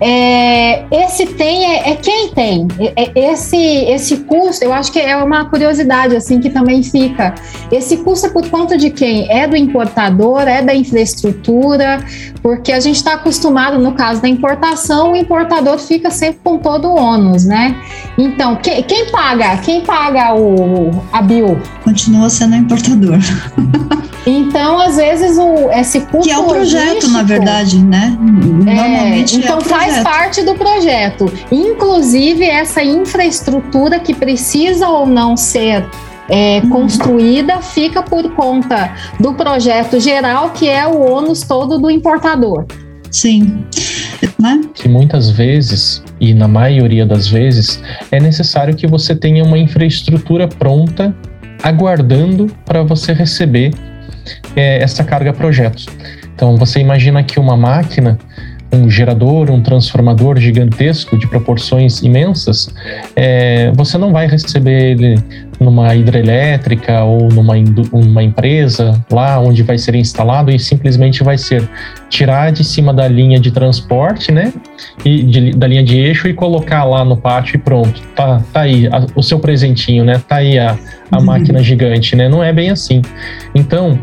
É, 0.00 0.84
esse 0.90 1.24
tem 1.26 1.64
é, 1.64 1.90
é 1.90 1.96
quem 1.96 2.28
tem. 2.28 2.68
É, 2.78 3.02
é, 3.02 3.32
esse, 3.32 3.56
esse 3.56 4.16
custo, 4.18 4.64
eu 4.64 4.72
acho 4.72 4.92
que 4.92 5.00
é 5.00 5.16
uma 5.16 5.46
curiosidade 5.46 6.14
assim 6.14 6.38
que 6.38 6.50
também 6.50 6.82
fica. 6.82 7.34
Esse 7.72 7.98
custo 7.98 8.26
é 8.26 8.30
por 8.30 8.48
conta 8.50 8.76
de 8.76 8.90
quem? 8.90 9.30
É 9.30 9.46
do 9.46 9.56
importador, 9.56 10.42
é 10.42 10.60
da 10.60 10.74
infraestrutura, 10.74 12.04
porque 12.42 12.72
a 12.72 12.80
gente 12.80 12.96
está 12.96 13.14
acostumado, 13.14 13.78
no 13.78 13.92
caso 13.92 14.20
da 14.20 14.28
importação, 14.28 15.12
o 15.12 15.16
importador 15.16 15.78
fica 15.78 16.10
sempre 16.10 16.40
com 16.44 16.58
todo 16.58 16.88
o 16.88 16.94
ônus, 16.94 17.44
né? 17.46 17.80
Então, 18.18 18.56
que, 18.56 18.82
quem 18.82 19.10
paga? 19.10 19.56
Quem 19.58 19.80
paga 19.80 20.34
o, 20.34 20.90
a 21.12 21.22
bio? 21.22 21.58
Continua 21.86 22.28
sendo 22.28 22.56
importador. 22.56 23.18
Então, 24.28 24.80
às 24.80 24.96
vezes, 24.96 25.38
o, 25.38 25.70
esse 25.70 26.00
custo. 26.00 26.24
Que 26.24 26.32
é 26.32 26.36
o 26.38 26.48
projeto, 26.48 27.06
na 27.10 27.22
verdade, 27.22 27.78
né? 27.78 28.18
É, 28.66 28.74
Normalmente. 28.74 29.36
É, 29.36 29.38
então, 29.38 29.58
é 29.58 29.62
faz 29.62 30.02
parte 30.02 30.42
do 30.42 30.56
projeto. 30.56 31.32
Inclusive, 31.52 32.44
essa 32.44 32.82
infraestrutura 32.82 34.00
que 34.00 34.12
precisa 34.12 34.88
ou 34.88 35.06
não 35.06 35.36
ser 35.36 35.88
é, 36.28 36.60
uhum. 36.64 36.70
construída 36.70 37.60
fica 37.60 38.02
por 38.02 38.28
conta 38.34 38.92
do 39.20 39.32
projeto 39.34 40.00
geral, 40.00 40.50
que 40.50 40.68
é 40.68 40.84
o 40.88 41.00
ônus 41.08 41.42
todo 41.42 41.78
do 41.78 41.88
importador. 41.88 42.66
Sim. 43.12 43.64
Né? 44.38 44.60
Que 44.74 44.88
muitas 44.88 45.30
vezes, 45.30 46.02
e 46.20 46.34
na 46.34 46.48
maioria 46.48 47.06
das 47.06 47.28
vezes, 47.28 47.80
é 48.10 48.18
necessário 48.18 48.74
que 48.74 48.88
você 48.88 49.14
tenha 49.14 49.44
uma 49.44 49.56
infraestrutura 49.56 50.48
pronta, 50.48 51.14
aguardando 51.66 52.46
para 52.64 52.84
você 52.84 53.12
receber 53.12 53.72
é, 54.54 54.80
essa 54.80 55.02
carga 55.02 55.32
projetos. 55.32 55.86
Então, 56.32 56.56
você 56.56 56.78
imagina 56.78 57.24
que 57.24 57.40
uma 57.40 57.56
máquina, 57.56 58.18
um 58.76 58.90
gerador, 58.90 59.50
um 59.50 59.62
transformador 59.62 60.38
gigantesco 60.38 61.18
de 61.18 61.26
proporções 61.26 62.02
imensas, 62.02 62.68
é, 63.14 63.72
você 63.74 63.96
não 63.96 64.12
vai 64.12 64.26
receber 64.26 64.92
ele 64.92 65.16
numa 65.58 65.94
hidrelétrica 65.94 67.02
ou 67.02 67.28
numa 67.28 67.54
uma 67.92 68.22
empresa 68.22 69.02
lá 69.10 69.38
onde 69.40 69.62
vai 69.62 69.78
ser 69.78 69.94
instalado 69.94 70.50
e 70.50 70.58
simplesmente 70.58 71.24
vai 71.24 71.38
ser 71.38 71.68
tirar 72.10 72.52
de 72.52 72.62
cima 72.62 72.92
da 72.92 73.08
linha 73.08 73.40
de 73.40 73.50
transporte, 73.50 74.30
né? 74.30 74.52
E 75.04 75.22
de, 75.22 75.50
da 75.52 75.66
linha 75.66 75.82
de 75.82 75.98
eixo 75.98 76.28
e 76.28 76.34
colocar 76.34 76.84
lá 76.84 77.04
no 77.04 77.16
pátio 77.16 77.56
e 77.56 77.58
pronto. 77.58 78.00
Tá, 78.14 78.42
tá 78.52 78.60
aí 78.60 78.86
a, 78.88 79.06
o 79.14 79.22
seu 79.22 79.38
presentinho, 79.38 80.04
né? 80.04 80.20
Tá 80.28 80.36
aí 80.36 80.58
a, 80.58 80.78
a 81.10 81.18
uhum. 81.18 81.24
máquina 81.24 81.62
gigante, 81.62 82.14
né? 82.14 82.28
Não 82.28 82.44
é 82.44 82.52
bem 82.52 82.70
assim. 82.70 83.00
Então, 83.54 83.98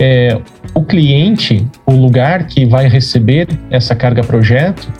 é, 0.00 0.38
o 0.74 0.84
cliente, 0.84 1.66
o 1.86 1.92
lugar 1.92 2.46
que 2.46 2.66
vai 2.66 2.88
receber 2.88 3.46
essa 3.70 3.94
carga 3.94 4.22
projeto, 4.22 4.92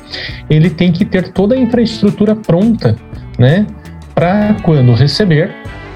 ele 0.49 0.71
tem 0.71 0.93
que 0.93 1.05
ter 1.05 1.33
toda 1.33 1.55
a 1.55 1.59
infraestrutura 1.59 2.37
pronta, 2.37 2.97
né? 3.39 3.67
Para 4.15 4.55
quando 4.63 4.95
receber, 4.95 5.51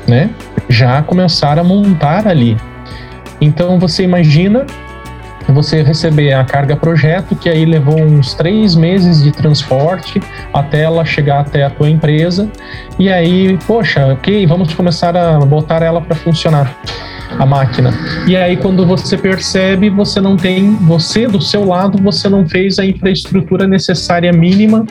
né? 0.07 0.31
Já 0.69 1.01
começar 1.03 1.59
a 1.59 1.65
montar 1.65 2.27
ali. 2.27 2.57
Então 3.41 3.79
você 3.79 4.03
imagina 4.03 4.67
você 5.53 5.83
receber 5.83 6.33
a 6.33 6.45
carga 6.45 6.77
projeto, 6.77 7.35
que 7.35 7.49
aí 7.49 7.65
levou 7.65 7.99
uns 7.99 8.35
três 8.35 8.75
meses 8.75 9.23
de 9.23 9.33
transporte 9.33 10.21
até 10.53 10.83
ela 10.83 11.05
chegar 11.05 11.41
até 11.41 11.65
a 11.65 11.71
tua 11.71 11.89
empresa, 11.89 12.51
e 12.99 13.11
aí, 13.11 13.59
poxa, 13.67 14.13
ok, 14.13 14.47
vamos 14.47 14.75
começar 14.75 15.17
a 15.17 15.39
botar 15.39 15.83
ela 15.83 16.03
para 16.03 16.15
funcionar 16.17 16.77
a 17.39 17.47
máquina. 17.47 17.93
E 18.27 18.37
aí, 18.37 18.57
quando 18.57 18.87
você 18.87 19.17
percebe, 19.17 19.91
você 19.91 20.21
não 20.21 20.37
tem, 20.37 20.75
você 20.77 21.27
do 21.27 21.41
seu 21.41 21.65
lado, 21.65 22.03
você 22.03 22.29
não 22.29 22.49
fez 22.49 22.79
a 22.79 22.85
infraestrutura 22.85 23.67
necessária 23.67 24.33
mínima 24.33 24.87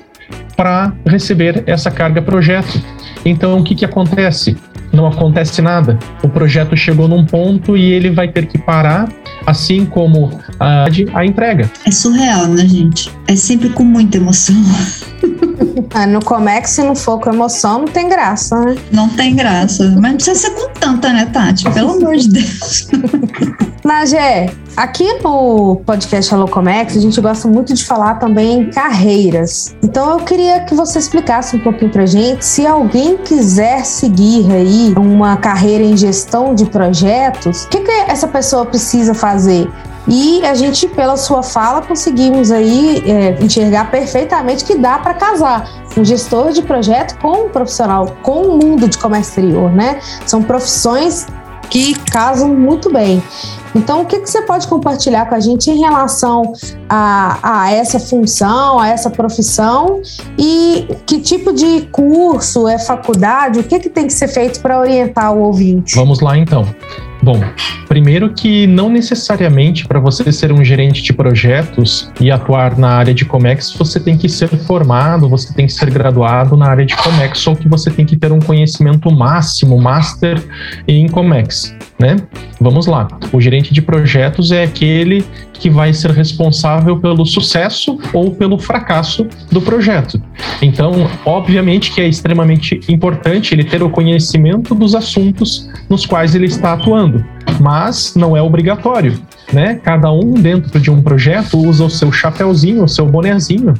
para 0.55 0.93
receber 1.05 1.63
essa 1.65 1.89
carga 1.91 2.21
projeto. 2.21 2.81
Então, 3.25 3.59
o 3.59 3.63
que, 3.63 3.75
que 3.75 3.85
acontece? 3.85 4.57
Não 4.91 5.05
acontece 5.05 5.61
nada. 5.61 5.97
O 6.23 6.29
projeto 6.29 6.75
chegou 6.75 7.07
num 7.07 7.25
ponto 7.25 7.77
e 7.77 7.91
ele 7.91 8.09
vai 8.09 8.27
ter 8.27 8.47
que 8.47 8.57
parar, 8.57 9.07
assim 9.47 9.85
como 9.85 10.39
a, 10.59 10.85
a 11.13 11.25
entrega. 11.25 11.71
É 11.85 11.91
surreal, 11.91 12.47
né, 12.47 12.67
gente? 12.67 13.11
É 13.27 13.35
sempre 13.35 13.69
com 13.69 13.83
muita 13.83 14.17
emoção. 14.17 14.55
Ah, 15.93 16.05
no 16.05 16.23
Comex, 16.23 16.71
se 16.71 16.83
não 16.83 16.95
for 16.95 17.19
com 17.19 17.31
emoção, 17.31 17.79
não 17.79 17.87
tem 17.87 18.09
graça, 18.09 18.59
né? 18.59 18.75
Não 18.91 19.09
tem 19.09 19.35
graça. 19.35 19.83
Mas 19.99 20.11
não 20.11 20.15
precisa 20.15 20.35
ser 20.35 20.51
com 20.51 20.69
tanta, 20.73 21.13
né, 21.13 21.25
Tati? 21.25 21.69
Pelo 21.71 21.93
amor 21.93 22.17
de 22.17 22.29
Deus. 22.29 22.87
Nagé, 23.87 24.49
aqui 24.75 25.13
no 25.23 25.77
podcast 25.85 26.33
Hello 26.33 26.45
Comex, 26.45 26.97
a 26.97 26.99
gente 26.99 27.21
gosta 27.21 27.47
muito 27.47 27.73
de 27.73 27.85
falar 27.85 28.15
também 28.15 28.59
em 28.59 28.69
carreiras. 28.69 29.73
Então 29.81 30.11
eu 30.11 30.25
queria 30.25 30.59
que 30.65 30.75
você 30.75 30.99
explicasse 30.99 31.55
um 31.55 31.59
pouquinho 31.59 31.89
pra 31.89 32.05
gente 32.05 32.43
se 32.43 32.67
alguém 32.67 33.15
quiser 33.15 33.85
seguir 33.85 34.51
aí 34.51 34.93
uma 34.97 35.37
carreira 35.37 35.85
em 35.85 35.95
gestão 35.95 36.53
de 36.53 36.65
projetos, 36.65 37.63
o 37.63 37.69
que, 37.69 37.79
que 37.79 37.91
essa 37.91 38.27
pessoa 38.27 38.65
precisa 38.65 39.13
fazer? 39.13 39.69
E 40.05 40.45
a 40.45 40.53
gente, 40.53 40.85
pela 40.89 41.15
sua 41.15 41.41
fala, 41.41 41.81
conseguimos 41.81 42.51
aí 42.51 43.01
é, 43.09 43.41
enxergar 43.41 43.89
perfeitamente 43.89 44.65
que 44.65 44.75
dá 44.75 44.99
para 44.99 45.13
casar 45.13 45.87
um 45.97 46.03
gestor 46.03 46.51
de 46.51 46.61
projeto 46.61 47.17
com 47.19 47.45
um 47.45 47.49
profissional, 47.49 48.17
com 48.21 48.41
o 48.41 48.57
mundo 48.57 48.89
de 48.89 48.97
comércio 48.97 49.29
exterior, 49.29 49.71
né? 49.71 49.99
São 50.25 50.43
profissões 50.43 51.25
que 51.69 51.93
casam 52.11 52.53
muito 52.53 52.91
bem. 52.91 53.21
Então, 53.75 54.01
o 54.01 54.05
que, 54.05 54.19
que 54.19 54.29
você 54.29 54.41
pode 54.41 54.67
compartilhar 54.67 55.27
com 55.27 55.35
a 55.35 55.39
gente 55.39 55.69
em 55.69 55.79
relação 55.79 56.53
a, 56.89 57.39
a 57.63 57.71
essa 57.71 57.99
função, 57.99 58.79
a 58.79 58.89
essa 58.89 59.09
profissão 59.09 60.01
e 60.37 60.87
que 61.05 61.19
tipo 61.19 61.53
de 61.53 61.81
curso, 61.91 62.67
é 62.67 62.77
faculdade, 62.79 63.59
o 63.59 63.63
que, 63.63 63.79
que 63.79 63.89
tem 63.89 64.07
que 64.07 64.13
ser 64.13 64.27
feito 64.27 64.59
para 64.61 64.79
orientar 64.79 65.33
o 65.33 65.41
ouvinte? 65.41 65.95
Vamos 65.95 66.19
lá, 66.19 66.37
então. 66.37 66.65
Bom, 67.27 67.41
primeiro 67.89 68.33
que 68.33 68.65
não 68.65 68.89
necessariamente 68.89 69.85
para 69.85 69.99
você 69.99 70.31
ser 70.31 70.53
um 70.53 70.63
gerente 70.63 71.03
de 71.03 71.11
projetos 71.11 72.09
e 72.21 72.31
atuar 72.31 72.77
na 72.77 72.87
área 72.87 73.13
de 73.13 73.25
Comex, 73.25 73.73
você 73.73 73.99
tem 73.99 74.17
que 74.17 74.29
ser 74.29 74.47
formado, 74.47 75.27
você 75.27 75.53
tem 75.53 75.65
que 75.65 75.73
ser 75.73 75.91
graduado 75.91 76.55
na 76.55 76.69
área 76.69 76.85
de 76.85 76.95
Comex 76.95 77.45
ou 77.45 77.53
que 77.53 77.67
você 77.67 77.91
tem 77.91 78.05
que 78.05 78.15
ter 78.15 78.31
um 78.31 78.39
conhecimento 78.39 79.11
máximo, 79.11 79.77
master 79.77 80.41
em 80.87 81.05
Comex, 81.09 81.75
né? 81.99 82.15
Vamos 82.61 82.87
lá. 82.87 83.09
O 83.33 83.41
gerente 83.41 83.73
de 83.73 83.81
projetos 83.81 84.53
é 84.53 84.63
aquele 84.63 85.25
que 85.59 85.69
vai 85.69 85.93
ser 85.93 86.11
responsável 86.11 86.97
pelo 86.97 87.25
sucesso 87.25 87.97
ou 88.13 88.31
pelo 88.31 88.57
fracasso 88.57 89.27
do 89.51 89.61
projeto. 89.61 90.21
Então, 90.61 91.07
obviamente 91.25 91.91
que 91.91 92.01
é 92.01 92.07
extremamente 92.07 92.79
importante 92.87 93.53
ele 93.53 93.63
ter 93.63 93.83
o 93.83 93.89
conhecimento 93.89 94.73
dos 94.73 94.95
assuntos 94.95 95.69
nos 95.89 96.05
quais 96.05 96.35
ele 96.35 96.45
está 96.45 96.73
atuando, 96.73 97.23
mas 97.59 98.15
não 98.15 98.35
é 98.35 98.41
obrigatório. 98.41 99.19
Né? 99.51 99.79
Cada 99.81 100.11
um 100.11 100.33
dentro 100.33 100.79
de 100.79 100.91
um 100.91 101.01
projeto 101.01 101.57
usa 101.57 101.85
o 101.85 101.89
seu 101.89 102.11
chapéuzinho, 102.11 102.83
o 102.83 102.87
seu 102.87 103.05
bonezinho 103.05 103.73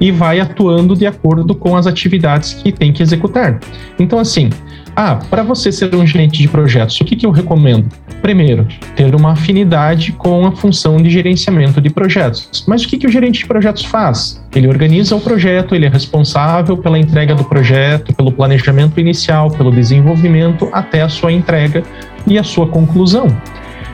e 0.00 0.10
vai 0.10 0.40
atuando 0.40 0.96
de 0.96 1.06
acordo 1.06 1.54
com 1.54 1.76
as 1.76 1.86
atividades 1.86 2.54
que 2.54 2.72
tem 2.72 2.92
que 2.92 3.02
executar. 3.02 3.60
Então, 3.98 4.18
assim, 4.18 4.48
ah, 4.96 5.16
para 5.28 5.42
você 5.42 5.72
ser 5.72 5.94
um 5.94 6.06
gerente 6.06 6.38
de 6.38 6.48
projetos, 6.48 7.00
o 7.00 7.04
que, 7.04 7.16
que 7.16 7.26
eu 7.26 7.30
recomendo? 7.30 7.88
Primeiro, 8.22 8.66
ter 8.94 9.14
uma 9.14 9.32
afinidade 9.32 10.12
com 10.12 10.46
a 10.46 10.52
função 10.52 10.96
de 10.96 11.10
gerenciamento 11.10 11.80
de 11.80 11.90
projetos. 11.90 12.64
Mas 12.66 12.84
o 12.84 12.88
que, 12.88 12.98
que 12.98 13.06
o 13.06 13.10
gerente 13.10 13.40
de 13.40 13.46
projetos 13.46 13.84
faz? 13.84 14.40
Ele 14.54 14.68
organiza 14.68 15.16
o 15.16 15.20
projeto, 15.20 15.74
ele 15.74 15.86
é 15.86 15.88
responsável 15.88 16.76
pela 16.76 16.98
entrega 16.98 17.34
do 17.34 17.44
projeto, 17.44 18.14
pelo 18.14 18.30
planejamento 18.30 19.00
inicial, 19.00 19.50
pelo 19.50 19.72
desenvolvimento 19.72 20.68
até 20.72 21.02
a 21.02 21.08
sua 21.08 21.32
entrega 21.32 21.82
e 22.26 22.38
a 22.38 22.44
sua 22.44 22.66
conclusão. 22.66 23.26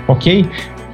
Ok? 0.07 0.47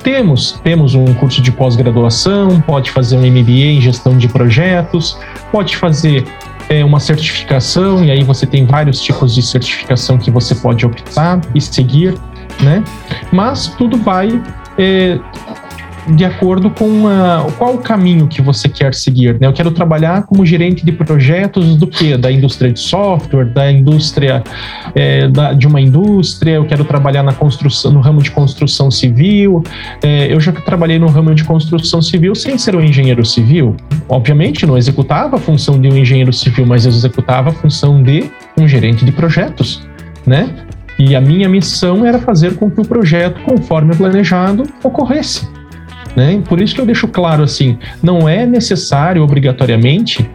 Temos, 0.02 0.60
temos 0.62 0.94
um 0.94 1.12
curso 1.14 1.42
de 1.42 1.50
pós-graduação, 1.50 2.60
pode 2.60 2.92
fazer 2.92 3.16
um 3.16 3.26
MBA 3.26 3.74
em 3.74 3.80
gestão 3.80 4.16
de 4.16 4.28
projetos, 4.28 5.18
pode 5.50 5.76
fazer 5.76 6.24
é, 6.68 6.84
uma 6.84 7.00
certificação, 7.00 8.04
e 8.04 8.10
aí 8.10 8.22
você 8.22 8.46
tem 8.46 8.66
vários 8.66 9.00
tipos 9.00 9.34
de 9.34 9.42
certificação 9.42 10.18
que 10.18 10.30
você 10.30 10.54
pode 10.54 10.84
optar 10.84 11.40
e 11.54 11.60
seguir 11.60 12.14
né? 12.60 12.82
Mas 13.32 13.68
tudo 13.68 13.96
vai 13.96 14.42
é, 14.78 15.18
de 16.08 16.24
acordo 16.24 16.70
com 16.70 17.08
a, 17.08 17.46
qual 17.58 17.74
o 17.74 17.78
caminho 17.78 18.26
que 18.28 18.40
você 18.40 18.68
quer 18.68 18.94
seguir. 18.94 19.38
Né? 19.40 19.46
Eu 19.46 19.52
quero 19.52 19.70
trabalhar 19.70 20.22
como 20.22 20.46
gerente 20.46 20.84
de 20.84 20.92
projetos 20.92 21.76
do 21.76 21.86
que? 21.86 22.16
Da 22.16 22.30
indústria 22.30 22.72
de 22.72 22.78
software, 22.78 23.46
da 23.46 23.70
indústria 23.70 24.42
é, 24.94 25.28
da, 25.28 25.52
de 25.52 25.66
uma 25.66 25.80
indústria. 25.80 26.52
Eu 26.52 26.64
quero 26.64 26.84
trabalhar 26.84 27.22
na 27.22 27.32
construção, 27.32 27.90
no 27.90 28.00
ramo 28.00 28.22
de 28.22 28.30
construção 28.30 28.90
civil. 28.90 29.62
É, 30.02 30.32
eu 30.32 30.40
já 30.40 30.52
trabalhei 30.52 30.98
no 30.98 31.08
ramo 31.08 31.34
de 31.34 31.44
construção 31.44 32.00
civil 32.00 32.34
sem 32.34 32.56
ser 32.56 32.76
um 32.76 32.80
engenheiro 32.80 33.24
civil. 33.24 33.76
Obviamente, 34.08 34.64
não 34.64 34.78
executava 34.78 35.36
a 35.36 35.38
função 35.38 35.80
de 35.80 35.88
um 35.88 35.96
engenheiro 35.96 36.32
civil, 36.32 36.66
mas 36.66 36.84
eu 36.84 36.92
executava 36.92 37.50
a 37.50 37.52
função 37.52 38.02
de 38.02 38.30
um 38.58 38.68
gerente 38.68 39.04
de 39.04 39.10
projetos, 39.10 39.86
né? 40.24 40.48
E 40.98 41.14
a 41.14 41.20
minha 41.20 41.48
missão 41.48 42.06
era 42.06 42.18
fazer 42.18 42.56
com 42.56 42.70
que 42.70 42.80
o 42.80 42.84
projeto, 42.84 43.40
conforme 43.42 43.94
planejado, 43.94 44.62
ocorresse. 44.82 45.55
Né? 46.16 46.42
Por 46.48 46.60
isso 46.60 46.74
que 46.74 46.80
eu 46.80 46.86
deixo 46.86 47.06
claro 47.06 47.42
assim, 47.42 47.78
não 48.02 48.26
é 48.26 48.46
necessário 48.46 49.22
obrigatoriamente 49.22 50.28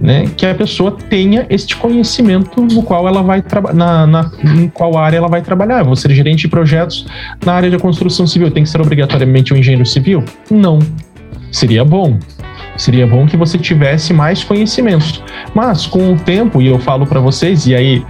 né, 0.00 0.26
que 0.36 0.44
a 0.44 0.54
pessoa 0.54 0.92
tenha 0.92 1.46
este 1.48 1.76
conhecimento 1.76 2.62
no 2.62 2.82
qual 2.82 3.06
ela 3.06 3.22
vai 3.22 3.42
na, 3.74 4.06
na 4.06 4.30
em 4.44 4.68
qual 4.68 4.96
área 4.96 5.16
ela 5.18 5.28
vai 5.28 5.42
trabalhar. 5.42 5.80
Eu 5.80 5.86
vou 5.86 5.96
ser 5.96 6.10
gerente 6.12 6.40
de 6.40 6.48
projetos 6.48 7.06
na 7.44 7.54
área 7.54 7.70
de 7.70 7.78
construção 7.78 8.26
civil. 8.26 8.50
Tem 8.50 8.62
que 8.62 8.68
ser 8.68 8.80
obrigatoriamente 8.80 9.52
um 9.52 9.56
engenheiro 9.56 9.86
civil? 9.86 10.24
Não. 10.50 10.78
Seria 11.50 11.84
bom. 11.84 12.18
Seria 12.76 13.06
bom 13.06 13.26
que 13.26 13.36
você 13.36 13.56
tivesse 13.56 14.12
mais 14.12 14.44
conhecimentos. 14.44 15.22
Mas 15.54 15.86
com 15.86 16.12
o 16.12 16.18
tempo, 16.18 16.60
e 16.60 16.66
eu 16.66 16.78
falo 16.78 17.06
para 17.06 17.20
vocês, 17.20 17.66
e 17.66 17.74
aí 17.74 18.04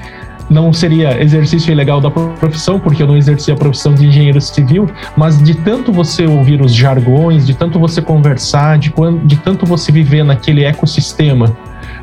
não 0.48 0.72
seria 0.72 1.20
exercício 1.22 1.72
ilegal 1.72 2.00
da 2.00 2.10
profissão, 2.10 2.78
porque 2.78 3.02
eu 3.02 3.06
não 3.06 3.16
exercia 3.16 3.54
a 3.54 3.56
profissão 3.56 3.94
de 3.94 4.06
engenheiro 4.06 4.40
civil, 4.40 4.88
mas 5.16 5.42
de 5.42 5.54
tanto 5.54 5.92
você 5.92 6.26
ouvir 6.26 6.60
os 6.60 6.74
jargões, 6.74 7.46
de 7.46 7.54
tanto 7.54 7.78
você 7.78 8.00
conversar, 8.00 8.78
de, 8.78 8.92
de 9.24 9.36
tanto 9.36 9.66
você 9.66 9.90
viver 9.90 10.24
naquele 10.24 10.64
ecossistema 10.64 11.56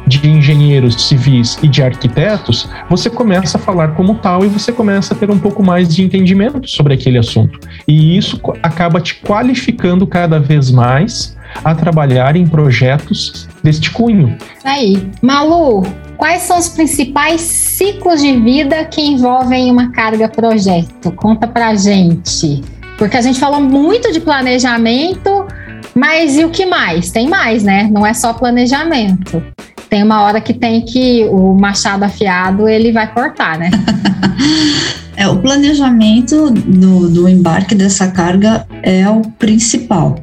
de 0.05 0.27
engenheiros 0.27 1.01
civis 1.03 1.57
e 1.63 1.67
de 1.67 1.81
arquitetos, 1.81 2.69
você 2.89 3.09
começa 3.09 3.57
a 3.57 3.61
falar 3.61 3.89
como 3.89 4.15
tal 4.15 4.43
e 4.43 4.47
você 4.47 4.71
começa 4.71 5.13
a 5.13 5.17
ter 5.17 5.31
um 5.31 5.39
pouco 5.39 5.63
mais 5.63 5.93
de 5.93 6.03
entendimento 6.03 6.67
sobre 6.69 6.93
aquele 6.93 7.17
assunto. 7.17 7.59
E 7.87 8.17
isso 8.17 8.39
acaba 8.61 8.99
te 8.99 9.15
qualificando 9.21 10.05
cada 10.05 10.39
vez 10.39 10.69
mais 10.71 11.37
a 11.63 11.75
trabalhar 11.75 12.35
em 12.35 12.47
projetos 12.47 13.47
deste 13.61 13.91
cunho. 13.91 14.35
Aí, 14.63 15.07
Malu, 15.21 15.83
quais 16.23 16.43
são 16.43 16.57
os 16.57 16.69
principais 16.69 17.41
ciclos 17.41 18.21
de 18.21 18.31
vida 18.39 18.85
que 18.85 19.01
envolvem 19.01 19.69
uma 19.69 19.91
carga 19.91 20.29
projeto? 20.29 21.11
Conta 21.11 21.45
pra 21.45 21.75
gente. 21.75 22.63
Porque 22.97 23.17
a 23.17 23.21
gente 23.21 23.37
falou 23.37 23.59
muito 23.59 24.09
de 24.09 24.21
planejamento, 24.21 25.45
Mas 25.93 26.37
e 26.37 26.45
o 26.45 26.49
que 26.49 26.65
mais? 26.65 27.11
Tem 27.11 27.27
mais, 27.27 27.61
né? 27.61 27.89
Não 27.91 28.05
é 28.05 28.13
só 28.13 28.31
planejamento. 28.31 29.43
Tem 29.89 30.01
uma 30.01 30.21
hora 30.21 30.39
que 30.39 30.53
tem 30.53 30.79
que 30.79 31.25
o 31.25 31.53
machado 31.53 32.05
afiado 32.05 32.69
ele 32.69 32.93
vai 32.93 33.13
cortar, 33.13 33.57
né? 33.59 33.69
É, 35.15 35.27
o 35.27 35.37
planejamento 35.37 36.49
do, 36.51 37.09
do 37.09 37.29
embarque 37.29 37.75
dessa 37.75 38.07
carga 38.07 38.65
é 38.81 39.07
o 39.09 39.21
principal. 39.21 40.19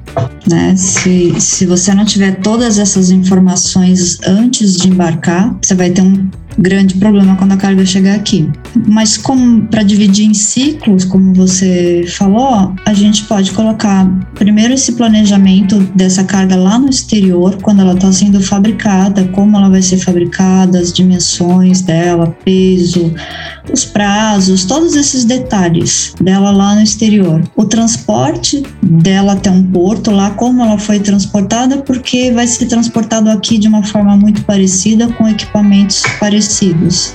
Né? 0.49 0.75
Se, 0.77 1.41
se 1.41 1.67
você 1.67 1.95
não 1.95 2.05
tiver 2.05 2.41
todas 2.41 2.79
essas 2.79 3.11
informações 3.11 4.19
antes 4.27 4.77
de 4.77 4.89
embarcar, 4.89 5.57
você 5.63 5.75
vai 5.75 5.91
ter 5.91 6.03
um 6.03 6.29
grande 6.59 6.95
problema 6.95 7.37
quando 7.37 7.53
a 7.53 7.57
carga 7.57 7.85
chegar 7.85 8.15
aqui. 8.15 8.51
Mas 8.87 9.17
como 9.17 9.63
para 9.67 9.83
dividir 9.83 10.27
em 10.27 10.35
ciclos, 10.35 11.05
como 11.05 11.33
você 11.35 12.05
falou, 12.09 12.75
a 12.85 12.93
gente 12.93 13.25
pode 13.25 13.53
colocar 13.53 14.07
primeiro 14.35 14.75
esse 14.75 14.93
planejamento 14.93 15.79
dessa 15.95 16.25
carga 16.25 16.57
lá 16.57 16.79
no 16.79 16.89
exterior, 16.89 17.59
quando 17.63 17.81
ela 17.81 17.95
está 17.95 18.13
sendo 18.13 18.41
fabricada, 18.41 19.25
como 19.29 19.57
ela 19.57 19.69
vai 19.69 19.83
ser 19.83 19.99
fabricada, 19.99 20.79
as 20.79 20.93
dimensões 20.93 21.83
dela, 21.83 22.35
peso, 22.45 23.13
os 23.73 23.85
prazos, 23.85 24.65
todos 24.65 24.97
esses 24.97 25.25
detalhes 25.25 26.15
dela 26.21 26.51
lá 26.51 26.75
no 26.75 26.83
exterior. 26.83 27.43
O 27.57 27.65
transporte 27.65 28.63
dela 28.83 29.33
até 29.33 29.51
um 29.51 29.63
porto 29.63 30.11
lá, 30.11 30.31
como 30.31 30.63
ela 30.63 30.79
foi 30.79 30.99
transportada, 30.99 31.79
porque 31.79 32.33
vai 32.33 32.47
ser 32.47 32.67
transportado 32.67 33.31
aqui 33.31 33.59
de 33.59 33.69
uma 33.69 33.83
forma 33.83 34.17
muito 34.17 34.43
parecida 34.45 35.09
com 35.09 35.29
equipamentos 35.29 36.03
parecidos, 36.19 36.40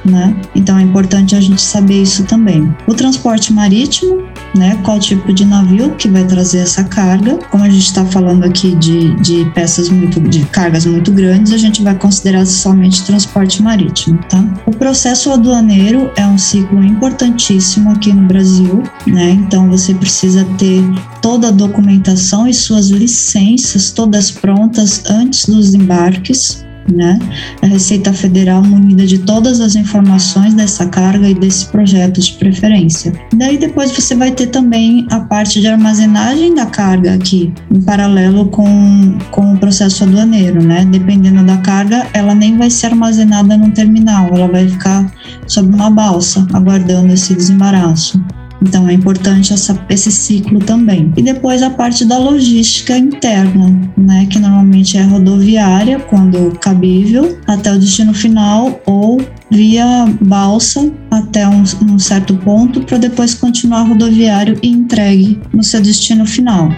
né? 0.03 0.35
Então 0.53 0.77
é 0.77 0.81
importante 0.81 1.35
a 1.35 1.41
gente 1.41 1.61
saber 1.61 2.01
isso 2.01 2.23
também. 2.23 2.73
O 2.87 2.93
transporte 2.93 3.53
marítimo, 3.53 4.23
né? 4.55 4.79
Qual 4.83 4.99
tipo 4.99 5.33
de 5.33 5.45
navio 5.45 5.95
que 5.95 6.07
vai 6.07 6.23
trazer 6.25 6.59
essa 6.59 6.83
carga? 6.83 7.37
Como 7.49 7.63
a 7.63 7.69
gente 7.69 7.85
está 7.85 8.05
falando 8.05 8.43
aqui 8.43 8.75
de, 8.75 9.15
de 9.21 9.45
peças 9.51 9.89
muito, 9.89 10.19
de 10.21 10.45
cargas 10.45 10.85
muito 10.85 11.11
grandes, 11.11 11.53
a 11.53 11.57
gente 11.57 11.81
vai 11.83 11.95
considerar 11.95 12.45
somente 12.45 13.03
transporte 13.03 13.61
marítimo, 13.61 14.19
tá? 14.29 14.43
O 14.65 14.71
processo 14.71 15.31
aduaneiro 15.31 16.11
é 16.15 16.25
um 16.25 16.37
ciclo 16.37 16.83
importantíssimo 16.83 17.91
aqui 17.91 18.13
no 18.13 18.27
Brasil, 18.27 18.83
né? 19.07 19.31
Então 19.31 19.69
você 19.69 19.93
precisa 19.93 20.45
ter 20.57 20.83
toda 21.21 21.49
a 21.49 21.51
documentação 21.51 22.47
e 22.47 22.53
suas 22.53 22.89
licenças 22.89 23.91
todas 23.91 24.31
prontas 24.31 25.03
antes 25.05 25.45
dos 25.45 25.73
embarques 25.73 26.65
né? 26.91 27.19
A 27.61 27.67
Receita 27.67 28.13
Federal 28.13 28.61
munida 28.63 29.05
de 29.05 29.19
todas 29.19 29.59
as 29.59 29.75
informações 29.75 30.53
dessa 30.53 30.85
carga 30.85 31.29
e 31.29 31.33
desse 31.33 31.65
projeto 31.67 32.19
de 32.19 32.33
preferência. 32.33 33.13
Daí 33.33 33.57
depois 33.57 33.91
você 33.91 34.15
vai 34.15 34.31
ter 34.31 34.47
também 34.47 35.07
a 35.09 35.19
parte 35.19 35.61
de 35.61 35.67
armazenagem 35.67 36.53
da 36.53 36.65
carga 36.65 37.13
aqui, 37.13 37.53
em 37.71 37.81
paralelo 37.81 38.47
com, 38.47 39.17
com 39.31 39.53
o 39.53 39.57
processo 39.57 40.03
aduaneiro, 40.03 40.63
né? 40.63 40.85
Dependendo 40.85 41.43
da 41.43 41.57
carga, 41.57 42.07
ela 42.13 42.35
nem 42.35 42.57
vai 42.57 42.69
ser 42.69 42.87
armazenada 42.87 43.57
no 43.57 43.71
terminal, 43.71 44.27
ela 44.31 44.47
vai 44.47 44.67
ficar 44.67 45.11
sob 45.47 45.73
uma 45.73 45.89
balsa, 45.89 46.45
aguardando 46.53 47.13
esse 47.13 47.33
desembaraço. 47.33 48.19
Então 48.61 48.87
é 48.87 48.93
importante 48.93 49.53
essa, 49.53 49.77
esse 49.89 50.11
ciclo 50.11 50.59
também. 50.59 51.11
E 51.17 51.21
depois 51.21 51.61
a 51.61 51.69
parte 51.69 52.05
da 52.05 52.17
logística 52.17 52.97
interna, 52.97 53.91
né, 53.97 54.25
que 54.29 54.39
normalmente 54.39 54.97
é 54.97 55.03
rodoviária, 55.03 55.99
quando 55.99 56.57
cabível, 56.59 57.37
até 57.47 57.73
o 57.73 57.79
destino 57.79 58.13
final 58.13 58.79
ou 58.85 59.21
via 59.49 60.05
balsa 60.21 60.91
até 61.11 61.47
um, 61.47 61.63
um 61.83 61.99
certo 61.99 62.35
ponto 62.37 62.81
para 62.81 62.97
depois 62.97 63.33
continuar 63.33 63.83
rodoviário 63.83 64.57
e 64.61 64.69
entregue 64.69 65.39
no 65.53 65.63
seu 65.63 65.81
destino 65.81 66.25
final. 66.25 66.69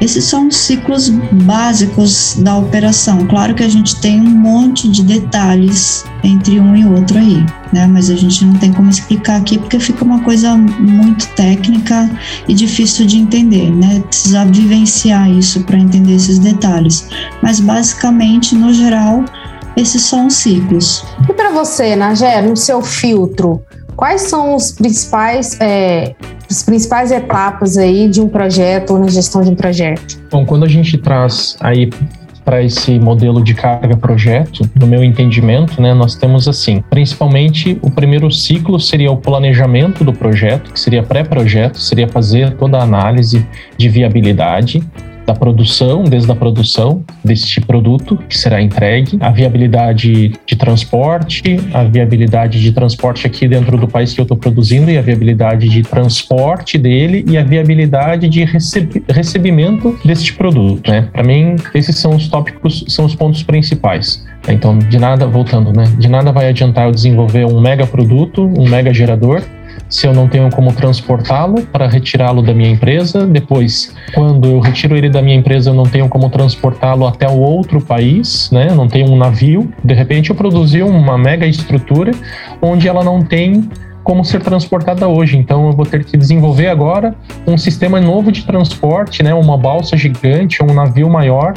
Esses 0.00 0.24
são 0.24 0.48
os 0.48 0.56
ciclos 0.56 1.08
básicos 1.44 2.36
da 2.40 2.56
operação. 2.56 3.26
Claro 3.26 3.54
que 3.54 3.64
a 3.64 3.68
gente 3.68 3.96
tem 4.00 4.20
um 4.20 4.30
monte 4.30 4.88
de 4.88 5.02
detalhes 5.02 6.04
entre 6.22 6.60
um 6.60 6.76
e 6.76 6.84
outro 6.84 7.18
aí, 7.18 7.44
né? 7.72 7.86
Mas 7.86 8.10
a 8.10 8.16
gente 8.16 8.44
não 8.44 8.54
tem 8.54 8.72
como 8.72 8.90
explicar 8.90 9.36
aqui 9.36 9.58
porque 9.58 9.78
fica 9.78 10.04
uma 10.04 10.20
coisa 10.22 10.56
muito 10.56 11.26
técnica 11.34 12.10
e 12.48 12.54
difícil 12.54 13.06
de 13.06 13.18
entender, 13.18 13.70
né? 13.70 14.02
Precisa 14.06 14.44
vivenciar 14.44 15.30
isso 15.30 15.62
para 15.64 15.78
entender 15.78 16.14
esses 16.14 16.38
detalhes. 16.38 17.08
Mas 17.42 17.60
basicamente, 17.60 18.54
no 18.54 18.72
geral, 18.72 19.24
esses 19.76 20.02
são 20.02 20.26
os 20.26 20.34
ciclos. 20.34 21.04
E 21.28 21.32
para 21.32 21.50
você, 21.50 21.96
Nagé, 21.96 22.42
no 22.42 22.56
seu 22.56 22.82
filtro, 22.82 23.62
quais 23.96 24.22
são 24.22 24.54
os 24.54 24.72
principais, 24.72 25.58
é, 25.60 26.14
as 26.50 26.62
principais 26.62 27.12
etapas 27.12 27.76
aí 27.76 28.08
de 28.08 28.20
um 28.20 28.28
projeto 28.28 28.94
ou 28.94 28.98
na 28.98 29.08
gestão 29.08 29.42
de 29.42 29.50
um 29.50 29.54
projeto? 29.54 30.18
Bom, 30.30 30.44
quando 30.44 30.64
a 30.64 30.68
gente 30.68 30.98
traz 30.98 31.56
aí 31.60 31.90
para 32.50 32.64
esse 32.64 32.98
modelo 32.98 33.40
de 33.44 33.54
carga 33.54 33.96
projeto, 33.96 34.68
no 34.74 34.84
meu 34.84 35.04
entendimento, 35.04 35.80
né, 35.80 35.94
nós 35.94 36.16
temos 36.16 36.48
assim, 36.48 36.82
principalmente 36.90 37.78
o 37.80 37.92
primeiro 37.92 38.28
ciclo 38.28 38.80
seria 38.80 39.12
o 39.12 39.16
planejamento 39.16 40.02
do 40.02 40.12
projeto, 40.12 40.72
que 40.72 40.80
seria 40.80 41.00
pré-projeto, 41.00 41.78
seria 41.78 42.08
fazer 42.08 42.56
toda 42.56 42.76
a 42.76 42.82
análise 42.82 43.46
de 43.78 43.88
viabilidade, 43.88 44.82
da 45.26 45.34
produção, 45.34 46.04
desde 46.04 46.30
a 46.30 46.34
produção 46.34 47.04
deste 47.24 47.60
produto 47.60 48.16
que 48.28 48.36
será 48.36 48.60
entregue, 48.60 49.18
a 49.20 49.30
viabilidade 49.30 50.32
de 50.46 50.56
transporte, 50.56 51.58
a 51.72 51.84
viabilidade 51.84 52.60
de 52.60 52.72
transporte 52.72 53.26
aqui 53.26 53.46
dentro 53.46 53.76
do 53.76 53.86
país 53.86 54.12
que 54.12 54.20
eu 54.20 54.24
estou 54.24 54.36
produzindo 54.36 54.90
e 54.90 54.98
a 54.98 55.02
viabilidade 55.02 55.68
de 55.68 55.82
transporte 55.82 56.78
dele 56.78 57.24
e 57.28 57.36
a 57.36 57.44
viabilidade 57.44 58.28
de 58.28 58.44
receb 58.44 59.02
recebimento 59.08 59.98
deste 60.04 60.32
produto, 60.34 60.90
né? 60.90 61.08
Para 61.12 61.22
mim, 61.22 61.56
esses 61.74 61.96
são 61.96 62.16
os 62.16 62.28
tópicos, 62.28 62.84
são 62.88 63.04
os 63.04 63.14
pontos 63.14 63.42
principais. 63.42 64.24
Então, 64.48 64.78
de 64.78 64.98
nada, 64.98 65.26
voltando, 65.26 65.72
né? 65.72 65.84
De 65.98 66.08
nada 66.08 66.32
vai 66.32 66.48
adiantar 66.48 66.86
eu 66.86 66.92
desenvolver 66.92 67.44
um 67.44 67.60
mega 67.60 67.86
produto, 67.86 68.42
um 68.56 68.68
mega 68.68 68.92
gerador, 68.92 69.42
se 69.90 70.06
eu 70.06 70.14
não 70.14 70.28
tenho 70.28 70.48
como 70.50 70.72
transportá-lo 70.72 71.62
para 71.66 71.88
retirá-lo 71.88 72.40
da 72.40 72.54
minha 72.54 72.70
empresa. 72.70 73.26
Depois, 73.26 73.92
quando 74.14 74.48
eu 74.48 74.60
retiro 74.60 74.96
ele 74.96 75.10
da 75.10 75.20
minha 75.20 75.36
empresa, 75.36 75.70
eu 75.70 75.74
não 75.74 75.82
tenho 75.82 76.08
como 76.08 76.30
transportá-lo 76.30 77.06
até 77.06 77.28
o 77.28 77.38
outro 77.38 77.80
país, 77.80 78.48
né? 78.52 78.72
Não 78.72 78.86
tenho 78.86 79.10
um 79.10 79.16
navio. 79.16 79.70
De 79.84 79.92
repente, 79.92 80.30
eu 80.30 80.36
produzi 80.36 80.80
uma 80.80 81.18
mega 81.18 81.44
estrutura 81.44 82.12
onde 82.62 82.88
ela 82.88 83.02
não 83.02 83.20
tem 83.20 83.68
como 84.04 84.24
ser 84.24 84.40
transportada 84.40 85.08
hoje. 85.08 85.36
Então, 85.36 85.66
eu 85.66 85.72
vou 85.72 85.84
ter 85.84 86.04
que 86.04 86.16
desenvolver 86.16 86.68
agora 86.68 87.14
um 87.46 87.58
sistema 87.58 88.00
novo 88.00 88.30
de 88.30 88.44
transporte, 88.44 89.24
né? 89.24 89.34
Uma 89.34 89.58
balsa 89.58 89.96
gigante, 89.96 90.62
um 90.62 90.72
navio 90.72 91.10
maior 91.10 91.54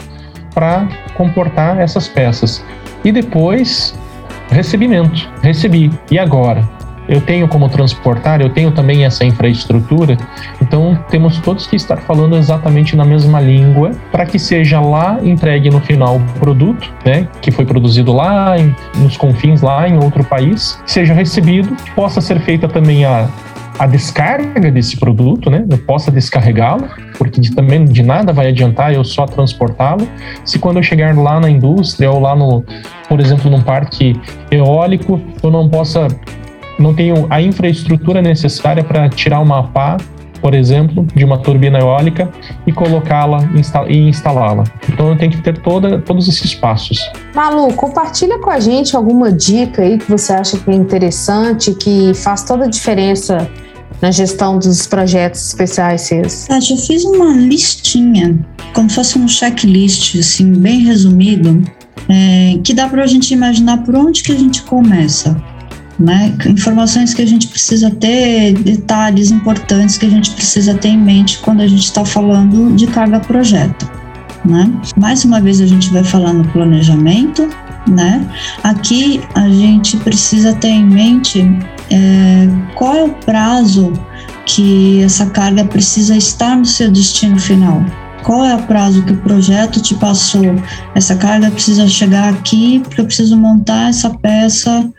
para 0.56 0.88
comportar 1.16 1.80
essas 1.80 2.08
peças. 2.08 2.66
E 3.04 3.12
depois, 3.12 3.94
recebimento. 4.50 5.30
Recebi. 5.42 5.92
E 6.10 6.18
agora? 6.18 6.83
Eu 7.08 7.22
tenho 7.22 7.48
como 7.48 7.68
transportar, 7.70 8.42
eu 8.42 8.50
tenho 8.50 8.72
também 8.72 9.06
essa 9.06 9.26
infraestrutura. 9.26 10.18
Então, 10.62 10.98
temos 11.10 11.38
todos 11.40 11.68
que 11.68 11.76
estar 11.76 11.98
falando 11.98 12.36
exatamente 12.38 12.96
na 12.96 13.06
mesma 13.06 13.40
língua 13.40 13.92
para 14.12 14.26
que 14.26 14.40
seja 14.40 14.80
lá 14.80 15.20
entregue 15.24 15.70
no 15.70 15.80
final 15.80 16.18
o 16.18 16.40
produto, 16.40 16.92
né, 17.06 17.28
que 17.42 17.52
foi 17.52 17.66
produzido 17.66 18.14
lá 18.14 18.58
em, 18.58 18.76
nos 18.98 19.18
confins 19.18 19.62
lá 19.62 19.88
em 19.88 19.98
outro 19.98 20.24
país, 20.24 20.80
seja 20.86 21.14
recebido, 21.14 21.76
possa 21.96 22.22
ser 22.22 22.40
feita 22.40 22.68
também 22.68 23.06
a 23.06 23.28
a 23.80 23.88
descarga 23.88 24.72
desse 24.72 24.98
produto, 24.98 25.50
né? 25.50 25.66
Eu 25.70 25.78
possa 25.78 26.12
descarregá-lo, 26.12 26.88
porque 27.18 27.42
de, 27.42 27.52
também 27.52 27.86
de 27.86 28.04
nada 28.04 28.32
vai 28.32 28.50
adiantar 28.50 28.94
eu 28.94 29.04
só 29.04 29.26
transportá-lo. 29.26 30.08
Se 30.46 30.60
quando 30.60 30.78
eu 30.78 30.84
chegar 30.84 31.16
lá 31.18 31.40
na 31.40 31.50
indústria 31.50 32.12
ou 32.12 32.20
lá 32.20 32.36
no, 32.36 32.64
por 33.10 33.20
exemplo, 33.20 33.50
num 33.50 33.62
parque 33.62 34.20
eólico, 34.52 35.20
eu 35.42 35.52
não 35.52 35.68
possa 35.68 36.08
não 36.84 36.94
tenho 36.94 37.26
a 37.30 37.42
infraestrutura 37.42 38.22
necessária 38.22 38.84
para 38.84 39.10
tirar 39.10 39.40
uma 39.40 39.64
pá, 39.64 39.98
por 40.42 40.54
exemplo, 40.54 41.08
de 41.16 41.24
uma 41.24 41.38
turbina 41.38 41.80
eólica 41.80 42.30
e 42.68 42.74
colocá-la 42.74 43.40
e 43.88 44.10
instalá-la. 44.10 44.66
Então 44.90 45.08
eu 45.08 45.18
tenho 45.18 45.32
que 45.32 45.42
ter 45.42 45.58
toda, 45.60 46.00
todos 46.00 46.28
esses 46.28 46.54
passos. 46.54 47.00
Malu, 47.34 47.74
compartilha 47.74 48.38
com 48.40 48.50
a 48.50 48.60
gente 48.60 48.94
alguma 48.94 49.32
dica 49.32 49.82
aí 49.82 49.98
que 49.98 50.12
você 50.12 50.34
acha 50.34 50.60
que 50.60 50.70
é 50.70 50.74
interessante, 50.74 51.74
que 51.76 52.14
faz 52.14 52.44
toda 52.44 52.66
a 52.66 52.68
diferença 52.68 53.50
na 54.02 54.12
gestão 54.12 54.60
dos 54.60 54.86
projetos 54.86 55.48
especiais 55.48 56.02
seus? 56.02 56.46
Tati, 56.46 56.72
eu 56.72 56.78
fiz 56.78 57.06
uma 57.06 57.34
listinha, 57.38 58.38
como 58.74 58.90
se 58.90 58.98
fosse 58.98 59.18
um 59.18 59.30
checklist, 59.30 60.20
assim, 60.20 60.52
bem 60.52 60.82
resumido, 60.82 61.64
é, 62.10 62.60
que 62.62 62.74
dá 62.74 62.90
para 62.90 63.04
a 63.04 63.08
gente 63.08 63.34
imaginar 63.34 63.78
por 63.84 63.96
onde 63.96 64.22
que 64.22 64.34
a 64.34 64.38
gente 64.38 64.62
começa 64.64 65.42
né? 66.00 66.34
Informações 66.48 67.14
que 67.14 67.22
a 67.22 67.28
gente 67.28 67.48
precisa 67.48 67.90
ter, 67.92 68.54
detalhes 68.54 69.32
importantes 69.32 69.98
que 69.98 70.06
a 70.06 70.10
gente 70.10 70.32
precisa 70.32 70.74
ter 70.74 70.90
em 70.90 70.98
mente 70.98 71.40
quando 71.40 71.62
a 71.62 71.68
gente 71.68 71.84
está 71.84 72.04
falando 72.04 72.76
de 72.76 72.88
carga 72.88 73.20
projeto, 73.20 73.90
né? 74.46 74.72
Mais 74.98 75.24
uma 75.24 75.40
vez 75.40 75.62
a 75.62 75.68
gente 75.68 75.92
vai 75.92 76.04
falar 76.04 76.34
no 76.34 76.48
planejamento, 76.50 77.48
né? 77.88 78.26
Aqui 78.64 79.22
a 79.36 79.48
gente 79.50 79.98
precisa 79.98 80.54
ter 80.54 80.70
em 80.70 80.86
mente 80.86 81.42
é, 81.92 82.48
qual 82.76 82.96
é 82.96 83.04
o 83.04 83.10
prazo 83.10 83.94
que 84.46 85.02
essa 85.04 85.28
carga 85.28 85.64
precisa 85.64 86.16
estar 86.18 86.58
no 86.58 86.66
seu 86.66 86.92
destino 86.92 87.40
final. 87.40 87.86
Qual 88.24 88.46
é 88.46 88.56
o 88.56 88.64
prazo 88.64 89.04
que 89.04 89.14
o 89.14 89.18
projeto 89.18 89.82
te 89.82 89.94
passou. 89.96 90.56
Essa 90.96 91.16
carga 91.16 91.52
precisa 91.52 91.88
chegar 91.88 92.30
aqui 92.30 92.80
porque 92.80 93.02
eu 93.02 93.06
preciso 93.06 93.38
montar 93.38 93.90
essa 93.90 94.10
peça 94.10 94.90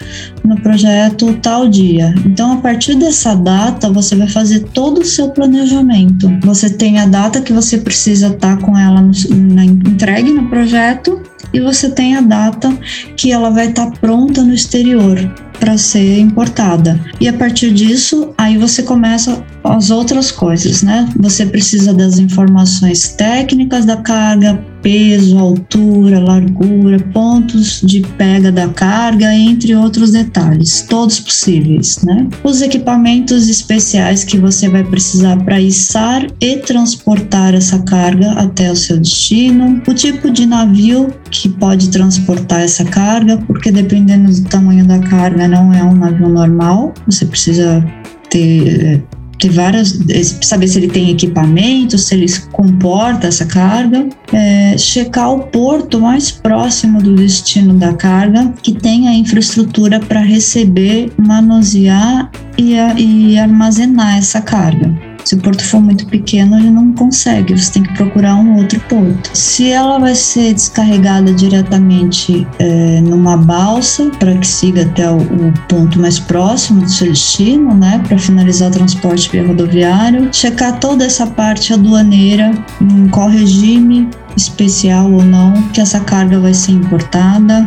no 0.45 0.61
projeto 0.61 1.35
tal 1.43 1.69
dia. 1.69 2.15
Então, 2.25 2.53
a 2.53 2.57
partir 2.57 2.95
dessa 2.95 3.35
data, 3.35 3.91
você 3.91 4.15
vai 4.15 4.29
fazer 4.29 4.61
todo 4.73 5.01
o 5.01 5.05
seu 5.05 5.31
planejamento. 5.31 6.31
Você 6.43 6.71
tem 6.71 6.99
a 7.01 7.07
data 7.07 7.41
que 7.41 7.53
você 7.53 7.79
precisa 7.79 8.29
estar 8.29 8.59
com 8.59 8.79
ela 8.79 9.01
no, 9.01 9.13
na, 9.55 9.65
entregue 9.65 10.31
no 10.31 10.49
projeto 10.49 11.21
e 11.53 11.61
você 11.61 11.91
tem 11.91 12.17
a 12.17 12.21
data 12.21 12.77
que 13.17 13.33
ela 13.33 13.51
vai 13.51 13.69
estar 13.69 13.91
pronta 13.93 14.43
no 14.43 14.53
exterior 14.53 15.44
para 15.59 15.79
ser 15.79 16.19
importada. 16.19 17.01
E 17.21 17.29
a 17.29 17.33
partir 17.33 17.73
disso, 17.73 18.33
aí 18.37 18.59
você 18.59 18.83
começa 18.83 19.43
as 19.63 19.91
outras 19.91 20.31
coisas, 20.31 20.83
né? 20.83 21.09
Você 21.19 21.47
precisa 21.47 21.93
das 21.93 22.19
informações 22.19 23.09
técnicas 23.09 23.85
da 23.85 23.97
carga, 23.97 24.63
peso, 24.85 25.39
altura, 25.39 26.21
largura, 26.21 27.01
pontos 27.13 27.81
de 27.81 28.03
pega 28.19 28.53
da 28.53 28.69
carga, 28.69 29.35
entre 29.35 29.75
outros 29.75 30.13
detalhes, 30.13 30.83
todos 30.83 31.19
possíveis, 31.19 32.03
né? 32.03 32.29
Os 32.45 32.61
equipamentos 32.61 33.49
especiais 33.49 34.23
que 34.23 34.39
você 34.39 34.69
vai 34.69 34.85
precisar 34.85 35.43
para 35.43 35.59
içar 35.59 36.27
e 36.39 36.59
transportar 36.59 37.55
essa 37.55 37.79
carga 37.79 38.33
até 38.33 38.71
o 38.71 38.77
seu 38.77 38.99
destino, 38.99 39.83
o 39.89 39.95
tipo 39.95 40.31
de 40.31 40.45
navio 40.45 41.09
que 41.31 41.49
pode 41.49 41.89
transportar 41.89 42.61
essa 42.61 42.85
carga, 42.85 43.39
porque 43.47 43.73
dependendo 43.73 44.31
do 44.31 44.49
tamanho 44.49 44.87
da 44.87 44.99
carga, 44.99 45.49
não 45.49 45.73
é 45.73 45.83
um 45.83 45.95
navio 45.95 46.29
normal, 46.29 46.93
você 47.07 47.25
precisa 47.25 47.83
ter 48.29 49.03
ter 49.39 49.51
várias, 49.51 49.99
saber 50.43 50.69
se 50.69 50.79
ele 50.79 50.89
tem 50.89 51.11
equipamento, 51.11 51.99
se 51.99 52.15
ele 52.15 52.27
comporta 52.53 53.27
essa 53.27 53.45
carga, 53.45 54.09
é, 54.33 54.77
checar 54.79 55.33
o 55.33 55.41
porto 55.41 56.01
mais 56.01 56.31
próximo 56.31 57.03
do 57.03 57.15
destino 57.15 57.75
da 57.75 57.93
carga 57.95 58.53
que 58.63 58.73
tenha 58.73 59.13
infraestrutura 59.13 60.01
para 60.01 60.21
receber, 60.21 61.13
manusear 61.17 62.31
e, 62.57 62.75
e 62.75 63.39
armazenar 63.39 64.19
essa 64.19 64.41
carga. 64.41 65.14
Se 65.25 65.35
o 65.35 65.39
porto 65.39 65.65
for 65.65 65.81
muito 65.81 66.07
pequeno, 66.07 66.59
ele 66.59 66.71
não 66.71 66.93
consegue, 66.93 67.57
você 67.57 67.73
tem 67.73 67.83
que 67.83 67.95
procurar 67.95 68.37
um 68.37 68.57
outro 68.57 68.79
porto. 68.89 69.31
Se 69.33 69.71
ela 69.71 69.99
vai 69.99 70.15
ser 70.15 70.53
descarregada 70.53 71.33
diretamente 71.33 72.47
é, 72.59 73.01
numa 73.01 73.37
balsa, 73.37 74.11
para 74.19 74.37
que 74.37 74.47
siga 74.47 74.83
até 74.83 75.11
o, 75.11 75.17
o, 75.17 75.53
ponto 75.69 75.99
mais 75.99 76.19
próximo 76.19 76.83
do 76.83 76.91
seu 76.91 77.09
destino, 77.09 77.75
né, 77.75 78.03
para 78.07 78.19
finalizar 78.19 78.69
o 78.69 78.73
transporte 78.73 79.31
via 79.31 79.47
rodoviário, 79.47 80.29
checar 80.33 80.79
toda 80.79 81.05
essa 81.05 81.27
parte 81.27 81.73
aduaneira, 81.73 82.53
em 82.81 83.09
qual 83.09 83.29
regime 83.29 84.09
especial 84.37 85.11
ou 85.11 85.25
não 85.25 85.53
que 85.69 85.81
essa 85.81 86.01
carga 86.01 86.39
vai 86.41 86.55
ser 86.55 86.73
importada, 86.73 87.67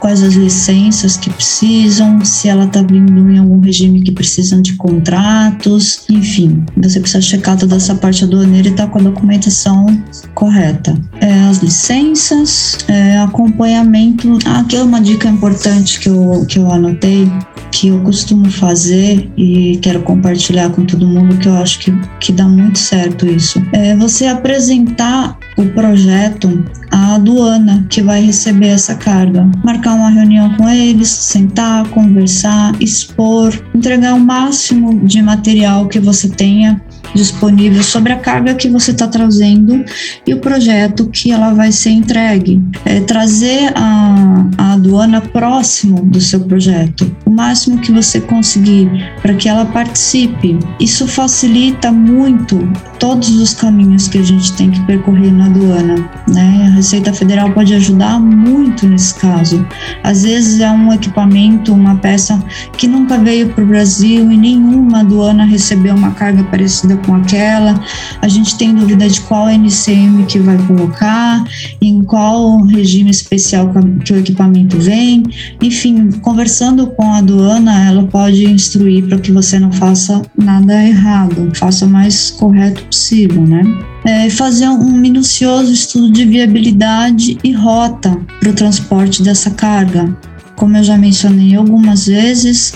quais 0.00 0.22
as 0.22 0.34
licenças 0.34 1.16
que 1.16 1.30
precisam, 1.30 2.24
se 2.24 2.48
ela 2.48 2.64
está 2.64 2.82
vindo 2.82 3.30
em 3.30 3.38
algum 3.38 3.60
regime 3.60 4.02
que 4.02 4.12
precisam 4.12 4.60
de 4.60 4.74
contratos, 4.74 6.04
enfim, 6.08 6.64
você 6.76 7.00
precisa 7.00 7.20
checar 7.20 7.56
toda 7.56 7.76
essa 7.76 7.94
parte 7.94 8.24
aduaneira 8.24 8.68
e 8.68 8.70
estar 8.70 8.86
tá 8.86 8.92
com 8.92 8.98
a 8.98 9.02
documentação 9.02 9.86
correta. 10.34 10.96
É, 11.20 11.32
as 11.48 11.58
licenças, 11.58 12.78
é, 12.88 13.18
acompanhamento. 13.18 14.38
Aqui 14.44 14.76
é 14.76 14.82
uma 14.82 15.00
dica 15.00 15.28
importante 15.28 16.00
que 16.00 16.08
eu, 16.08 16.44
que 16.46 16.58
eu 16.58 16.70
anotei 16.70 17.30
que 17.70 17.88
eu 17.88 18.00
costumo 18.00 18.50
fazer 18.50 19.30
e 19.36 19.78
quero 19.82 20.02
compartilhar 20.02 20.70
com 20.70 20.84
todo 20.84 21.06
mundo 21.06 21.36
que 21.36 21.48
eu 21.48 21.56
acho 21.56 21.78
que, 21.80 21.92
que 22.18 22.32
dá 22.32 22.44
muito 22.44 22.78
certo 22.78 23.26
isso. 23.26 23.62
É 23.72 23.94
você 23.96 24.26
apresentar 24.26 25.38
o 25.58 25.66
projeto 25.70 26.64
à 26.90 27.16
aduana 27.16 27.84
que 27.90 28.00
vai 28.00 28.22
receber 28.22 28.68
essa 28.68 28.94
carga. 28.94 29.46
Marcar 29.64 29.94
uma 29.94 30.08
reunião 30.08 30.54
com 30.54 30.68
eles, 30.68 31.08
sentar, 31.08 31.86
conversar, 31.88 32.72
expor, 32.80 33.52
entregar 33.74 34.14
o 34.14 34.20
máximo 34.20 35.00
de 35.04 35.20
material 35.20 35.88
que 35.88 35.98
você 35.98 36.28
tenha 36.28 36.80
disponível 37.14 37.82
sobre 37.82 38.12
a 38.12 38.16
carga 38.16 38.54
que 38.54 38.68
você 38.68 38.90
está 38.90 39.06
trazendo 39.06 39.84
e 40.26 40.34
o 40.34 40.38
projeto 40.38 41.08
que 41.08 41.30
ela 41.32 41.52
vai 41.52 41.72
ser 41.72 41.90
entregue. 41.90 42.62
É 42.84 43.00
trazer 43.00 43.72
a, 43.74 44.46
a 44.56 44.72
aduana 44.74 45.20
próximo 45.20 46.02
do 46.02 46.20
seu 46.20 46.40
projeto, 46.40 47.10
o 47.24 47.30
máximo 47.30 47.78
que 47.78 47.92
você 47.92 48.20
conseguir 48.20 48.90
para 49.22 49.34
que 49.34 49.48
ela 49.48 49.64
participe. 49.64 50.58
Isso 50.80 51.06
facilita 51.06 51.90
muito 51.90 52.58
todos 52.98 53.30
os 53.40 53.54
caminhos 53.54 54.08
que 54.08 54.18
a 54.18 54.22
gente 54.22 54.52
tem 54.54 54.70
que 54.70 54.80
percorrer 54.84 55.32
na 55.32 55.46
aduana. 55.46 56.10
Né? 56.28 56.66
A 56.66 56.74
Receita 56.76 57.12
Federal 57.12 57.50
pode 57.52 57.74
ajudar 57.74 58.18
muito 58.20 58.86
nesse 58.86 59.14
caso. 59.14 59.66
Às 60.02 60.22
vezes 60.24 60.60
é 60.60 60.70
um 60.70 60.92
equipamento, 60.92 61.72
uma 61.72 61.96
peça 61.96 62.42
que 62.76 62.86
nunca 62.86 63.18
veio 63.18 63.48
para 63.50 63.64
o 63.64 63.66
Brasil 63.66 64.30
e 64.30 64.36
nenhuma 64.36 65.00
aduana 65.00 65.44
recebeu 65.44 65.94
uma 65.94 66.10
carga 66.10 66.42
parecida 66.44 66.96
com 66.98 67.14
aquela. 67.14 67.80
A 68.20 68.28
gente 68.28 68.56
tem 68.56 68.74
dúvida 68.74 69.08
de 69.08 69.20
qual 69.22 69.48
NCM 69.48 70.24
que 70.26 70.38
vai 70.38 70.58
colocar, 70.66 71.44
em 71.80 72.02
qual 72.02 72.62
regime 72.64 73.10
especial 73.10 73.72
que 74.04 74.12
o 74.12 74.18
equipamento 74.18 74.78
vem. 74.78 75.22
Enfim, 75.62 76.10
conversando 76.22 76.86
com 76.88 77.02
a 77.12 77.18
aduana, 77.18 77.86
ela 77.86 78.04
pode 78.04 78.44
instruir 78.44 79.06
para 79.06 79.18
que 79.18 79.32
você 79.32 79.58
não 79.58 79.72
faça 79.72 80.22
nada 80.36 80.82
errado, 80.84 81.50
faça 81.54 81.86
o 81.86 81.88
mais 81.88 82.30
correto 82.30 82.82
possível, 82.84 83.46
né? 83.46 83.62
É 84.04 84.30
fazer 84.30 84.68
um 84.68 84.92
minucioso 84.92 85.72
estudo 85.72 86.10
de 86.10 86.24
viabilidade 86.24 87.38
e 87.42 87.52
rota 87.52 88.18
para 88.40 88.50
o 88.50 88.52
transporte 88.52 89.22
dessa 89.22 89.50
carga. 89.50 90.16
Como 90.58 90.76
eu 90.76 90.84
já 90.84 90.98
mencionei 90.98 91.54
algumas 91.54 92.06
vezes, 92.06 92.74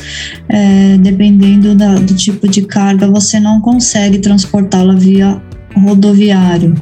é, 0.48 0.96
dependendo 0.98 1.74
da, 1.74 1.96
do 1.96 2.14
tipo 2.14 2.48
de 2.48 2.62
carga, 2.62 3.10
você 3.10 3.38
não 3.38 3.60
consegue 3.60 4.18
transportá-la 4.18 4.94
via 4.94 5.42
rodoviário. 5.76 6.74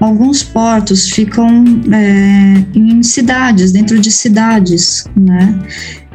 Alguns 0.00 0.42
portos 0.42 1.10
ficam 1.10 1.64
é, 1.92 2.64
em 2.74 3.02
cidades, 3.02 3.72
dentro 3.72 4.00
de 4.00 4.10
cidades, 4.10 5.04
né? 5.16 5.58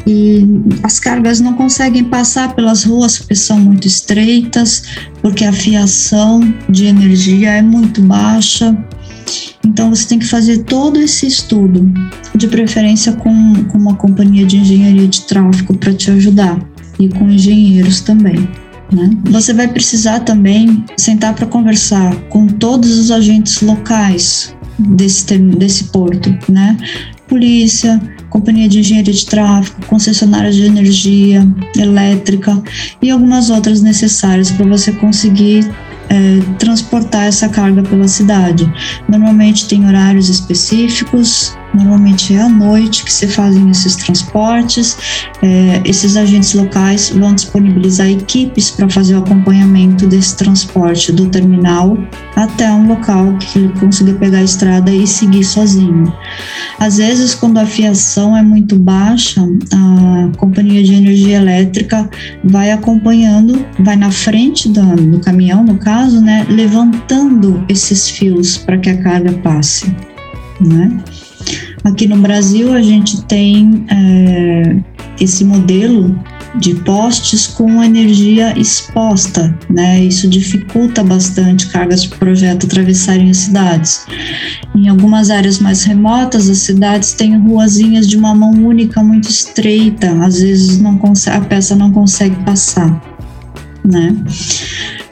e 0.08 0.48
as 0.84 1.02
cargas 1.02 1.42
não 1.42 1.54
conseguem 1.54 2.06
passar 2.06 2.56
pelas 2.56 2.86
ruas 2.86 3.18
porque 3.18 3.36
são 3.36 3.60
muito 3.60 3.86
estreitas, 3.86 4.84
porque 5.22 5.44
a 5.44 5.52
fiação 5.52 6.40
de 6.70 6.86
energia 6.86 7.52
é 7.52 7.62
muito 7.62 8.02
baixa. 8.02 8.76
Então 9.66 9.90
você 9.90 10.08
tem 10.08 10.20
que 10.20 10.26
fazer 10.26 10.64
todo 10.64 11.00
esse 11.00 11.28
estudo, 11.28 11.92
de 12.36 12.48
preferência 12.48 13.14
com, 13.14 13.56
com 13.66 13.78
uma 13.78 13.96
companhia 13.96 14.46
de 14.46 14.58
engenharia 14.58 15.08
de 15.08 15.22
tráfego 15.22 15.78
para 15.78 15.94
te 15.94 16.12
ajudar 16.12 16.60
e 17.00 17.10
com 17.10 17.30
engenheiros 17.30 18.02
também. 18.02 18.48
Né? 18.92 19.10
Você 19.26 19.54
vai 19.54 19.68
precisar 19.68 20.22
também 20.22 20.86
sentar 20.96 21.34
para 21.36 21.46
conversar 21.46 22.16
com 22.30 22.48
todos 22.48 22.98
os 22.98 23.12
agentes 23.12 23.62
locais 23.62 24.56
desse, 24.80 25.38
desse 25.38 25.86
porto, 25.86 26.36
né? 26.50 26.78
Polícia, 27.28 28.00
companhia 28.30 28.70
de 28.70 28.80
engenharia 28.80 29.14
de 29.14 29.26
tráfego, 29.26 29.86
concessionária 29.88 30.52
de 30.52 30.64
energia 30.64 31.46
elétrica 31.76 32.62
e 33.02 33.10
algumas 33.10 33.50
outras 33.50 33.82
necessárias 33.82 34.52
para 34.52 34.66
você 34.66 34.94
conseguir 34.94 35.70
é, 36.10 36.40
transportar 36.58 37.26
essa 37.28 37.50
carga 37.50 37.84
pela 37.84 38.08
cidade. 38.08 38.72
Normalmente 39.08 39.68
tem 39.68 39.88
horários 39.88 40.30
específicos, 40.30 41.58
normalmente 41.74 42.34
é 42.34 42.42
à 42.42 42.50
noite 42.50 43.04
que 43.04 43.14
se 43.14 43.28
fazem 43.28 43.70
esses 43.70 43.96
transportes. 43.96 44.98
É, 45.42 45.82
esses 45.86 46.18
agentes 46.18 46.54
locais 46.54 47.10
vão 47.10 47.34
disponibilizar 47.34 48.10
equipes 48.10 48.72
para 48.72 48.90
fazer 48.90 49.16
o 49.16 49.20
acompanhamento 49.20 50.08
desse 50.08 50.36
transporte 50.36 51.12
do 51.12 51.28
terminal 51.28 51.98
até 52.36 52.70
um 52.72 52.88
local 52.88 53.38
que 53.38 53.60
ele 53.60 53.74
consiga 53.80 54.14
pegar 54.14 54.40
a 54.40 54.44
estrada 54.44 54.92
e 54.92 55.06
seguir 55.06 55.44
sozinho. 55.44 56.12
Às 56.80 56.98
vezes, 56.98 57.34
quando 57.34 57.58
a 57.58 57.66
fiação 57.66 58.36
é 58.36 58.42
muito 58.42 58.76
baixa, 58.78 59.42
a 59.74 60.38
companhia 60.38 60.84
de 60.84 60.94
energia 60.94 61.38
elétrica 61.38 62.10
vai 62.44 62.72
acompanhando, 62.72 63.66
vai 63.80 63.96
na 63.96 64.12
frente 64.12 64.70
do, 64.70 64.96
do 64.96 65.20
caminhão, 65.20 65.64
no 65.64 65.78
caso, 65.78 66.22
né, 66.22 66.46
levantando 66.50 67.64
esses 67.68 68.10
fios 68.10 68.58
para 68.58 68.78
que 68.78 68.90
a 68.90 69.02
carga 69.02 69.34
passe. 69.34 69.94
Né? 70.60 70.98
Aqui 71.88 72.06
no 72.06 72.18
Brasil, 72.18 72.74
a 72.74 72.82
gente 72.82 73.22
tem 73.24 73.86
é, 73.90 74.76
esse 75.22 75.46
modelo 75.46 76.20
de 76.56 76.76
postes 76.76 77.48
com 77.48 77.82
energia 77.82 78.54
exposta, 78.60 79.58
né? 79.70 80.04
Isso 80.04 80.28
dificulta 80.28 81.02
bastante 81.02 81.68
cargas 81.70 82.04
de 82.04 82.10
projeto 82.10 82.66
atravessarem 82.66 83.30
as 83.30 83.38
cidades. 83.38 84.06
Em 84.76 84.90
algumas 84.90 85.30
áreas 85.30 85.60
mais 85.60 85.86
remotas, 85.86 86.50
as 86.50 86.58
cidades 86.58 87.14
têm 87.14 87.40
ruazinhas 87.40 88.06
de 88.06 88.18
uma 88.18 88.36
mão 88.36 88.52
única 88.52 89.02
muito 89.02 89.30
estreita, 89.30 90.12
às 90.26 90.42
vezes 90.42 90.82
não 90.82 91.00
a 91.32 91.42
peça 91.42 91.74
não 91.74 91.90
consegue 91.94 92.36
passar, 92.44 93.02
né? 93.86 94.14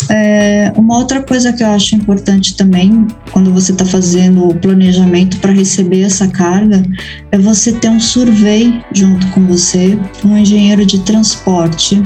É, 0.09 0.71
uma 0.75 0.97
outra 0.97 1.21
coisa 1.23 1.51
que 1.51 1.63
eu 1.63 1.67
acho 1.67 1.95
importante 1.95 2.55
também, 2.55 3.07
quando 3.31 3.51
você 3.51 3.71
está 3.71 3.85
fazendo 3.85 4.47
o 4.47 4.55
planejamento 4.55 5.37
para 5.37 5.51
receber 5.51 6.01
essa 6.01 6.27
carga, 6.27 6.83
é 7.31 7.37
você 7.37 7.71
ter 7.71 7.89
um 7.89 7.99
survey 7.99 8.81
junto 8.93 9.25
com 9.27 9.45
você, 9.45 9.97
um 10.23 10.37
engenheiro 10.37 10.85
de 10.85 10.99
transporte, 10.99 12.01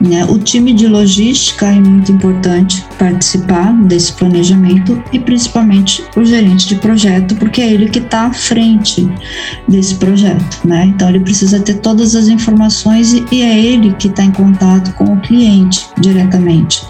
né? 0.00 0.24
O 0.26 0.38
time 0.38 0.72
de 0.72 0.86
logística 0.86 1.66
é 1.66 1.80
muito 1.80 2.12
importante 2.12 2.84
participar 2.98 3.72
desse 3.84 4.12
planejamento 4.12 5.02
e 5.12 5.18
principalmente 5.18 6.04
o 6.16 6.24
gerente 6.24 6.68
de 6.68 6.76
projeto, 6.76 7.34
porque 7.36 7.60
é 7.60 7.72
ele 7.72 7.88
que 7.88 7.98
está 7.98 8.26
à 8.26 8.32
frente 8.32 9.08
desse 9.66 9.94
projeto. 9.96 10.66
Né? 10.66 10.86
Então 10.86 11.08
ele 11.08 11.20
precisa 11.20 11.60
ter 11.60 11.74
todas 11.78 12.14
as 12.14 12.28
informações 12.28 13.12
e, 13.12 13.42
é 13.42 13.58
ele 13.58 13.94
que 13.94 14.08
está 14.08 14.24
em 14.24 14.32
contato 14.32 14.92
com 14.94 15.04
o 15.04 15.20
cliente 15.20 15.86
diretamente. 15.98 16.82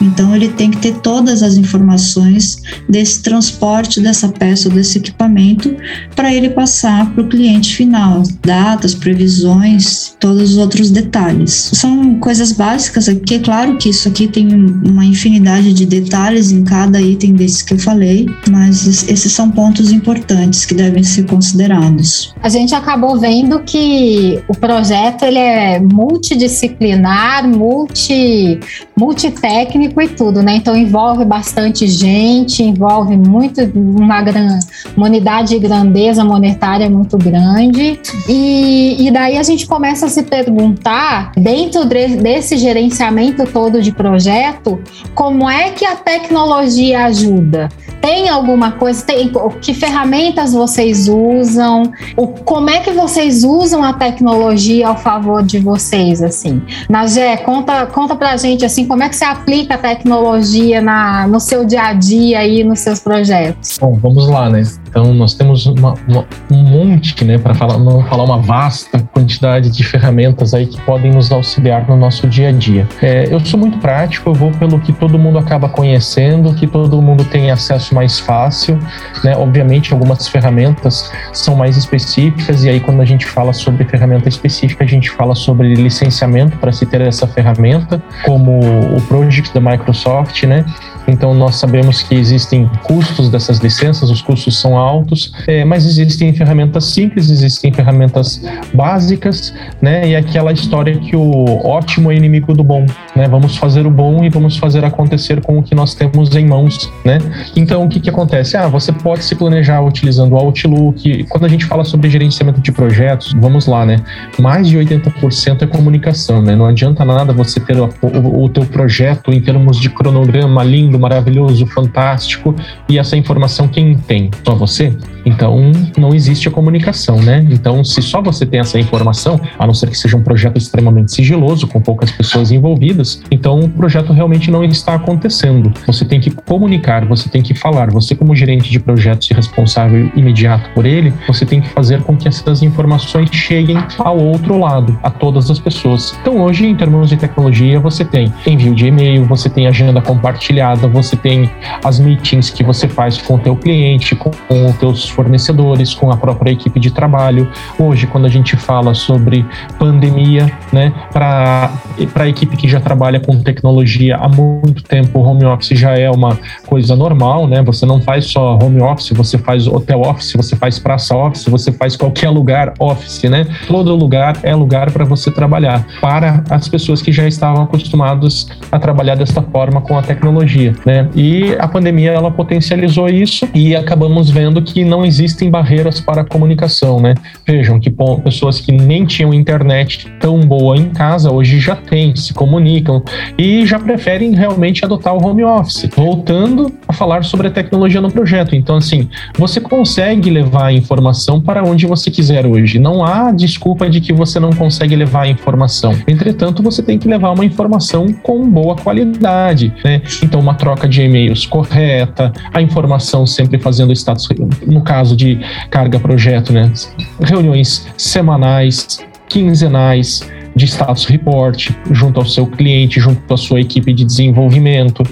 Então 0.00 0.34
ele 0.34 0.48
tem 0.48 0.70
que 0.70 0.78
ter 0.78 0.94
todas 0.96 1.42
as 1.42 1.56
informações 1.56 2.62
desse 2.88 3.22
transporte 3.22 4.00
dessa 4.00 4.28
peça 4.28 4.68
ou 4.68 4.74
desse 4.74 4.98
equipamento 4.98 5.74
para 6.14 6.32
ele 6.32 6.50
passar 6.50 7.10
para 7.12 7.22
o 7.22 7.28
cliente 7.28 7.74
final, 7.74 8.22
datas, 8.44 8.94
previsões, 8.94 10.14
todos 10.18 10.52
os 10.52 10.56
outros 10.56 10.90
detalhes. 10.90 11.70
São 11.74 12.14
coisas 12.18 12.55
básicas 12.56 13.08
aqui, 13.08 13.34
é 13.34 13.38
claro 13.38 13.76
que 13.76 13.90
isso 13.90 14.08
aqui 14.08 14.26
tem 14.26 14.48
uma 14.52 15.04
infinidade 15.04 15.72
de 15.72 15.86
detalhes 15.86 16.50
em 16.50 16.64
cada 16.64 17.00
item 17.00 17.34
desses 17.34 17.62
que 17.62 17.74
eu 17.74 17.78
falei, 17.78 18.26
mas 18.50 19.08
esses 19.08 19.32
são 19.32 19.50
pontos 19.50 19.92
importantes 19.92 20.64
que 20.64 20.74
devem 20.74 21.02
ser 21.02 21.26
considerados. 21.26 22.34
A 22.42 22.48
gente 22.48 22.74
acabou 22.74 23.18
vendo 23.18 23.60
que 23.60 24.42
o 24.48 24.54
projeto 24.54 25.24
ele 25.24 25.38
é 25.38 25.80
multidisciplinar, 25.80 27.48
multi, 27.48 28.58
multitécnico 28.98 30.00
e 30.00 30.08
tudo, 30.08 30.42
né? 30.42 30.56
Então 30.56 30.76
envolve 30.76 31.24
bastante 31.24 31.86
gente, 31.86 32.62
envolve 32.62 33.16
muito 33.16 33.60
uma, 33.74 34.22
gran, 34.22 34.58
uma 34.96 35.06
unidade 35.06 35.50
de 35.50 35.58
grandeza 35.58 36.24
monetária 36.24 36.88
muito 36.88 37.18
grande. 37.18 37.98
E, 38.28 38.96
e 39.06 39.10
daí 39.10 39.36
a 39.36 39.42
gente 39.42 39.66
começa 39.66 40.06
a 40.06 40.08
se 40.08 40.22
perguntar, 40.22 41.32
dentro 41.36 41.84
de, 41.84 42.16
desse 42.16 42.45
esse 42.46 42.56
gerenciamento 42.56 43.44
todo 43.46 43.82
de 43.82 43.90
projeto, 43.90 44.80
como 45.14 45.50
é 45.50 45.70
que 45.70 45.84
a 45.84 45.96
tecnologia 45.96 47.06
ajuda? 47.06 47.68
Tem 48.00 48.28
alguma 48.28 48.70
coisa? 48.72 49.04
Tem, 49.04 49.32
que 49.60 49.74
ferramentas 49.74 50.52
vocês 50.52 51.08
usam? 51.08 51.90
O, 52.16 52.28
como 52.28 52.70
é 52.70 52.78
que 52.78 52.92
vocês 52.92 53.42
usam 53.42 53.82
a 53.82 53.92
tecnologia 53.92 54.86
ao 54.86 54.96
favor 54.96 55.42
de 55.42 55.58
vocês, 55.58 56.22
assim? 56.22 56.62
Nagé, 56.88 57.36
conta, 57.38 57.84
conta 57.86 58.14
pra 58.14 58.36
gente, 58.36 58.64
assim, 58.64 58.86
como 58.86 59.02
é 59.02 59.08
que 59.08 59.16
você 59.16 59.24
aplica 59.24 59.74
a 59.74 59.78
tecnologia 59.78 60.80
na, 60.80 61.26
no 61.26 61.40
seu 61.40 61.64
dia 61.64 61.82
a 61.82 61.92
dia 61.94 62.46
e 62.46 62.62
nos 62.62 62.78
seus 62.78 63.00
projetos? 63.00 63.76
Bom, 63.80 63.98
vamos 64.00 64.28
lá, 64.28 64.48
né? 64.48 64.62
Então, 64.96 65.12
nós 65.12 65.34
temos 65.34 65.66
uma, 65.66 65.92
uma, 66.08 66.24
um 66.50 66.56
monte, 66.56 67.22
né, 67.22 67.36
para 67.36 67.54
falar, 67.54 67.76
não 67.76 68.02
falar 68.06 68.24
uma 68.24 68.38
vasta 68.38 68.98
quantidade 69.12 69.68
de 69.68 69.84
ferramentas 69.84 70.54
aí 70.54 70.66
que 70.66 70.80
podem 70.80 71.10
nos 71.10 71.30
auxiliar 71.30 71.86
no 71.86 71.96
nosso 71.96 72.26
dia 72.26 72.48
a 72.48 72.52
dia. 72.52 72.88
É, 73.02 73.30
eu 73.30 73.38
sou 73.40 73.60
muito 73.60 73.76
prático, 73.76 74.30
eu 74.30 74.34
vou 74.34 74.50
pelo 74.52 74.80
que 74.80 74.94
todo 74.94 75.18
mundo 75.18 75.38
acaba 75.38 75.68
conhecendo, 75.68 76.54
que 76.54 76.66
todo 76.66 77.00
mundo 77.02 77.26
tem 77.26 77.50
acesso 77.50 77.94
mais 77.94 78.18
fácil, 78.18 78.78
né? 79.22 79.36
Obviamente, 79.36 79.92
algumas 79.92 80.28
ferramentas 80.28 81.12
são 81.30 81.54
mais 81.54 81.76
específicas 81.76 82.64
e 82.64 82.70
aí 82.70 82.80
quando 82.80 83.02
a 83.02 83.04
gente 83.04 83.26
fala 83.26 83.52
sobre 83.52 83.84
ferramenta 83.84 84.30
específica, 84.30 84.82
a 84.82 84.86
gente 84.86 85.10
fala 85.10 85.34
sobre 85.34 85.74
licenciamento 85.74 86.56
para 86.56 86.72
se 86.72 86.86
ter 86.86 87.02
essa 87.02 87.26
ferramenta, 87.26 88.02
como 88.24 88.60
o 88.96 89.00
Project 89.02 89.52
da 89.52 89.60
Microsoft, 89.60 90.42
né? 90.44 90.64
Então, 91.06 91.34
nós 91.34 91.56
sabemos 91.56 92.02
que 92.02 92.14
existem 92.14 92.68
custos 92.84 93.28
dessas 93.28 93.58
licenças, 93.58 94.10
os 94.10 94.22
custos 94.22 94.60
são 94.60 94.76
altos, 94.76 95.32
é, 95.46 95.64
mas 95.64 95.86
existem 95.86 96.32
ferramentas 96.32 96.86
simples, 96.86 97.30
existem 97.30 97.72
ferramentas 97.72 98.42
básicas, 98.74 99.54
né? 99.80 100.08
E 100.08 100.16
aquela 100.16 100.52
história 100.52 100.96
que 100.96 101.16
o 101.16 101.66
ótimo 101.66 102.10
é 102.10 102.16
inimigo 102.16 102.54
do 102.54 102.64
bom, 102.64 102.84
né? 103.14 103.28
Vamos 103.28 103.56
fazer 103.56 103.86
o 103.86 103.90
bom 103.90 104.24
e 104.24 104.28
vamos 104.28 104.56
fazer 104.56 104.84
acontecer 104.84 105.40
com 105.40 105.58
o 105.58 105.62
que 105.62 105.74
nós 105.74 105.94
temos 105.94 106.34
em 106.34 106.46
mãos, 106.46 106.90
né? 107.04 107.18
Então, 107.54 107.84
o 107.84 107.88
que, 107.88 108.00
que 108.00 108.10
acontece? 108.10 108.56
Ah, 108.56 108.68
você 108.68 108.92
pode 108.92 109.24
se 109.24 109.34
planejar 109.34 109.80
utilizando 109.82 110.32
o 110.32 110.36
Outlook. 110.36 111.24
Quando 111.24 111.44
a 111.44 111.48
gente 111.48 111.64
fala 111.64 111.84
sobre 111.84 112.10
gerenciamento 112.10 112.60
de 112.60 112.72
projetos, 112.72 113.34
vamos 113.38 113.66
lá, 113.66 113.84
né? 113.84 113.96
Mais 114.38 114.68
de 114.68 114.76
80% 114.78 115.62
é 115.62 115.66
comunicação, 115.66 116.42
né? 116.42 116.54
Não 116.54 116.66
adianta 116.66 117.04
nada 117.04 117.32
você 117.32 117.60
ter 117.60 117.78
o, 117.78 117.88
o, 118.02 118.44
o 118.44 118.48
teu 118.48 118.64
projeto 118.64 119.32
em 119.32 119.40
termos 119.40 119.78
de 119.78 119.90
cronograma 119.90 120.62
lindo, 120.62 120.95
lindo, 120.96 120.98
maravilhoso, 120.98 121.66
fantástico, 121.66 122.54
e 122.88 122.98
essa 122.98 123.16
informação 123.16 123.68
quem 123.68 123.96
tem? 123.96 124.30
Só 124.44 124.54
você? 124.54 124.96
Então, 125.26 125.72
não 125.98 126.14
existe 126.14 126.46
a 126.46 126.50
comunicação, 126.52 127.20
né? 127.20 127.44
Então, 127.50 127.82
se 127.82 128.00
só 128.00 128.22
você 128.22 128.46
tem 128.46 128.60
essa 128.60 128.78
informação, 128.78 129.40
a 129.58 129.66
não 129.66 129.74
ser 129.74 129.90
que 129.90 129.98
seja 129.98 130.16
um 130.16 130.22
projeto 130.22 130.56
extremamente 130.56 131.12
sigiloso, 131.12 131.66
com 131.66 131.80
poucas 131.80 132.12
pessoas 132.12 132.52
envolvidas, 132.52 133.20
então 133.30 133.58
o 133.58 133.68
projeto 133.68 134.12
realmente 134.12 134.50
não 134.50 134.62
está 134.62 134.94
acontecendo. 134.94 135.72
Você 135.86 136.04
tem 136.04 136.20
que 136.20 136.30
comunicar, 136.30 137.04
você 137.04 137.28
tem 137.28 137.42
que 137.42 137.54
falar. 137.54 137.90
Você, 137.90 138.14
como 138.14 138.34
gerente 138.36 138.70
de 138.70 138.78
projetos 138.78 139.28
e 139.30 139.34
responsável 139.34 140.10
imediato 140.14 140.70
por 140.70 140.86
ele, 140.86 141.12
você 141.26 141.44
tem 141.44 141.60
que 141.60 141.68
fazer 141.70 142.02
com 142.02 142.16
que 142.16 142.28
essas 142.28 142.62
informações 142.62 143.28
cheguem 143.32 143.76
ao 143.98 144.18
outro 144.18 144.58
lado, 144.58 144.96
a 145.02 145.10
todas 145.10 145.50
as 145.50 145.58
pessoas. 145.58 146.16
Então, 146.20 146.40
hoje, 146.40 146.66
em 146.66 146.74
termos 146.74 147.08
de 147.08 147.16
tecnologia, 147.16 147.80
você 147.80 148.04
tem 148.04 148.32
envio 148.46 148.74
de 148.74 148.86
e-mail, 148.86 149.24
você 149.24 149.48
tem 149.48 149.66
agenda 149.66 150.00
compartilhada, 150.00 150.86
você 150.86 151.16
tem 151.16 151.50
as 151.82 151.98
meetings 151.98 152.50
que 152.50 152.62
você 152.62 152.86
faz 152.86 153.18
com 153.18 153.34
o 153.34 153.38
teu 153.38 153.56
cliente, 153.56 154.14
com, 154.14 154.30
com 154.30 154.66
os 154.66 154.76
teus 154.76 155.08
fornecedores, 155.16 155.94
com 155.94 156.12
a 156.12 156.16
própria 156.16 156.52
equipe 156.52 156.78
de 156.78 156.92
trabalho. 156.92 157.48
Hoje, 157.78 158.06
quando 158.06 158.26
a 158.26 158.28
gente 158.28 158.56
fala 158.56 158.94
sobre 158.94 159.44
pandemia, 159.78 160.52
né, 160.72 160.92
para 161.12 161.72
a 162.14 162.28
equipe 162.28 162.56
que 162.56 162.68
já 162.68 162.78
trabalha 162.78 163.18
com 163.18 163.42
tecnologia 163.42 164.16
há 164.16 164.28
muito 164.28 164.84
tempo, 164.84 165.18
o 165.18 165.22
home 165.22 165.44
office 165.44 165.76
já 165.76 165.98
é 165.98 166.08
uma 166.08 166.38
coisa 166.66 166.94
normal, 166.94 167.48
né? 167.48 167.62
Você 167.62 167.84
não 167.84 168.00
faz 168.00 168.26
só 168.26 168.56
home 168.62 168.80
office, 168.80 169.10
você 169.10 169.36
faz 169.38 169.66
hotel 169.66 170.02
office, 170.02 170.34
você 170.34 170.54
faz 170.54 170.78
praça 170.78 171.16
office, 171.16 171.46
você 171.46 171.72
faz 171.72 171.96
qualquer 171.96 172.30
lugar 172.30 172.74
office, 172.78 173.24
né? 173.24 173.46
Todo 173.66 173.96
lugar 173.96 174.36
é 174.42 174.54
lugar 174.54 174.90
para 174.92 175.04
você 175.04 175.30
trabalhar, 175.30 175.84
para 176.00 176.44
as 176.50 176.68
pessoas 176.68 177.02
que 177.02 177.10
já 177.10 177.26
estavam 177.26 177.64
acostumados 177.64 178.46
a 178.70 178.78
trabalhar 178.78 179.16
desta 179.16 179.42
forma 179.42 179.80
com 179.80 179.98
a 179.98 180.02
tecnologia 180.02 180.66
né? 180.84 181.08
E 181.14 181.54
a 181.58 181.68
pandemia 181.68 182.10
ela 182.10 182.30
potencializou 182.30 183.08
isso 183.08 183.48
e 183.54 183.74
acabamos 183.74 184.30
vendo 184.30 184.60
que 184.60 184.84
não 184.84 185.04
existem 185.06 185.50
barreiras 185.50 186.00
para 186.00 186.22
a 186.22 186.24
comunicação, 186.24 187.00
né? 187.00 187.14
Vejam 187.46 187.78
que 187.78 187.90
pessoas 188.22 188.60
que 188.60 188.72
nem 188.72 189.04
tinham 189.04 189.32
internet 189.32 190.10
tão 190.20 190.40
boa 190.40 190.76
em 190.76 190.90
casa 190.90 191.30
hoje 191.30 191.58
já 191.60 191.76
têm, 191.76 192.14
se 192.16 192.34
comunicam 192.34 193.02
e 193.38 193.64
já 193.66 193.78
preferem 193.78 194.34
realmente 194.34 194.84
adotar 194.84 195.14
o 195.14 195.24
home 195.24 195.44
office. 195.44 195.88
Voltando 195.94 196.72
a 196.86 196.92
falar 196.92 197.24
sobre 197.24 197.48
a 197.48 197.50
tecnologia 197.50 198.00
no 198.00 198.10
projeto, 198.10 198.54
então 198.54 198.76
assim, 198.76 199.08
você 199.38 199.60
consegue 199.60 200.30
levar 200.30 200.66
a 200.66 200.72
informação 200.72 201.40
para 201.40 201.62
onde 201.62 201.86
você 201.86 202.10
quiser 202.10 202.46
hoje. 202.46 202.78
Não 202.78 203.04
há 203.04 203.30
desculpa 203.30 203.88
de 203.88 204.00
que 204.00 204.12
você 204.12 204.40
não 204.40 204.50
consegue 204.50 204.96
levar 204.96 205.22
a 205.22 205.28
informação. 205.28 205.94
Entretanto, 206.06 206.62
você 206.62 206.82
tem 206.82 206.98
que 206.98 207.08
levar 207.08 207.30
uma 207.30 207.44
informação 207.44 208.12
com 208.12 208.48
boa 208.48 208.74
qualidade, 208.76 209.72
né? 209.84 210.02
Então, 210.22 210.40
uma 210.40 210.54
troca 210.54 210.88
de 210.88 211.02
e-mails 211.02 211.46
correta, 211.46 212.32
a 212.52 212.60
informação 212.60 213.26
sempre 213.26 213.58
fazendo 213.58 213.92
status, 213.92 214.28
no 214.66 214.82
caso 214.82 214.95
de 215.04 215.38
carga 215.70 215.98
projeto, 215.98 216.52
né? 216.52 216.72
Reuniões 217.20 217.86
semanais, 217.96 218.98
quinzenais, 219.28 220.26
de 220.54 220.64
status 220.64 221.04
report 221.04 221.70
junto 221.90 222.18
ao 222.18 222.26
seu 222.26 222.46
cliente, 222.46 222.98
junto 222.98 223.32
à 223.32 223.36
sua 223.36 223.60
equipe 223.60 223.92
de 223.92 224.04
desenvolvimento, 224.04 225.02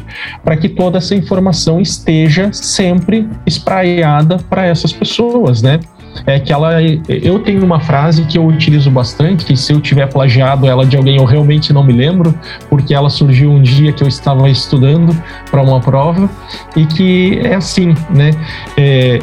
para 0.43 0.57
que 0.57 0.71
toda 0.71 0.97
essa 0.97 1.15
informação 1.15 1.81
esteja 1.81 2.51
sempre 2.53 3.29
espraiada 3.47 4.39
para 4.49 4.65
essas 4.65 4.93
pessoas, 4.93 5.61
né? 5.61 5.81
é 6.27 6.39
que 6.39 6.53
ela. 6.53 6.81
Eu 6.83 7.41
tenho 7.41 7.65
uma 7.65 7.81
frase 7.81 8.25
que 8.25 8.39
eu 8.39 8.47
utilizo 8.47 8.91
bastante, 8.91 9.45
que 9.45 9.57
se 9.57 9.73
eu 9.73 9.81
tiver 9.81 10.07
plagiado 10.07 10.67
ela 10.67 10.87
de 10.87 10.97
alguém, 10.97 11.17
eu 11.17 11.25
realmente 11.25 11.73
não 11.73 11.83
me 11.83 11.93
lembro, 11.93 12.35
porque 12.69 12.95
ela 12.95 13.11
surgiu 13.11 13.51
um 13.51 13.63
dia 13.63 13.93
que 13.93 14.03
eu 14.03 14.09
estava 14.09 14.49
estudando 14.49 15.17
para 15.51 15.63
uma 15.63 15.81
prova, 15.81 16.29
e 16.77 16.87
que 16.87 17.41
é 17.43 17.55
assim, 17.55 17.95
né? 18.11 18.31
É, 18.77 19.19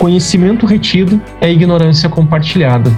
conhecimento 0.00 0.64
retido 0.64 1.20
é 1.42 1.52
ignorância 1.52 2.08
compartilhada, 2.08 2.90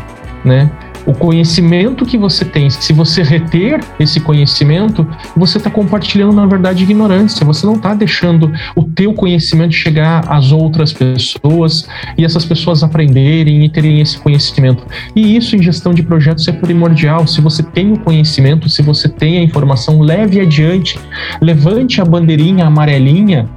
né? 0.45 0.71
O 1.05 1.13
conhecimento 1.13 2.07
que 2.07 2.17
você 2.17 2.45
tem, 2.45 2.71
se 2.71 2.93
você 2.93 3.25
reter 3.25 3.81
esse 3.99 4.21
conhecimento, 4.21 5.05
você 5.37 5.59
está 5.59 5.69
compartilhando, 5.69 6.33
na 6.33 6.47
verdade, 6.47 6.85
ignorância. 6.85 7.45
Você 7.45 7.67
não 7.67 7.75
está 7.75 7.93
deixando 7.93 8.53
o 8.77 8.85
teu 8.85 9.13
conhecimento 9.13 9.75
chegar 9.75 10.25
às 10.29 10.53
outras 10.53 10.93
pessoas 10.93 11.89
e 12.17 12.25
essas 12.25 12.45
pessoas 12.45 12.85
aprenderem 12.85 13.65
e 13.65 13.69
terem 13.69 14.01
esse 14.01 14.17
conhecimento. 14.17 14.87
E 15.17 15.37
isso 15.37 15.57
em 15.57 15.63
gestão 15.63 15.93
de 15.93 16.05
projetos 16.05 16.47
é 16.47 16.53
primordial. 16.53 17.27
Se 17.27 17.41
você 17.41 17.65
tem 17.65 17.93
o 17.93 17.99
conhecimento, 17.99 18.69
se 18.69 18.81
você 18.81 19.09
tem 19.09 19.39
a 19.39 19.43
informação, 19.43 20.01
leve 20.01 20.39
adiante, 20.39 21.01
levante 21.41 22.01
a 22.01 22.05
bandeirinha 22.05 22.67
amarelinha 22.67 23.49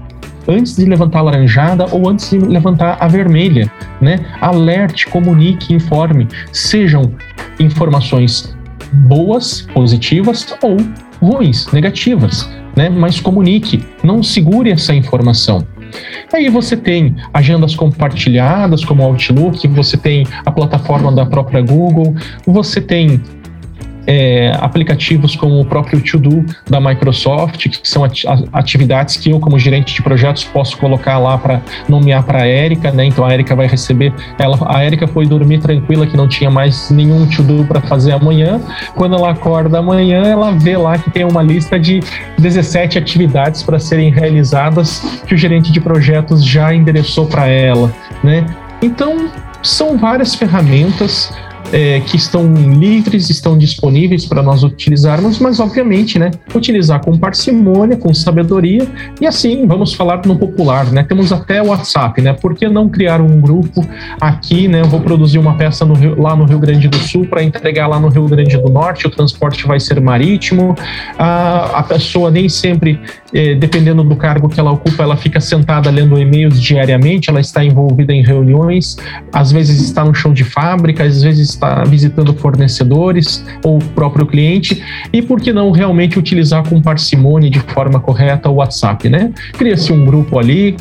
antes 0.47 0.75
de 0.75 0.85
levantar 0.85 1.19
a 1.19 1.23
laranjada 1.23 1.87
ou 1.91 2.09
antes 2.09 2.29
de 2.29 2.37
levantar 2.37 2.97
a 2.99 3.07
vermelha, 3.07 3.71
né? 4.01 4.19
Alerte, 4.41 5.07
comunique, 5.07 5.73
informe, 5.73 6.27
sejam 6.51 7.11
informações 7.59 8.55
boas, 8.91 9.61
positivas 9.73 10.55
ou 10.61 10.77
ruins, 11.21 11.67
negativas, 11.71 12.49
né? 12.75 12.89
Mas 12.89 13.19
comunique, 13.19 13.83
não 14.03 14.21
segure 14.21 14.71
essa 14.71 14.93
informação. 14.93 15.65
Aí 16.33 16.49
você 16.49 16.75
tem 16.75 17.15
agendas 17.33 17.75
compartilhadas, 17.75 18.83
como 18.83 19.03
Outlook, 19.03 19.65
você 19.69 19.95
tem 19.95 20.25
a 20.45 20.51
plataforma 20.51 21.11
da 21.11 21.25
própria 21.25 21.61
Google, 21.61 22.15
você 22.45 22.81
tem 22.81 23.21
é, 24.07 24.51
aplicativos 24.59 25.35
como 25.35 25.59
o 25.59 25.65
próprio 25.65 26.01
To-Do 26.01 26.45
da 26.69 26.79
Microsoft, 26.79 27.67
que 27.67 27.87
são 27.87 28.03
atividades 28.53 29.17
que 29.17 29.31
eu, 29.31 29.39
como 29.39 29.57
gerente 29.57 29.93
de 29.93 30.01
projetos, 30.01 30.43
posso 30.43 30.77
colocar 30.77 31.17
lá 31.17 31.37
para 31.37 31.61
nomear 31.87 32.23
para 32.23 32.43
a 32.43 32.47
Érica, 32.47 32.91
né? 32.91 33.05
Então 33.05 33.25
a 33.25 33.33
Érica 33.33 33.55
vai 33.55 33.67
receber. 33.67 34.13
Ela, 34.37 34.57
a 34.67 34.83
Érica 34.83 35.07
foi 35.07 35.25
dormir 35.25 35.59
tranquila, 35.59 36.05
que 36.05 36.17
não 36.17 36.27
tinha 36.27 36.49
mais 36.49 36.89
nenhum 36.89 37.27
To-Do 37.27 37.65
para 37.65 37.81
fazer 37.81 38.11
amanhã. 38.11 38.61
Quando 38.95 39.15
ela 39.15 39.31
acorda 39.31 39.79
amanhã, 39.79 40.23
ela 40.23 40.51
vê 40.51 40.77
lá 40.77 40.97
que 40.97 41.09
tem 41.09 41.25
uma 41.25 41.41
lista 41.41 41.79
de 41.79 42.01
17 42.37 42.97
atividades 42.97 43.63
para 43.63 43.79
serem 43.79 44.11
realizadas 44.11 44.99
que 45.27 45.33
o 45.33 45.37
gerente 45.37 45.71
de 45.71 45.79
projetos 45.79 46.45
já 46.45 46.73
endereçou 46.73 47.25
para 47.27 47.47
ela, 47.47 47.93
né? 48.23 48.45
Então, 48.81 49.29
são 49.61 49.97
várias 49.97 50.35
ferramentas 50.35 51.33
é, 51.71 51.99
que 52.01 52.15
estão 52.15 52.53
livres, 52.53 53.29
estão 53.29 53.57
disponíveis 53.57 54.25
para 54.25 54.41
nós 54.41 54.63
utilizarmos, 54.63 55.39
mas 55.39 55.59
obviamente, 55.59 56.19
né, 56.19 56.31
utilizar 56.53 57.03
com 57.03 57.17
parcimônia, 57.17 57.97
com 57.97 58.13
sabedoria 58.13 58.87
e 59.19 59.27
assim, 59.27 59.65
vamos 59.67 59.93
falar 59.93 60.21
no 60.25 60.37
popular, 60.37 60.91
né? 60.91 61.03
Temos 61.03 61.31
até 61.31 61.61
o 61.61 61.67
WhatsApp, 61.67 62.21
né? 62.21 62.33
Por 62.33 62.55
que 62.55 62.67
não 62.67 62.89
criar 62.89 63.21
um 63.21 63.39
grupo 63.39 63.85
aqui, 64.19 64.67
né? 64.67 64.81
Eu 64.81 64.85
vou 64.85 65.01
produzir 65.01 65.37
uma 65.37 65.55
peça 65.55 65.85
no 65.85 65.93
Rio, 65.93 66.21
lá 66.21 66.35
no 66.35 66.45
Rio 66.45 66.59
Grande 66.59 66.87
do 66.87 66.97
Sul 66.97 67.25
para 67.25 67.43
entregar 67.43 67.87
lá 67.87 67.99
no 67.99 68.09
Rio 68.09 68.25
Grande 68.27 68.57
do 68.57 68.69
Norte, 68.69 69.07
o 69.07 69.09
transporte 69.09 69.65
vai 69.65 69.79
ser 69.79 69.99
marítimo, 70.01 70.75
a, 71.17 71.79
a 71.79 71.83
pessoa 71.83 72.29
nem 72.31 72.47
sempre, 72.49 72.99
é, 73.33 73.55
dependendo 73.55 74.03
do 74.03 74.15
cargo 74.15 74.49
que 74.49 74.59
ela 74.59 74.71
ocupa, 74.71 75.03
ela 75.03 75.17
fica 75.17 75.39
sentada 75.39 75.89
lendo 75.89 76.19
e-mails 76.19 76.61
diariamente, 76.61 77.29
ela 77.29 77.39
está 77.39 77.63
envolvida 77.63 78.13
em 78.13 78.23
reuniões, 78.23 78.97
às 79.31 79.51
vezes 79.51 79.81
está 79.81 80.03
no 80.03 80.13
chão 80.13 80.33
de 80.33 80.43
fábrica, 80.43 81.03
às 81.03 81.21
vezes 81.21 81.54
está 81.55 81.83
visitando 81.83 82.33
fornecedores 82.33 83.43
ou 83.63 83.77
o 83.77 83.83
próprio 83.83 84.25
cliente, 84.25 84.83
e 85.11 85.21
por 85.21 85.41
que 85.41 85.51
não 85.51 85.71
realmente 85.71 86.19
utilizar 86.19 86.67
com 86.67 86.81
parcimônia 86.81 87.49
de 87.49 87.59
forma 87.59 87.99
correta 87.99 88.49
o 88.49 88.55
WhatsApp, 88.55 89.09
né? 89.09 89.31
Cria-se 89.53 89.91
um 89.91 90.05
grupo 90.05 90.37
ali, 90.37 90.75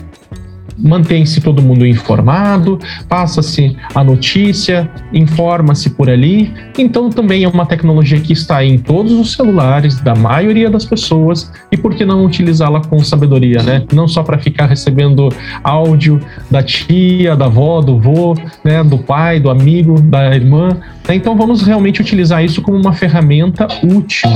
mantém-se 0.79 1.41
todo 1.41 1.63
mundo 1.63 1.87
informado, 1.87 2.79
passa-se 3.09 3.77
a 3.95 4.03
notícia, 4.03 4.91
informa-se 5.13 5.91
por 5.91 6.11
ali. 6.11 6.53
Então, 6.79 7.11
também 7.11 7.45
é 7.45 7.49
uma 7.49 7.67
tecnologia 7.67 8.21
que 8.21 8.33
está 8.33 8.65
em 8.65 8.79
todos 8.79 9.13
os 9.13 9.33
celulares 9.33 10.01
da 10.01 10.15
maioria 10.15 10.71
das 10.71 10.85
pessoas 10.85 11.51
e 11.71 11.77
por 11.77 11.95
que 11.95 12.05
não 12.05 12.25
utilizá-la 12.25 12.81
com 12.81 12.99
sabedoria, 13.01 13.63
né? 13.63 13.85
Não 13.93 14.09
só 14.09 14.23
para 14.23 14.39
ficar 14.39 14.67
recebendo 14.67 15.29
áudio 15.63 16.21
da 16.51 16.63
tia, 16.63 17.37
da 17.37 17.47
avó, 17.47 17.81
do 17.81 17.99
vô, 17.99 18.35
né, 18.65 18.83
do 18.83 18.99
pai, 18.99 19.41
do 19.41 19.51
amigo, 19.51 20.01
da 20.01 20.35
irmã. 20.35 20.77
Então, 21.09 21.37
vamos 21.37 21.63
realmente 21.63 22.01
utilizar 22.01 22.45
isso 22.45 22.63
como 22.63 22.77
uma 22.79 22.93
ferramenta 22.93 23.67
útil. 23.83 24.31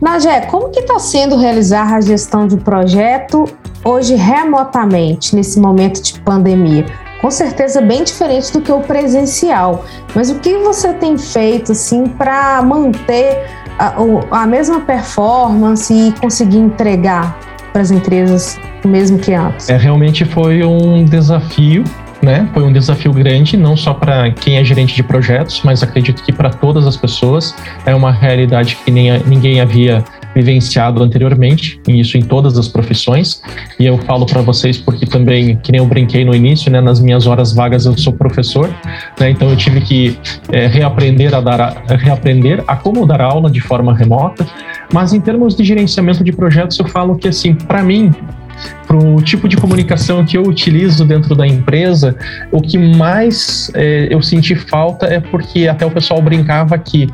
Nagé, 0.00 0.40
como 0.46 0.70
que 0.70 0.80
está 0.80 0.98
sendo 0.98 1.36
realizar 1.36 1.92
a 1.92 2.00
gestão 2.00 2.46
de 2.46 2.56
projeto 2.56 3.44
hoje 3.84 4.14
remotamente, 4.14 5.36
nesse 5.36 5.60
momento 5.60 6.02
de 6.02 6.18
pandemia? 6.20 6.86
Com 7.20 7.30
certeza 7.30 7.82
bem 7.82 8.02
diferente 8.02 8.50
do 8.50 8.62
que 8.62 8.72
o 8.72 8.80
presencial. 8.80 9.84
Mas 10.14 10.30
o 10.30 10.36
que 10.36 10.56
você 10.56 10.94
tem 10.94 11.18
feito 11.18 11.72
assim 11.72 12.06
para 12.06 12.62
manter 12.62 13.44
a, 13.78 13.94
a, 14.30 14.46
mesma 14.46 14.80
performance 14.80 15.92
e 15.92 16.12
conseguir 16.18 16.58
entregar 16.58 17.38
para 17.70 17.82
as 17.82 17.90
empresas 17.90 18.58
o 18.82 18.88
mesmo 18.88 19.18
que 19.18 19.34
antes? 19.34 19.68
É, 19.68 19.76
realmente 19.76 20.24
foi 20.24 20.64
um 20.64 21.04
desafio 21.04 21.84
né? 22.22 22.48
Foi 22.52 22.62
um 22.62 22.72
desafio 22.72 23.12
grande, 23.12 23.56
não 23.56 23.76
só 23.76 23.94
para 23.94 24.30
quem 24.30 24.56
é 24.56 24.64
gerente 24.64 24.94
de 24.94 25.02
projetos, 25.02 25.62
mas 25.64 25.82
acredito 25.82 26.22
que 26.22 26.32
para 26.32 26.50
todas 26.50 26.86
as 26.86 26.96
pessoas. 26.96 27.54
É 27.86 27.94
uma 27.94 28.12
realidade 28.12 28.76
que 28.84 28.90
nem, 28.90 29.18
ninguém 29.24 29.60
havia 29.60 30.04
vivenciado 30.34 31.02
anteriormente, 31.02 31.80
e 31.88 32.00
isso 32.00 32.16
em 32.16 32.22
todas 32.22 32.56
as 32.58 32.68
profissões. 32.68 33.42
E 33.78 33.86
eu 33.86 33.98
falo 33.98 34.26
para 34.26 34.42
vocês 34.42 34.78
porque 34.78 35.06
também, 35.06 35.56
que 35.56 35.72
nem 35.72 35.80
eu 35.80 35.86
brinquei 35.86 36.24
no 36.24 36.34
início, 36.34 36.70
né, 36.70 36.80
nas 36.80 37.00
minhas 37.00 37.26
horas 37.26 37.52
vagas 37.52 37.86
eu 37.86 37.96
sou 37.98 38.12
professor, 38.12 38.68
né, 39.18 39.30
então 39.30 39.48
eu 39.50 39.56
tive 39.56 39.80
que 39.80 40.18
é, 40.52 40.66
reaprender 40.66 41.34
a 41.34 41.40
dar, 41.40 41.60
a, 41.60 41.96
reaprender 41.96 42.62
a 42.66 42.76
como 42.76 43.06
dar 43.06 43.20
aula 43.20 43.50
de 43.50 43.60
forma 43.60 43.96
remota. 43.96 44.46
Mas 44.92 45.12
em 45.12 45.20
termos 45.20 45.56
de 45.56 45.64
gerenciamento 45.64 46.22
de 46.24 46.32
projetos, 46.32 46.78
eu 46.78 46.88
falo 46.88 47.16
que 47.16 47.28
assim, 47.28 47.54
para 47.54 47.82
mim 47.82 48.12
para 48.86 48.96
o 48.96 49.20
tipo 49.22 49.48
de 49.48 49.56
comunicação 49.56 50.24
que 50.24 50.36
eu 50.36 50.42
utilizo 50.42 51.04
dentro 51.04 51.34
da 51.34 51.46
empresa, 51.46 52.16
o 52.50 52.60
que 52.60 52.78
mais 52.78 53.70
é, 53.74 54.08
eu 54.10 54.20
senti 54.22 54.54
falta 54.54 55.06
é 55.06 55.20
porque 55.20 55.68
até 55.68 55.86
o 55.86 55.90
pessoal 55.90 56.20
brincava 56.20 56.76
que 56.78 57.08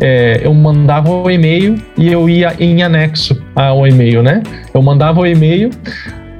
é, 0.00 0.40
eu 0.42 0.54
mandava 0.54 1.10
o 1.10 1.30
e-mail 1.30 1.76
e 1.96 2.10
eu 2.10 2.28
ia 2.28 2.54
em 2.58 2.82
anexo 2.82 3.40
ao 3.54 3.86
e-mail, 3.86 4.22
né? 4.22 4.42
Eu 4.72 4.82
mandava 4.82 5.20
o 5.20 5.26
e-mail 5.26 5.70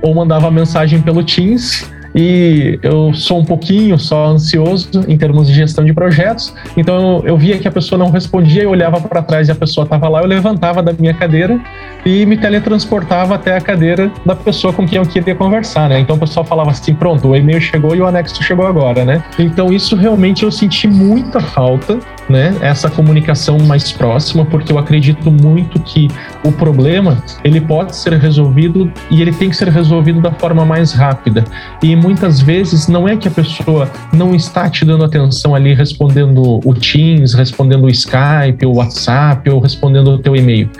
ou 0.00 0.14
mandava 0.14 0.50
mensagem 0.50 1.00
pelo 1.00 1.22
Teams 1.22 1.91
e 2.14 2.78
eu 2.82 3.12
sou 3.14 3.38
um 3.38 3.44
pouquinho 3.44 3.98
só 3.98 4.26
ansioso 4.26 4.88
em 5.08 5.16
termos 5.16 5.46
de 5.46 5.54
gestão 5.54 5.84
de 5.84 5.92
projetos, 5.92 6.54
então 6.76 7.22
eu, 7.24 7.36
via 7.36 7.58
que 7.58 7.66
a 7.66 7.72
pessoa 7.72 7.98
não 7.98 8.10
respondia, 8.10 8.62
eu 8.62 8.70
olhava 8.70 9.00
para 9.00 9.22
trás 9.22 9.48
e 9.48 9.52
a 9.52 9.54
pessoa 9.54 9.84
estava 9.84 10.08
lá, 10.08 10.20
eu 10.20 10.26
levantava 10.26 10.82
da 10.82 10.92
minha 10.92 11.14
cadeira 11.14 11.60
e 12.04 12.26
me 12.26 12.36
teletransportava 12.36 13.34
até 13.34 13.56
a 13.56 13.60
cadeira 13.60 14.10
da 14.26 14.34
pessoa 14.34 14.72
com 14.72 14.86
quem 14.86 14.98
eu 14.98 15.06
queria 15.06 15.34
conversar, 15.34 15.88
né? 15.88 16.00
Então 16.00 16.16
o 16.16 16.18
pessoal 16.18 16.44
falava 16.44 16.70
assim: 16.70 16.94
pronto, 16.94 17.28
o 17.28 17.36
e-mail 17.36 17.60
chegou 17.60 17.94
e 17.94 18.00
o 18.00 18.06
anexo 18.06 18.42
chegou 18.42 18.66
agora, 18.66 19.04
né? 19.04 19.22
Então 19.38 19.72
isso 19.72 19.94
realmente 19.96 20.42
eu 20.42 20.50
senti 20.50 20.88
muita 20.88 21.40
falta, 21.40 21.98
né? 22.32 22.56
Essa 22.62 22.88
comunicação 22.90 23.58
mais 23.58 23.92
próxima, 23.92 24.44
porque 24.46 24.72
eu 24.72 24.78
acredito 24.78 25.30
muito 25.30 25.78
que 25.78 26.08
o 26.42 26.50
problema 26.50 27.22
ele 27.44 27.60
pode 27.60 27.94
ser 27.94 28.14
resolvido 28.14 28.90
e 29.10 29.20
ele 29.20 29.32
tem 29.32 29.50
que 29.50 29.56
ser 29.56 29.68
resolvido 29.68 30.20
da 30.20 30.32
forma 30.32 30.64
mais 30.64 30.92
rápida. 30.92 31.44
E 31.82 31.94
muitas 31.94 32.40
vezes 32.40 32.88
não 32.88 33.06
é 33.06 33.16
que 33.16 33.28
a 33.28 33.30
pessoa 33.30 33.90
não 34.12 34.34
está 34.34 34.68
te 34.70 34.84
dando 34.84 35.04
atenção 35.04 35.54
ali 35.54 35.74
respondendo 35.74 36.60
o 36.64 36.74
Teams, 36.74 37.34
respondendo 37.34 37.84
o 37.84 37.88
Skype, 37.90 38.64
o 38.64 38.76
WhatsApp 38.76 39.48
ou 39.50 39.60
respondendo 39.60 40.12
o 40.12 40.18
teu 40.18 40.34
e-mail, 40.34 40.70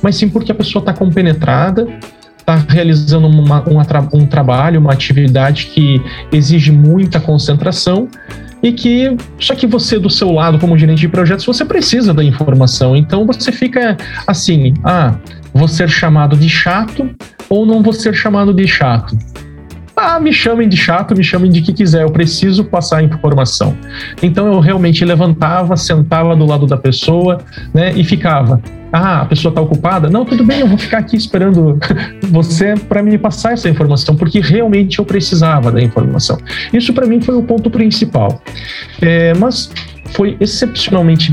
mas 0.00 0.16
sim 0.16 0.28
porque 0.28 0.50
a 0.50 0.54
pessoa 0.54 0.80
está 0.80 0.94
compenetrada, 0.94 1.86
está 2.38 2.56
realizando 2.56 3.26
uma, 3.26 3.62
um, 3.68 3.78
um 4.18 4.26
trabalho, 4.26 4.80
uma 4.80 4.92
atividade 4.92 5.66
que 5.66 6.00
exige 6.32 6.72
muita 6.72 7.20
concentração 7.20 8.08
e 8.62 8.72
que 8.72 9.16
só 9.38 9.54
que 9.54 9.66
você 9.66 9.98
do 9.98 10.08
seu 10.08 10.30
lado 10.30 10.58
como 10.58 10.78
gerente 10.78 11.00
de 11.00 11.08
projetos 11.08 11.44
você 11.44 11.64
precisa 11.64 12.14
da 12.14 12.22
informação. 12.22 12.96
Então 12.96 13.26
você 13.26 13.50
fica 13.50 13.96
assim 14.26 14.74
ah 14.84 15.16
vou 15.52 15.68
ser 15.68 15.88
chamado 15.88 16.36
de 16.36 16.48
chato 16.48 17.10
ou 17.48 17.66
não 17.66 17.82
vou 17.82 17.92
ser 17.92 18.14
chamado 18.14 18.54
de 18.54 18.66
chato 18.66 19.16
ah, 19.96 20.18
me 20.18 20.32
chamem 20.32 20.68
de 20.68 20.76
chato, 20.76 21.14
me 21.14 21.22
chamem 21.22 21.50
de 21.50 21.60
que 21.60 21.72
quiser, 21.72 22.02
eu 22.02 22.10
preciso 22.10 22.64
passar 22.64 23.02
informação. 23.02 23.76
Então 24.22 24.46
eu 24.52 24.60
realmente 24.60 25.04
levantava, 25.04 25.76
sentava 25.76 26.34
do 26.34 26.46
lado 26.46 26.66
da 26.66 26.76
pessoa, 26.76 27.38
né, 27.74 27.92
e 27.94 28.02
ficava. 28.02 28.60
Ah, 28.92 29.22
a 29.22 29.24
pessoa 29.24 29.50
está 29.50 29.60
ocupada? 29.60 30.10
Não, 30.10 30.24
tudo 30.24 30.44
bem, 30.44 30.60
eu 30.60 30.66
vou 30.66 30.76
ficar 30.76 30.98
aqui 30.98 31.16
esperando 31.16 31.78
você 32.28 32.74
para 32.74 33.02
me 33.02 33.16
passar 33.16 33.52
essa 33.52 33.68
informação, 33.68 34.14
porque 34.14 34.40
realmente 34.40 34.98
eu 34.98 35.04
precisava 35.04 35.72
da 35.72 35.80
informação. 35.80 36.38
Isso 36.72 36.92
para 36.92 37.06
mim 37.06 37.20
foi 37.20 37.34
o 37.34 37.42
ponto 37.42 37.70
principal. 37.70 38.42
É, 39.00 39.32
mas 39.34 39.70
foi 40.10 40.36
excepcionalmente 40.40 41.32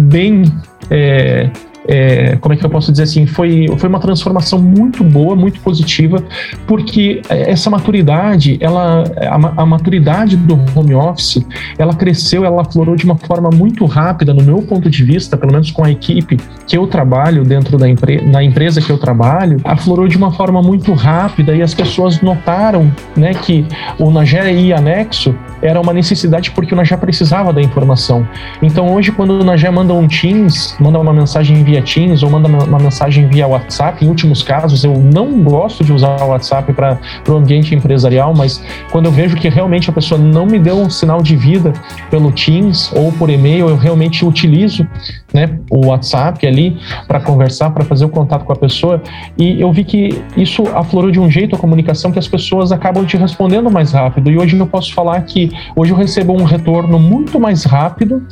bem 0.00 0.44
é, 0.90 1.50
é, 1.86 2.36
como 2.36 2.54
é 2.54 2.56
que 2.56 2.64
eu 2.64 2.70
posso 2.70 2.90
dizer 2.90 3.04
assim, 3.04 3.26
foi, 3.26 3.66
foi 3.78 3.88
uma 3.88 3.98
transformação 3.98 4.58
muito 4.58 5.02
boa, 5.02 5.34
muito 5.34 5.60
positiva, 5.60 6.22
porque 6.66 7.22
essa 7.28 7.68
maturidade, 7.70 8.58
ela, 8.60 9.04
a, 9.16 9.62
a 9.62 9.66
maturidade 9.66 10.36
do 10.36 10.58
home 10.74 10.94
office, 10.94 11.44
ela 11.78 11.94
cresceu, 11.94 12.44
ela 12.44 12.62
aflorou 12.62 12.96
de 12.96 13.04
uma 13.04 13.16
forma 13.16 13.50
muito 13.50 13.84
rápida, 13.84 14.32
no 14.32 14.42
meu 14.42 14.62
ponto 14.62 14.88
de 14.88 15.04
vista, 15.04 15.36
pelo 15.36 15.52
menos 15.52 15.70
com 15.70 15.84
a 15.84 15.90
equipe 15.90 16.38
que 16.66 16.76
eu 16.76 16.86
trabalho 16.86 17.44
dentro 17.44 17.76
da 17.76 17.88
empre 17.88 18.20
na 18.22 18.42
empresa 18.42 18.80
que 18.80 18.90
eu 18.90 18.98
trabalho, 18.98 19.58
aflorou 19.64 20.06
de 20.06 20.16
uma 20.16 20.32
forma 20.32 20.62
muito 20.62 20.92
rápida 20.92 21.54
e 21.54 21.62
as 21.62 21.74
pessoas 21.74 22.20
notaram 22.20 22.90
né, 23.16 23.34
que 23.34 23.66
o 23.98 24.10
Nagé 24.10 24.52
e 24.54 24.72
Anexo 24.72 25.34
era 25.62 25.80
uma 25.80 25.92
necessidade 25.92 26.50
porque 26.50 26.74
o 26.74 26.76
Nagé 26.76 26.96
precisava 26.96 27.52
da 27.52 27.62
informação. 27.62 28.26
Então 28.60 28.92
hoje, 28.92 29.12
quando 29.12 29.30
o 29.40 29.44
Nagé 29.44 29.70
manda 29.70 29.94
um 29.94 30.08
Teams, 30.08 30.76
manda 30.78 30.98
uma 30.98 31.12
mensagem 31.12 31.62
via 31.62 31.80
Teams 31.80 32.22
ou 32.22 32.30
manda 32.30 32.48
uma 32.48 32.78
mensagem 32.78 33.28
via 33.28 33.46
WhatsApp, 33.46 34.04
em 34.04 34.08
últimos 34.08 34.42
casos, 34.42 34.84
eu 34.84 34.94
não 34.94 35.42
gosto 35.42 35.84
de 35.84 35.92
usar 35.92 36.20
o 36.22 36.28
WhatsApp 36.28 36.72
para 36.72 36.98
o 37.28 37.32
ambiente 37.32 37.74
empresarial, 37.74 38.34
mas 38.36 38.62
quando 38.90 39.06
eu 39.06 39.12
vejo 39.12 39.36
que 39.36 39.48
realmente 39.48 39.88
a 39.88 39.92
pessoa 39.92 40.20
não 40.20 40.44
me 40.44 40.58
deu 40.58 40.76
um 40.76 40.90
sinal 40.90 41.22
de 41.22 41.36
vida 41.36 41.72
pelo 42.10 42.32
Teams 42.32 42.92
ou 42.94 43.12
por 43.12 43.30
e-mail, 43.30 43.68
eu 43.68 43.76
realmente 43.76 44.24
utilizo 44.24 44.86
né, 45.32 45.58
o 45.70 45.86
WhatsApp 45.86 46.46
ali 46.46 46.76
para 47.06 47.20
conversar, 47.20 47.70
para 47.70 47.84
fazer 47.84 48.04
o 48.04 48.08
contato 48.08 48.44
com 48.44 48.52
a 48.52 48.56
pessoa. 48.56 49.02
E 49.38 49.60
eu 49.60 49.72
vi 49.72 49.84
que 49.84 50.22
isso 50.36 50.64
aflorou 50.74 51.10
de 51.10 51.20
um 51.20 51.30
jeito 51.30 51.56
a 51.56 51.58
comunicação 51.58 52.12
que 52.12 52.18
as 52.18 52.28
pessoas 52.28 52.72
acabam 52.72 53.04
te 53.04 53.16
respondendo 53.16 53.70
mais 53.70 53.92
rápido. 53.92 54.30
E 54.30 54.38
hoje 54.38 54.56
eu 54.56 54.66
posso 54.66 54.92
falar 54.94 55.20
que 55.22 55.50
hoje 55.74 55.92
eu 55.92 55.96
recebo 55.96 56.32
um 56.32 56.44
retorno 56.44 56.98
muito 56.98 57.40
mais 57.40 57.64
rápido. 57.64 58.22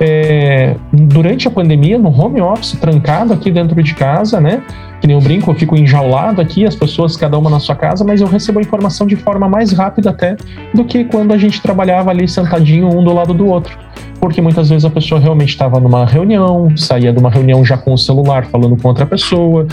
É, 0.00 0.74
durante 0.92 1.46
a 1.46 1.50
pandemia, 1.50 1.96
no 1.96 2.08
home 2.08 2.40
office, 2.40 2.72
trancado 2.72 3.32
aqui 3.32 3.52
dentro 3.52 3.80
de 3.80 3.94
casa, 3.94 4.40
né? 4.40 4.62
que 5.00 5.06
nem 5.08 5.16
eu 5.16 5.22
brinco, 5.22 5.50
eu 5.50 5.54
fico 5.56 5.76
enjaulado 5.76 6.40
aqui, 6.40 6.64
as 6.64 6.76
pessoas, 6.76 7.16
cada 7.16 7.36
uma 7.36 7.50
na 7.50 7.58
sua 7.58 7.74
casa, 7.74 8.04
mas 8.04 8.20
eu 8.20 8.26
recebo 8.28 8.60
a 8.60 8.62
informação 8.62 9.04
de 9.04 9.16
forma 9.16 9.48
mais 9.48 9.72
rápida 9.72 10.10
até 10.10 10.36
do 10.72 10.84
que 10.84 11.04
quando 11.04 11.32
a 11.32 11.36
gente 11.36 11.60
trabalhava 11.60 12.10
ali 12.10 12.28
sentadinho 12.28 12.86
um 12.86 13.02
do 13.02 13.12
lado 13.12 13.34
do 13.34 13.46
outro 13.46 13.76
porque 14.22 14.40
muitas 14.40 14.68
vezes 14.68 14.84
a 14.84 14.90
pessoa 14.90 15.20
realmente 15.20 15.48
estava 15.48 15.80
numa 15.80 16.06
reunião, 16.06 16.72
saía 16.76 17.12
de 17.12 17.18
uma 17.18 17.28
reunião 17.28 17.64
já 17.64 17.76
com 17.76 17.92
o 17.92 17.98
celular 17.98 18.46
falando 18.46 18.76
com 18.80 18.86
outra 18.86 19.04
pessoa, 19.04 19.66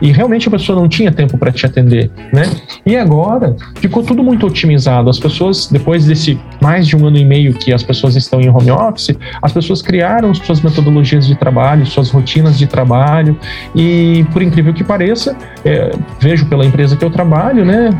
e 0.00 0.10
realmente 0.10 0.48
a 0.48 0.50
pessoa 0.50 0.76
não 0.76 0.88
tinha 0.88 1.12
tempo 1.12 1.38
para 1.38 1.52
te 1.52 1.64
atender, 1.64 2.10
né? 2.32 2.42
E 2.84 2.96
agora 2.96 3.54
ficou 3.76 4.02
tudo 4.02 4.20
muito 4.20 4.44
otimizado. 4.44 5.08
As 5.08 5.20
pessoas, 5.20 5.68
depois 5.68 6.04
desse 6.04 6.36
mais 6.60 6.88
de 6.88 6.96
um 6.96 7.06
ano 7.06 7.16
e 7.16 7.24
meio 7.24 7.54
que 7.54 7.72
as 7.72 7.84
pessoas 7.84 8.16
estão 8.16 8.40
em 8.40 8.50
home 8.50 8.72
office, 8.72 9.16
as 9.40 9.52
pessoas 9.52 9.80
criaram 9.80 10.34
suas 10.34 10.60
metodologias 10.60 11.24
de 11.24 11.36
trabalho, 11.36 11.86
suas 11.86 12.10
rotinas 12.10 12.58
de 12.58 12.66
trabalho, 12.66 13.38
e 13.72 14.26
por 14.32 14.42
incrível 14.42 14.74
que 14.74 14.82
pareça, 14.82 15.36
é, 15.64 15.92
vejo 16.18 16.46
pela 16.46 16.66
empresa 16.66 16.96
que 16.96 17.04
eu 17.04 17.10
trabalho, 17.10 17.64
né? 17.64 17.90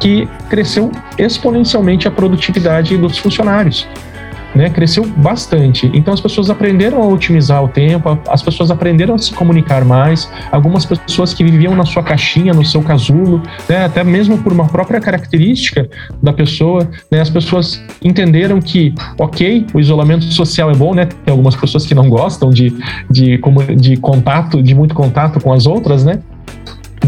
Que 0.00 0.26
cresceu 0.48 0.90
exponencialmente 1.18 2.08
a 2.08 2.10
produtividade 2.10 2.96
dos 2.96 3.18
funcionários 3.18 3.86
né, 4.54 4.70
cresceu 4.70 5.06
bastante. 5.06 5.90
Então 5.94 6.12
as 6.12 6.20
pessoas 6.20 6.50
aprenderam 6.50 7.02
a 7.02 7.06
otimizar 7.06 7.62
o 7.62 7.68
tempo, 7.68 8.18
as 8.28 8.42
pessoas 8.42 8.70
aprenderam 8.70 9.14
a 9.14 9.18
se 9.18 9.32
comunicar 9.32 9.84
mais. 9.84 10.30
Algumas 10.50 10.84
pessoas 10.84 11.34
que 11.34 11.44
viviam 11.44 11.74
na 11.74 11.84
sua 11.84 12.02
caixinha, 12.02 12.52
no 12.52 12.64
seu 12.64 12.82
casulo, 12.82 13.42
né, 13.68 13.84
até 13.84 14.02
mesmo 14.02 14.38
por 14.38 14.52
uma 14.52 14.66
própria 14.66 15.00
característica 15.00 15.88
da 16.22 16.32
pessoa, 16.32 16.88
né, 17.10 17.20
as 17.20 17.30
pessoas 17.30 17.82
entenderam 18.02 18.60
que, 18.60 18.94
ok, 19.18 19.66
o 19.74 19.80
isolamento 19.80 20.24
social 20.24 20.70
é 20.70 20.74
bom, 20.74 20.94
né? 20.94 21.06
Tem 21.06 21.32
algumas 21.32 21.56
pessoas 21.56 21.86
que 21.86 21.94
não 21.94 22.08
gostam 22.08 22.50
de, 22.50 22.72
de, 23.10 23.40
de 23.76 23.96
contato, 23.96 24.62
de 24.62 24.74
muito 24.74 24.94
contato 24.94 25.40
com 25.40 25.52
as 25.52 25.66
outras, 25.66 26.04
né? 26.04 26.20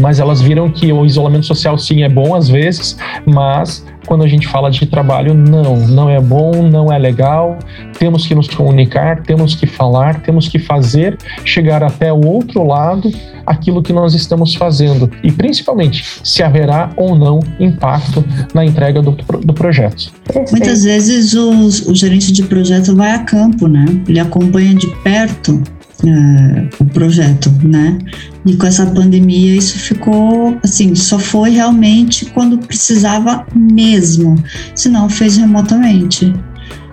Mas 0.01 0.19
elas 0.19 0.41
viram 0.41 0.69
que 0.69 0.91
o 0.91 1.05
isolamento 1.05 1.45
social 1.45 1.77
sim 1.77 2.03
é 2.03 2.09
bom 2.09 2.35
às 2.35 2.49
vezes, 2.49 2.97
mas 3.25 3.85
quando 4.07 4.23
a 4.23 4.27
gente 4.27 4.47
fala 4.47 4.69
de 4.69 4.85
trabalho, 4.85 5.33
não, 5.33 5.77
não 5.87 6.09
é 6.09 6.19
bom, 6.19 6.63
não 6.63 6.91
é 6.91 6.97
legal. 6.97 7.57
Temos 7.97 8.25
que 8.25 8.33
nos 8.33 8.47
comunicar, 8.47 9.21
temos 9.21 9.55
que 9.55 9.67
falar, 9.67 10.21
temos 10.21 10.47
que 10.47 10.57
fazer 10.57 11.17
chegar 11.45 11.83
até 11.83 12.11
o 12.11 12.25
outro 12.25 12.65
lado 12.65 13.11
aquilo 13.45 13.81
que 13.81 13.93
nós 13.93 14.13
estamos 14.13 14.55
fazendo 14.55 15.09
e 15.23 15.31
principalmente 15.31 16.19
se 16.23 16.43
haverá 16.43 16.91
ou 16.95 17.15
não 17.15 17.39
impacto 17.59 18.23
na 18.53 18.65
entrega 18.65 19.01
do, 19.01 19.11
do 19.11 19.53
projeto. 19.53 20.11
Muitas 20.51 20.83
vezes 20.83 21.33
os, 21.33 21.87
o 21.87 21.95
gerente 21.95 22.31
de 22.31 22.43
projeto 22.43 22.95
vai 22.95 23.11
a 23.11 23.19
campo, 23.19 23.67
né? 23.67 23.85
Ele 24.07 24.19
acompanha 24.19 24.73
de 24.73 24.87
perto 25.03 25.61
uh, 26.03 26.69
o 26.79 26.85
projeto, 26.85 27.51
né? 27.63 27.97
E 28.45 28.55
com 28.55 28.65
essa 28.65 28.85
pandemia 28.85 29.55
isso 29.55 29.77
ficou 29.77 30.57
assim, 30.63 30.95
só 30.95 31.19
foi 31.19 31.51
realmente 31.51 32.25
quando 32.25 32.57
precisava 32.57 33.45
mesmo, 33.55 34.35
senão 34.75 35.09
fez 35.09 35.37
remotamente. 35.37 36.33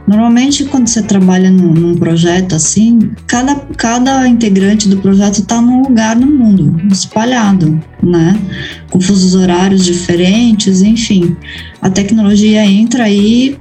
Normalmente, 0.09 0.65
quando 0.65 0.89
você 0.89 1.03
trabalha 1.03 1.51
num, 1.51 1.75
num, 1.75 1.95
projeto 1.95 2.55
assim, 2.55 3.11
cada, 3.27 3.55
cada 3.77 4.27
integrante 4.27 4.89
do 4.89 4.97
projeto 4.97 5.41
está 5.41 5.61
num 5.61 5.83
lugar 5.83 6.17
no 6.17 6.27
mundo, 6.27 6.81
espalhado, 6.91 7.79
né? 8.03 8.41
Com 8.89 8.99
fusos 9.03 9.35
horários 9.35 9.85
diferentes, 9.85 10.81
enfim. 10.81 11.37
A 11.83 11.91
tecnologia 11.91 12.65
entra 12.65 13.05
aí 13.05 13.59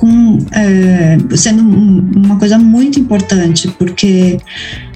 com, 0.00 0.38
é, 0.52 1.18
sendo 1.36 1.62
uma 1.62 2.36
coisa 2.36 2.58
muito 2.58 2.98
importante, 2.98 3.68
porque 3.78 4.38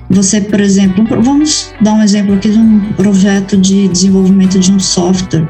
você, 0.08 0.40
por 0.40 0.58
exemplo, 0.60 1.04
vamos 1.22 1.74
dar 1.82 1.92
um 1.92 2.02
exemplo 2.02 2.34
aqui 2.34 2.48
de 2.48 2.58
um 2.58 2.80
projeto 2.94 3.54
de 3.54 3.86
desenvolvimento 3.88 4.58
de 4.58 4.72
um 4.72 4.80
software, 4.80 5.46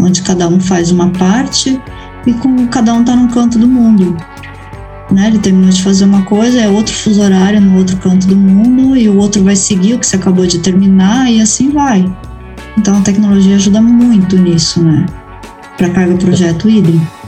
onde 0.00 0.22
cada 0.22 0.48
um 0.48 0.58
faz 0.58 0.90
uma 0.90 1.08
parte 1.10 1.80
e 2.26 2.32
com 2.32 2.66
cada 2.66 2.92
um 2.92 3.02
está 3.02 3.14
num 3.14 3.28
canto 3.28 3.60
do 3.60 3.68
mundo. 3.68 4.16
Né? 5.12 5.28
Ele 5.28 5.38
terminou 5.38 5.70
de 5.70 5.82
fazer 5.84 6.04
uma 6.04 6.22
coisa, 6.22 6.60
é 6.60 6.68
outro 6.68 6.92
fuso 6.92 7.22
horário 7.22 7.60
no 7.60 7.78
outro 7.78 7.96
canto 7.98 8.26
do 8.26 8.36
mundo, 8.36 8.96
e 8.96 9.08
o 9.08 9.16
outro 9.18 9.44
vai 9.44 9.54
seguir 9.54 9.94
o 9.94 10.00
que 10.00 10.06
você 10.06 10.16
acabou 10.16 10.46
de 10.46 10.58
terminar, 10.58 11.30
e 11.30 11.40
assim 11.40 11.70
vai. 11.70 12.04
Então 12.76 12.98
a 12.98 13.02
tecnologia 13.02 13.54
ajuda 13.54 13.80
muito 13.80 14.36
nisso, 14.36 14.82
né? 14.82 15.06
Para 15.76 15.90
carga 15.90 16.16
projeto 16.16 16.68
híbrido. 16.68 17.19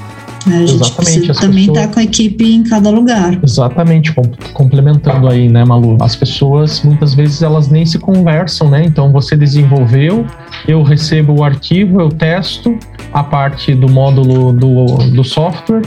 Né? 0.47 0.59
A 0.59 0.67
gente 0.67 0.83
Exatamente. 0.83 1.33
Também 1.41 1.67
estar 1.67 1.89
tá 1.89 1.95
com 1.95 2.01
a 2.01 2.03
equipe 2.03 2.45
em 2.45 2.63
cada 2.63 2.91
lugar. 2.91 3.39
Exatamente, 3.43 4.15
complementando 4.53 5.29
aí, 5.29 5.49
né, 5.49 5.65
Malu? 5.65 5.97
As 6.01 6.17
pessoas, 6.17 6.83
muitas 6.83 7.15
vezes, 7.15 7.43
elas 7.43 7.69
nem 7.69 7.85
se 7.85 7.99
conversam, 7.99 8.71
né? 8.71 8.85
Então, 8.85 9.13
você 9.13 9.37
desenvolveu, 9.37 10.27
eu 10.67 10.83
recebo 10.83 11.41
o 11.41 11.45
arquivo, 11.45 12.01
eu 12.01 12.09
testo 12.09 12.79
a 13.13 13.23
parte 13.23 13.75
do 13.75 13.89
módulo 13.89 14.53
do, 14.53 14.97
do 15.11 15.25
software, 15.25 15.83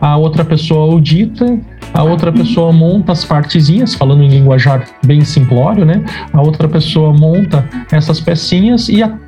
a 0.00 0.16
outra 0.16 0.44
pessoa 0.44 0.92
audita, 0.92 1.58
a 1.92 2.02
outra 2.02 2.30
pessoa 2.32 2.72
monta 2.72 3.12
as 3.12 3.24
partezinhas, 3.24 3.94
falando 3.94 4.22
em 4.22 4.28
linguajar 4.28 4.84
bem 5.04 5.24
simplório, 5.24 5.84
né? 5.84 6.04
A 6.32 6.40
outra 6.40 6.68
pessoa 6.68 7.12
monta 7.12 7.68
essas 7.90 8.20
pecinhas 8.20 8.88
e 8.88 9.02
a, 9.02 9.18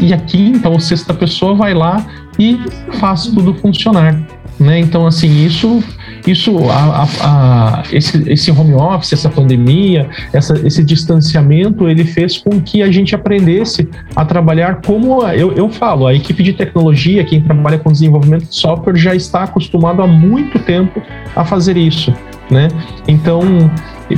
e 0.00 0.12
a 0.12 0.18
quinta 0.18 0.68
ou 0.68 0.78
sexta 0.78 1.12
pessoa 1.14 1.54
vai 1.54 1.74
lá 1.74 2.04
e 2.38 2.58
faz 2.98 3.26
tudo 3.26 3.54
funcionar. 3.54 4.18
Né? 4.58 4.78
Então, 4.78 5.06
assim, 5.06 5.44
isso, 5.44 5.82
isso 6.26 6.56
a, 6.70 7.02
a, 7.02 7.06
a, 7.22 7.82
esse, 7.92 8.22
esse 8.30 8.50
home 8.52 8.74
office, 8.74 9.12
essa 9.12 9.28
pandemia, 9.28 10.08
essa, 10.32 10.54
esse 10.64 10.84
distanciamento, 10.84 11.88
ele 11.88 12.04
fez 12.04 12.38
com 12.38 12.60
que 12.60 12.82
a 12.82 12.90
gente 12.90 13.14
aprendesse 13.14 13.88
a 14.14 14.24
trabalhar 14.24 14.80
como 14.80 15.26
eu, 15.28 15.52
eu 15.54 15.68
falo, 15.68 16.06
a 16.06 16.14
equipe 16.14 16.42
de 16.42 16.52
tecnologia, 16.52 17.24
quem 17.24 17.40
trabalha 17.40 17.78
com 17.78 17.90
desenvolvimento 17.90 18.44
de 18.44 18.54
software, 18.54 18.96
já 18.96 19.14
está 19.14 19.42
acostumado 19.42 20.02
há 20.02 20.06
muito 20.06 20.58
tempo 20.60 21.02
a 21.34 21.44
fazer 21.44 21.76
isso. 21.76 22.14
Né? 22.48 22.68
Então, 23.08 23.40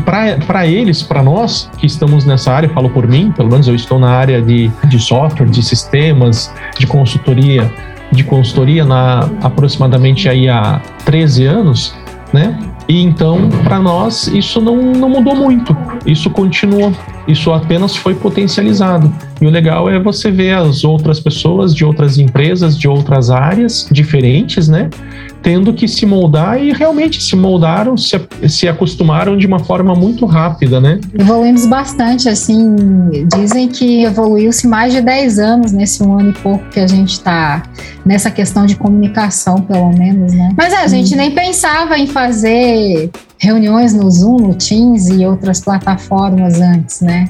para 0.05 0.67
eles, 0.67 1.03
para 1.03 1.23
nós 1.23 1.71
que 1.79 1.87
estamos 1.87 2.27
nessa 2.27 2.53
área, 2.53 2.69
falo 2.69 2.91
por 2.91 3.07
mim, 3.07 3.33
pelo 3.35 3.49
menos 3.49 3.69
eu 3.69 3.75
estou 3.75 3.99
na 3.99 4.11
área 4.11 4.43
de, 4.43 4.71
de 4.89 4.99
software, 4.99 5.47
de 5.47 5.63
sistemas, 5.63 6.53
de 6.79 6.87
consultoria 6.87 7.73
de 8.13 8.25
consultoria 8.25 8.85
na 8.85 9.29
aproximadamente 9.43 10.29
aí 10.29 10.49
há 10.49 10.81
13 11.05 11.45
anos, 11.45 11.95
né? 12.33 12.59
E 12.89 13.03
então, 13.03 13.49
para 13.65 13.81
nós, 13.81 14.29
isso 14.29 14.61
não, 14.61 14.77
não 14.77 15.11
mudou 15.11 15.35
muito. 15.35 15.77
Isso 16.07 16.31
continuou. 16.31 16.93
Isso 17.27 17.53
apenas 17.53 17.97
foi 17.97 18.15
potencializado. 18.15 19.13
E 19.41 19.47
o 19.47 19.51
legal 19.51 19.91
é 19.91 19.99
você 19.99 20.31
ver 20.31 20.53
as 20.53 20.85
outras 20.85 21.19
pessoas 21.19 21.75
de 21.75 21.85
outras 21.85 22.17
empresas, 22.17 22.79
de 22.79 22.87
outras 22.87 23.29
áreas 23.29 23.89
diferentes, 23.91 24.69
né? 24.69 24.89
Tendo 25.47 25.73
que 25.73 25.87
se 25.87 26.05
moldar 26.05 26.61
e 26.61 26.73
realmente 26.73 27.23
se 27.23 27.37
moldaram, 27.37 27.97
se, 27.97 28.21
se 28.49 28.67
acostumaram 28.67 29.39
de 29.39 29.47
uma 29.47 29.61
forma 29.61 29.95
muito 29.95 30.27
rápida, 30.27 30.81
né? 30.81 30.99
Evoluímos 31.17 31.67
bastante, 31.67 32.29
assim, 32.29 32.75
dizem 33.33 33.69
que 33.69 34.03
evoluiu-se 34.03 34.67
mais 34.67 34.93
de 34.93 35.01
10 35.01 35.39
anos 35.39 35.71
nesse 35.71 36.03
um 36.03 36.19
ano 36.19 36.31
e 36.31 36.33
pouco 36.33 36.69
que 36.71 36.81
a 36.81 36.89
gente 36.89 37.13
está 37.13 37.63
nessa 38.05 38.29
questão 38.29 38.67
de 38.67 38.75
comunicação, 38.75 39.61
pelo 39.61 39.91
menos, 39.91 40.33
né? 40.33 40.53
Mas 40.57 40.73
é, 40.73 40.79
a 40.79 40.89
gente 40.89 41.15
hum. 41.15 41.17
nem 41.17 41.31
pensava 41.31 41.97
em 41.97 42.09
fazer 42.09 43.09
reuniões 43.39 43.95
no 43.95 44.11
Zoom, 44.11 44.39
no 44.39 44.55
Teams 44.57 45.07
e 45.07 45.25
outras 45.25 45.61
plataformas 45.61 46.61
antes, 46.61 47.01
né? 47.03 47.29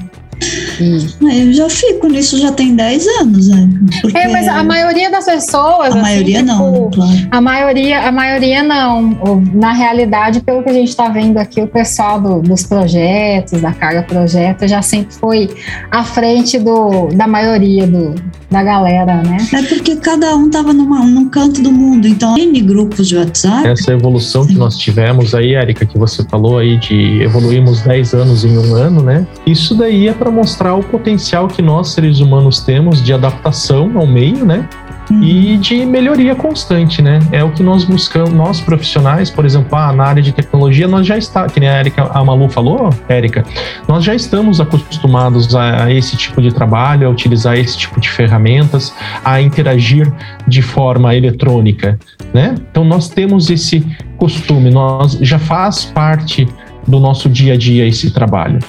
Eu 1.21 1.53
já 1.53 1.69
fico 1.69 2.07
nisso 2.07 2.37
já 2.37 2.51
tem 2.51 2.75
10 2.75 3.07
anos, 3.19 3.47
né? 3.47 3.69
Porque 4.01 4.17
é, 4.17 4.27
mas 4.27 4.47
a 4.47 4.63
maioria 4.63 5.09
das 5.09 5.25
pessoas. 5.25 5.87
A 5.87 5.87
assim, 5.87 6.01
maioria 6.01 6.39
tipo, 6.39 6.47
não, 6.47 6.91
claro. 6.91 7.27
A 7.31 7.41
maioria, 7.41 8.07
a 8.07 8.11
maioria 8.11 8.63
não. 8.63 9.17
Na 9.53 9.73
realidade, 9.73 10.41
pelo 10.41 10.63
que 10.63 10.69
a 10.69 10.73
gente 10.73 10.89
está 10.89 11.09
vendo 11.09 11.37
aqui, 11.37 11.61
o 11.61 11.67
pessoal 11.67 12.21
do, 12.21 12.41
dos 12.41 12.63
projetos, 12.63 13.61
da 13.61 13.73
carga 13.73 14.03
projeto, 14.03 14.67
já 14.67 14.81
sempre 14.81 15.15
foi 15.15 15.49
à 15.89 16.03
frente 16.03 16.59
do, 16.59 17.07
da 17.07 17.27
maioria 17.27 17.87
do, 17.87 18.15
da 18.49 18.63
galera, 18.63 19.21
né? 19.23 19.37
É 19.53 19.61
porque 19.63 19.95
cada 19.97 20.35
um 20.35 20.47
estava 20.47 20.71
num 20.73 21.29
canto 21.29 21.61
do 21.61 21.71
mundo, 21.71 22.07
então 22.07 22.37
N 22.37 22.61
grupos 22.61 23.07
de 23.07 23.17
WhatsApp. 23.17 23.67
Essa 23.67 23.91
evolução 23.91 24.43
Sim. 24.43 24.53
que 24.53 24.55
nós 24.55 24.77
tivemos 24.77 25.35
aí, 25.35 25.55
Érica, 25.55 25.85
que 25.85 25.97
você 25.97 26.23
falou 26.29 26.57
aí 26.57 26.77
de 26.77 27.21
evoluímos 27.21 27.81
10 27.81 28.13
anos 28.13 28.45
em 28.45 28.57
um 28.57 28.75
ano, 28.75 29.01
né? 29.01 29.27
Isso 29.45 29.75
daí 29.75 30.07
é 30.07 30.13
para 30.27 30.31
mostrar 30.35 30.75
o 30.75 30.83
potencial 30.83 31.47
que 31.47 31.61
nós 31.61 31.93
seres 31.93 32.19
humanos 32.19 32.59
temos 32.59 33.01
de 33.01 33.13
adaptação 33.13 33.93
ao 33.95 34.05
meio, 34.05 34.45
né? 34.45 34.67
Uhum. 35.09 35.23
e 35.23 35.57
de 35.57 35.85
melhoria 35.85 36.35
constante, 36.35 37.01
né? 37.01 37.19
É 37.31 37.41
o 37.41 37.49
que 37.49 37.63
nós 37.63 37.85
buscamos, 37.85 38.33
nós 38.33 38.59
profissionais, 38.59 39.29
por 39.29 39.45
exemplo, 39.45 39.73
ah, 39.77 39.93
na 39.93 40.03
área 40.03 40.21
de 40.21 40.33
tecnologia, 40.33 40.85
nós 40.85 41.07
já 41.07 41.17
está, 41.17 41.47
que 41.47 41.61
nem 41.61 41.69
a 41.69 41.79
Erika, 41.79 42.11
a 42.13 42.21
Malu 42.25 42.49
falou, 42.49 42.89
Érica, 43.07 43.45
nós 43.87 44.03
já 44.03 44.13
estamos 44.13 44.59
acostumados 44.59 45.55
a, 45.55 45.85
a 45.85 45.93
esse 45.93 46.17
tipo 46.17 46.41
de 46.41 46.53
trabalho, 46.53 47.07
a 47.07 47.09
utilizar 47.09 47.57
esse 47.57 47.77
tipo 47.77 48.01
de 48.01 48.09
ferramentas, 48.09 48.93
a 49.23 49.41
interagir 49.41 50.11
de 50.45 50.61
forma 50.61 51.15
eletrônica, 51.15 51.97
né? 52.33 52.55
Então 52.69 52.83
nós 52.83 53.07
temos 53.07 53.49
esse 53.49 53.87
costume, 54.17 54.71
nós 54.71 55.13
já 55.21 55.39
faz 55.39 55.85
parte 55.85 56.45
do 56.87 56.99
nosso 56.99 57.27
dia 57.27 57.53
a 57.53 57.57
dia 57.57 57.85
esse 57.85 58.11
trabalho. 58.11 58.59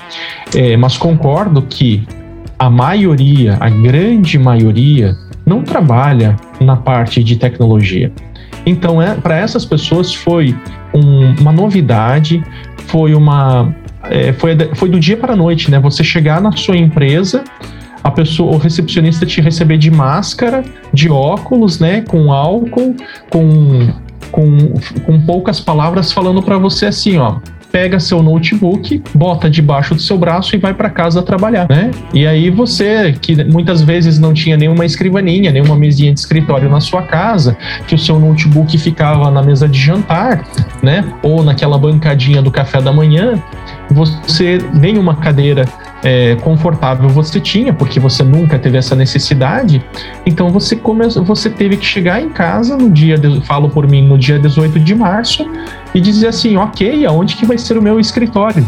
É, 0.55 0.77
mas 0.77 0.97
concordo 0.97 1.63
que 1.63 2.07
a 2.59 2.69
maioria, 2.69 3.57
a 3.61 3.71
grande 3.71 4.39
maioria, 4.39 5.17
não 5.47 5.63
trabalha 5.63 6.37
na 6.61 6.77
parte 6.77 7.23
de 7.23 7.37
tecnologia. 7.37 8.13
Então, 8.67 9.01
é, 9.01 9.15
para 9.15 9.37
essas 9.37 9.65
pessoas 9.65 10.13
foi 10.13 10.55
um, 10.93 11.35
uma 11.41 11.53
novidade, 11.53 12.43
foi 12.87 13.15
uma 13.15 13.75
é, 14.11 14.33
foi, 14.33 14.57
foi 14.75 14.89
do 14.89 14.99
dia 14.99 15.17
para 15.17 15.33
a 15.33 15.37
noite, 15.37 15.71
né? 15.71 15.79
Você 15.81 16.03
chegar 16.03 16.41
na 16.41 16.53
sua 16.53 16.77
empresa, 16.77 17.45
a 18.03 18.11
pessoa, 18.11 18.55
o 18.55 18.59
recepcionista 18.59 19.25
te 19.25 19.41
receber 19.41 19.79
de 19.79 19.91
máscara, 19.91 20.65
de 20.93 21.09
óculos, 21.09 21.79
né? 21.79 22.03
Com 22.03 22.33
álcool, 22.33 22.95
com, 23.31 23.89
com, 24.31 24.75
com 25.05 25.21
poucas 25.23 25.61
palavras 25.61 26.13
falando 26.13 26.43
para 26.43 26.59
você 26.59 26.87
assim, 26.87 27.17
ó 27.19 27.39
pega 27.71 28.01
seu 28.01 28.23
notebook, 28.23 29.03
bota 29.15 29.49
debaixo 29.49 29.95
do 29.95 30.01
seu 30.01 30.19
braço 30.19 30.55
e 30.55 30.59
vai 30.59 30.75
para 30.75 30.91
casa 30.91 31.23
trabalhar, 31.23 31.67
né? 31.69 31.91
E 32.13 32.27
aí 32.27 32.51
você, 32.51 33.13
que 33.13 33.45
muitas 33.45 33.83
vezes 33.83 34.19
não 34.19 34.33
tinha 34.33 34.57
nenhuma 34.57 34.85
escrivaninha, 34.85 35.51
nenhuma 35.51 35.77
mesinha 35.77 36.13
de 36.13 36.21
escritório 36.21 36.69
na 36.69 36.81
sua 36.81 37.03
casa, 37.03 37.57
que 37.87 37.95
o 37.95 37.99
seu 37.99 38.19
notebook 38.19 38.77
ficava 38.79 39.31
na 39.31 39.43
mesa 39.43 39.69
de 39.69 39.79
jantar, 39.79 40.45
né? 40.83 41.05
Ou 41.23 41.43
naquela 41.43 41.79
bancadinha 41.79 42.43
do 42.43 42.51
café 42.51 42.81
da 42.81 42.93
manhã, 42.93 43.43
você 43.91 44.59
nenhuma 44.75 45.17
cadeira 45.17 45.65
é, 46.03 46.37
confortável 46.37 47.09
você 47.09 47.41
tinha, 47.41 47.73
porque 47.73 47.99
você 47.99 48.23
nunca 48.23 48.59
teve 48.59 48.79
essa 48.79 48.95
necessidade, 48.95 49.85
então 50.25 50.51
você 50.51 50.77
começou, 50.77 51.25
você 51.25 51.51
teve 51.51 51.77
que 51.77 51.85
chegar 51.85 52.23
em 52.23 52.29
casa 52.29 52.77
no 52.77 52.91
dia, 52.91 53.17
de, 53.17 53.41
falo 53.43 53.69
por 53.69 53.89
mim, 53.89 54.07
no 54.07 54.17
dia 54.17 54.39
18 54.39 54.79
de 54.81 54.95
março 54.95 55.47
e 55.95 56.01
dizer 56.01 56.29
assim, 56.29 56.57
ok, 56.57 57.05
aonde 57.07 57.37
que 57.37 57.47
vai 57.47 57.59
ser 57.59 57.77
o 57.77 57.83
meu 57.83 57.99
escritório, 57.99 58.65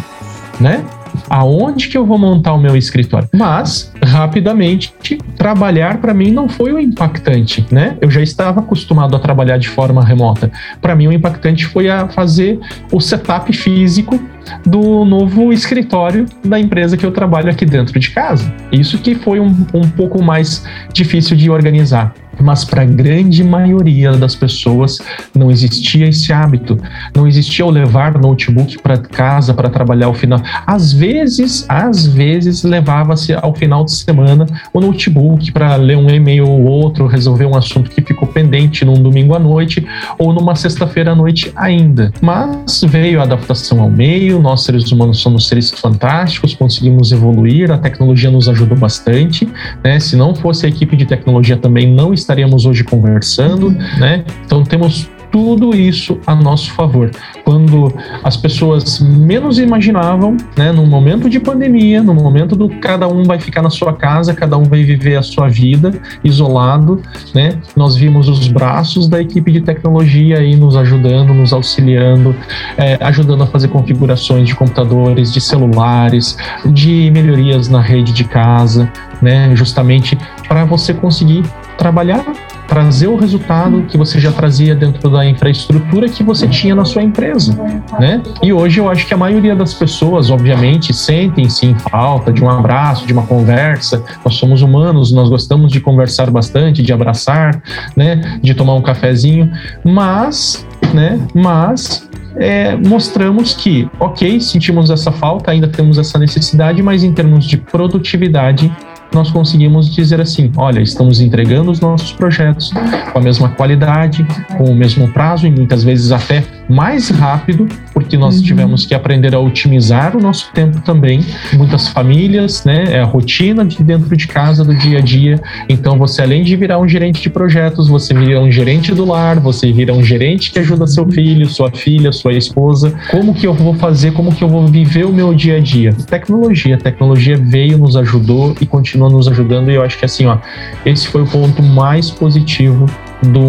né? 0.58 0.84
aonde 1.28 1.88
que 1.88 1.96
eu 1.96 2.04
vou 2.06 2.18
montar 2.18 2.52
o 2.52 2.58
meu 2.58 2.76
escritório. 2.76 3.28
Mas, 3.32 3.92
rapidamente, 4.10 4.92
trabalhar 5.36 5.98
para 5.98 6.12
mim 6.12 6.30
não 6.30 6.48
foi 6.48 6.72
o 6.72 6.78
impactante, 6.78 7.64
né? 7.70 7.96
Eu 8.00 8.10
já 8.10 8.20
estava 8.20 8.60
acostumado 8.60 9.16
a 9.16 9.18
trabalhar 9.18 9.56
de 9.56 9.68
forma 9.68 10.04
remota. 10.04 10.50
Para 10.80 10.94
mim, 10.94 11.06
o 11.06 11.12
impactante 11.12 11.64
foi 11.66 11.88
a 11.88 12.08
fazer 12.08 12.58
o 12.92 13.00
setup 13.00 13.52
físico 13.52 14.20
do 14.66 15.04
novo 15.04 15.52
escritório 15.52 16.26
da 16.44 16.58
empresa 16.58 16.96
que 16.96 17.06
eu 17.06 17.12
trabalho 17.12 17.50
aqui 17.50 17.64
dentro 17.64 17.98
de 17.98 18.10
casa. 18.10 18.52
Isso 18.72 18.98
que 18.98 19.14
foi 19.14 19.38
um, 19.38 19.54
um 19.72 19.88
pouco 19.88 20.22
mais 20.22 20.64
difícil 20.92 21.36
de 21.36 21.48
organizar 21.50 22.12
mas 22.40 22.64
para 22.64 22.82
a 22.82 22.84
grande 22.84 23.42
maioria 23.44 24.12
das 24.12 24.34
pessoas 24.34 24.98
não 25.34 25.50
existia 25.50 26.08
esse 26.08 26.32
hábito, 26.32 26.78
não 27.14 27.26
existia 27.26 27.64
o 27.64 27.70
levar 27.70 28.18
notebook 28.18 28.78
para 28.82 28.96
casa 28.96 29.54
para 29.54 29.68
trabalhar 29.68 30.06
ao 30.06 30.14
final. 30.14 30.40
Às 30.66 30.92
vezes, 30.92 31.64
às 31.68 32.06
vezes 32.06 32.62
levava-se 32.62 33.32
ao 33.34 33.54
final 33.54 33.84
de 33.84 33.92
semana 33.92 34.46
o 34.72 34.80
notebook 34.80 35.52
para 35.52 35.76
ler 35.76 35.96
um 35.96 36.08
e-mail 36.08 36.48
ou 36.48 36.64
outro, 36.64 37.06
resolver 37.06 37.46
um 37.46 37.56
assunto 37.56 37.90
que 37.90 38.02
ficou 38.02 38.28
pendente 38.28 38.84
num 38.84 38.94
domingo 38.94 39.34
à 39.34 39.38
noite 39.38 39.86
ou 40.18 40.32
numa 40.32 40.54
sexta-feira 40.54 41.12
à 41.12 41.14
noite 41.14 41.52
ainda. 41.56 42.12
Mas 42.20 42.82
veio 42.86 43.20
a 43.20 43.24
adaptação 43.24 43.80
ao 43.80 43.90
meio, 43.90 44.40
nós 44.40 44.64
seres 44.64 44.90
humanos 44.90 45.18
somos 45.20 45.48
seres 45.48 45.70
fantásticos, 45.70 46.54
conseguimos 46.54 47.12
evoluir, 47.12 47.70
a 47.70 47.78
tecnologia 47.78 48.30
nos 48.30 48.48
ajudou 48.48 48.76
bastante, 48.76 49.48
né? 49.82 49.98
Se 50.00 50.16
não 50.16 50.34
fosse 50.34 50.66
a 50.66 50.68
equipe 50.68 50.96
de 50.96 51.06
tecnologia 51.06 51.56
também 51.56 51.92
não 51.92 52.12
estaria 52.12 52.29
estaríamos 52.30 52.64
hoje 52.64 52.84
conversando, 52.84 53.70
né? 53.98 54.24
Então 54.46 54.62
temos 54.62 55.10
tudo 55.30 55.74
isso 55.76 56.18
a 56.26 56.34
nosso 56.34 56.72
favor. 56.72 57.10
Quando 57.44 57.92
as 58.22 58.36
pessoas 58.36 59.00
menos 59.00 59.58
imaginavam, 59.58 60.36
né, 60.56 60.72
no 60.72 60.84
momento 60.86 61.30
de 61.30 61.38
pandemia, 61.38 62.02
no 62.02 62.12
momento 62.14 62.56
do 62.56 62.68
cada 62.68 63.06
um 63.06 63.22
vai 63.22 63.38
ficar 63.38 63.62
na 63.62 63.70
sua 63.70 63.92
casa, 63.92 64.34
cada 64.34 64.58
um 64.58 64.64
vai 64.64 64.82
viver 64.82 65.16
a 65.16 65.22
sua 65.22 65.48
vida 65.48 65.92
isolado, 66.24 67.00
né, 67.34 67.60
nós 67.76 67.94
vimos 67.96 68.28
os 68.28 68.48
braços 68.48 69.08
da 69.08 69.20
equipe 69.20 69.52
de 69.52 69.60
tecnologia 69.60 70.38
aí 70.38 70.56
nos 70.56 70.76
ajudando, 70.76 71.32
nos 71.32 71.52
auxiliando, 71.52 72.34
é, 72.76 72.98
ajudando 73.00 73.42
a 73.44 73.46
fazer 73.46 73.68
configurações 73.68 74.48
de 74.48 74.54
computadores, 74.54 75.32
de 75.32 75.40
celulares, 75.40 76.36
de 76.66 77.08
melhorias 77.12 77.68
na 77.68 77.80
rede 77.80 78.12
de 78.12 78.24
casa, 78.24 78.90
né, 79.22 79.54
justamente 79.54 80.18
para 80.48 80.64
você 80.64 80.92
conseguir 80.92 81.44
trabalhar, 81.80 82.22
trazer 82.68 83.06
o 83.06 83.16
resultado 83.16 83.84
que 83.88 83.96
você 83.96 84.20
já 84.20 84.30
trazia 84.30 84.74
dentro 84.74 85.08
da 85.08 85.24
infraestrutura 85.24 86.10
que 86.10 86.22
você 86.22 86.46
tinha 86.46 86.74
na 86.74 86.84
sua 86.84 87.02
empresa, 87.02 87.58
né? 87.98 88.22
E 88.42 88.52
hoje 88.52 88.78
eu 88.78 88.90
acho 88.90 89.06
que 89.06 89.14
a 89.14 89.16
maioria 89.16 89.56
das 89.56 89.72
pessoas, 89.72 90.30
obviamente, 90.30 90.92
sentem 90.92 91.48
sim 91.48 91.74
falta 91.90 92.30
de 92.30 92.44
um 92.44 92.50
abraço, 92.50 93.06
de 93.06 93.14
uma 93.14 93.22
conversa. 93.22 94.04
Nós 94.22 94.34
somos 94.34 94.60
humanos, 94.60 95.10
nós 95.10 95.30
gostamos 95.30 95.72
de 95.72 95.80
conversar 95.80 96.30
bastante, 96.30 96.82
de 96.82 96.92
abraçar, 96.92 97.62
né? 97.96 98.38
De 98.42 98.52
tomar 98.52 98.74
um 98.74 98.82
cafezinho, 98.82 99.50
mas, 99.82 100.66
né? 100.92 101.18
Mas 101.34 102.06
é, 102.36 102.76
mostramos 102.76 103.54
que, 103.54 103.88
ok, 103.98 104.38
sentimos 104.38 104.90
essa 104.90 105.10
falta, 105.10 105.50
ainda 105.50 105.66
temos 105.66 105.96
essa 105.96 106.18
necessidade, 106.18 106.82
mas 106.82 107.02
em 107.02 107.12
termos 107.12 107.46
de 107.46 107.56
produtividade, 107.56 108.70
nós 109.12 109.30
conseguimos 109.30 109.94
dizer 109.94 110.20
assim: 110.20 110.50
olha, 110.56 110.80
estamos 110.80 111.20
entregando 111.20 111.70
os 111.70 111.80
nossos 111.80 112.12
projetos 112.12 112.72
com 113.12 113.18
a 113.18 113.22
mesma 113.22 113.48
qualidade, 113.50 114.26
com 114.56 114.64
o 114.64 114.74
mesmo 114.74 115.10
prazo 115.12 115.46
e 115.46 115.50
muitas 115.50 115.82
vezes 115.84 116.12
até 116.12 116.44
mais 116.70 117.10
rápido, 117.10 117.66
porque 117.92 118.16
nós 118.16 118.36
uhum. 118.36 118.42
tivemos 118.42 118.86
que 118.86 118.94
aprender 118.94 119.34
a 119.34 119.40
otimizar 119.40 120.16
o 120.16 120.20
nosso 120.20 120.50
tempo 120.52 120.80
também. 120.80 121.20
Muitas 121.54 121.88
famílias, 121.88 122.64
né? 122.64 122.84
É 122.92 123.00
a 123.00 123.04
rotina 123.04 123.64
de 123.64 123.82
dentro 123.82 124.16
de 124.16 124.28
casa, 124.28 124.64
do 124.64 124.74
dia 124.74 124.98
a 124.98 125.00
dia. 125.00 125.40
Então, 125.68 125.98
você, 125.98 126.22
além 126.22 126.44
de 126.44 126.54
virar 126.54 126.78
um 126.78 126.88
gerente 126.88 127.20
de 127.20 127.28
projetos, 127.28 127.88
você 127.88 128.14
vira 128.14 128.40
um 128.40 128.50
gerente 128.50 128.94
do 128.94 129.04
lar, 129.04 129.40
você 129.40 129.72
vira 129.72 129.92
um 129.92 130.02
gerente 130.02 130.52
que 130.52 130.58
ajuda 130.60 130.86
seu 130.86 131.06
filho, 131.10 131.46
sua 131.48 131.70
filha, 131.70 132.12
sua 132.12 132.32
esposa. 132.32 132.94
Como 133.10 133.34
que 133.34 133.46
eu 133.46 133.52
vou 133.52 133.74
fazer? 133.74 134.12
Como 134.12 134.32
que 134.32 134.44
eu 134.44 134.48
vou 134.48 134.66
viver 134.66 135.04
o 135.06 135.12
meu 135.12 135.34
dia 135.34 135.56
a 135.56 135.60
dia? 135.60 135.92
Tecnologia. 135.92 136.76
A 136.76 136.78
tecnologia 136.78 137.36
veio, 137.36 137.76
nos 137.78 137.96
ajudou 137.96 138.54
e 138.60 138.66
continua 138.66 139.10
nos 139.10 139.26
ajudando. 139.26 139.70
E 139.70 139.74
eu 139.74 139.82
acho 139.82 139.98
que 139.98 140.04
assim, 140.04 140.26
ó, 140.26 140.38
esse 140.86 141.08
foi 141.08 141.22
o 141.22 141.26
ponto 141.26 141.62
mais 141.62 142.10
positivo 142.10 142.86
do 143.22 143.40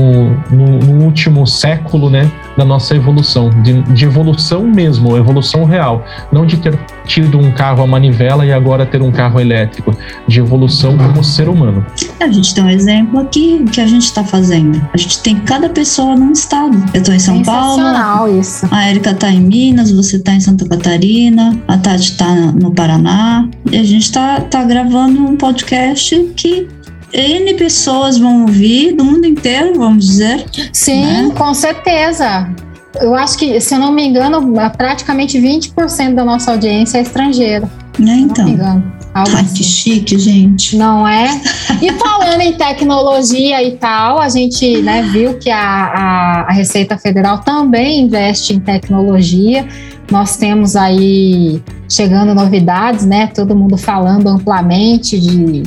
no, 0.49 0.79
no 0.79 1.05
último 1.05 1.45
século, 1.47 2.09
né? 2.09 2.29
da 2.57 2.65
nossa 2.65 2.95
evolução, 2.95 3.49
de, 3.61 3.81
de, 3.81 4.05
evolução 4.05 4.63
mesmo, 4.63 5.15
evolução 5.15 5.63
real, 5.63 6.05
não 6.31 6.45
de 6.45 6.57
ter 6.57 6.77
tido 7.05 7.39
um 7.39 7.51
carro 7.51 7.83
a 7.83 7.87
manivela 7.87 8.45
e 8.45 8.51
agora 8.51 8.85
ter 8.85 9.01
um 9.01 9.11
carro 9.11 9.39
elétrico, 9.39 9.95
de 10.27 10.39
evolução 10.39 10.97
como 10.97 11.23
ser 11.23 11.47
humano. 11.49 11.85
A 12.19 12.27
gente 12.27 12.53
tem 12.53 12.63
um 12.63 12.69
exemplo 12.69 13.19
aqui 13.19 13.63
que 13.71 13.81
a 13.81 13.87
gente 13.87 14.03
está 14.03 14.23
fazendo. 14.23 14.81
A 14.93 14.97
gente 14.97 15.21
tem 15.21 15.35
cada 15.37 15.69
pessoa 15.69 16.15
num 16.15 16.31
estado. 16.31 16.77
Eu 16.93 17.01
estou 17.01 17.15
em 17.15 17.19
São 17.19 17.41
Paulo, 17.41 18.39
isso. 18.39 18.67
a 18.71 18.89
Erika 18.89 19.11
está 19.11 19.31
em 19.31 19.41
Minas, 19.41 19.91
você 19.91 20.17
está 20.17 20.33
em 20.33 20.39
Santa 20.39 20.67
Catarina, 20.67 21.57
a 21.67 21.77
Tati 21.77 22.11
está 22.11 22.33
no 22.51 22.71
Paraná, 22.71 23.47
e 23.71 23.77
a 23.77 23.83
gente 23.83 24.03
está 24.03 24.41
tá 24.41 24.63
gravando 24.63 25.21
um 25.23 25.35
podcast 25.35 26.15
que 26.35 26.67
N 27.13 27.53
pessoas 27.55 28.17
vão 28.17 28.41
ouvir, 28.41 28.93
do 28.93 29.03
mundo 29.03 29.25
inteiro, 29.25 29.73
vamos 29.75 30.07
dizer. 30.07 30.45
Sim, 30.71 31.03
né? 31.03 31.31
com 31.37 31.53
certeza. 31.53 32.49
Eu 32.99 33.15
acho 33.15 33.37
que, 33.37 33.59
se 33.59 33.73
eu 33.73 33.79
não 33.79 33.91
me 33.91 34.05
engano, 34.05 34.53
praticamente 34.75 35.39
20% 35.39 36.13
da 36.13 36.25
nossa 36.25 36.51
audiência 36.51 36.97
é 36.97 37.01
estrangeira. 37.01 37.69
É, 37.99 38.03
então. 38.03 38.45
não 38.45 38.45
me 38.45 38.51
engano. 38.51 39.00
Algo 39.13 39.35
Ai, 39.35 39.41
assim. 39.41 39.55
que 39.55 39.63
chique, 39.63 40.17
gente. 40.17 40.77
Não 40.77 41.07
é? 41.07 41.41
E 41.81 41.91
falando 41.93 42.41
em 42.41 42.53
tecnologia 42.53 43.61
e 43.61 43.71
tal, 43.71 44.19
a 44.19 44.29
gente 44.29 44.81
né, 44.81 45.03
viu 45.11 45.37
que 45.37 45.49
a, 45.49 45.59
a, 45.59 46.41
a 46.47 46.51
Receita 46.53 46.97
Federal 46.97 47.39
também 47.39 48.01
investe 48.01 48.53
em 48.53 48.59
tecnologia. 48.59 49.67
Nós 50.09 50.37
temos 50.37 50.75
aí 50.75 51.61
chegando 51.89 52.33
novidades, 52.33 53.05
né? 53.05 53.27
Todo 53.27 53.55
mundo 53.55 53.77
falando 53.77 54.27
amplamente 54.27 55.19
de, 55.19 55.63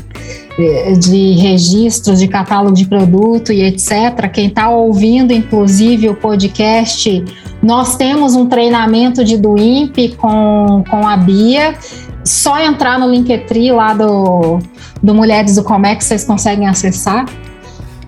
de 0.98 1.32
registros, 1.32 2.18
de 2.18 2.28
catálogo 2.28 2.74
de 2.74 2.86
produto 2.86 3.52
e 3.52 3.62
etc. 3.62 4.30
Quem 4.32 4.46
está 4.46 4.70
ouvindo, 4.70 5.32
inclusive, 5.32 6.08
o 6.08 6.14
podcast, 6.14 7.24
nós 7.62 7.96
temos 7.96 8.34
um 8.34 8.46
treinamento 8.46 9.24
de 9.24 9.36
do 9.36 9.56
INPE 9.58 10.16
com, 10.16 10.84
com 10.88 11.08
a 11.08 11.16
Bia. 11.16 11.74
Só 12.24 12.58
entrar 12.58 12.98
no 12.98 13.10
Linktree 13.10 13.70
lá 13.70 13.94
do, 13.94 14.58
do 15.02 15.14
Mulheres 15.14 15.56
do 15.56 15.64
Comex, 15.64 16.06
vocês 16.06 16.24
conseguem 16.24 16.66
acessar. 16.66 17.26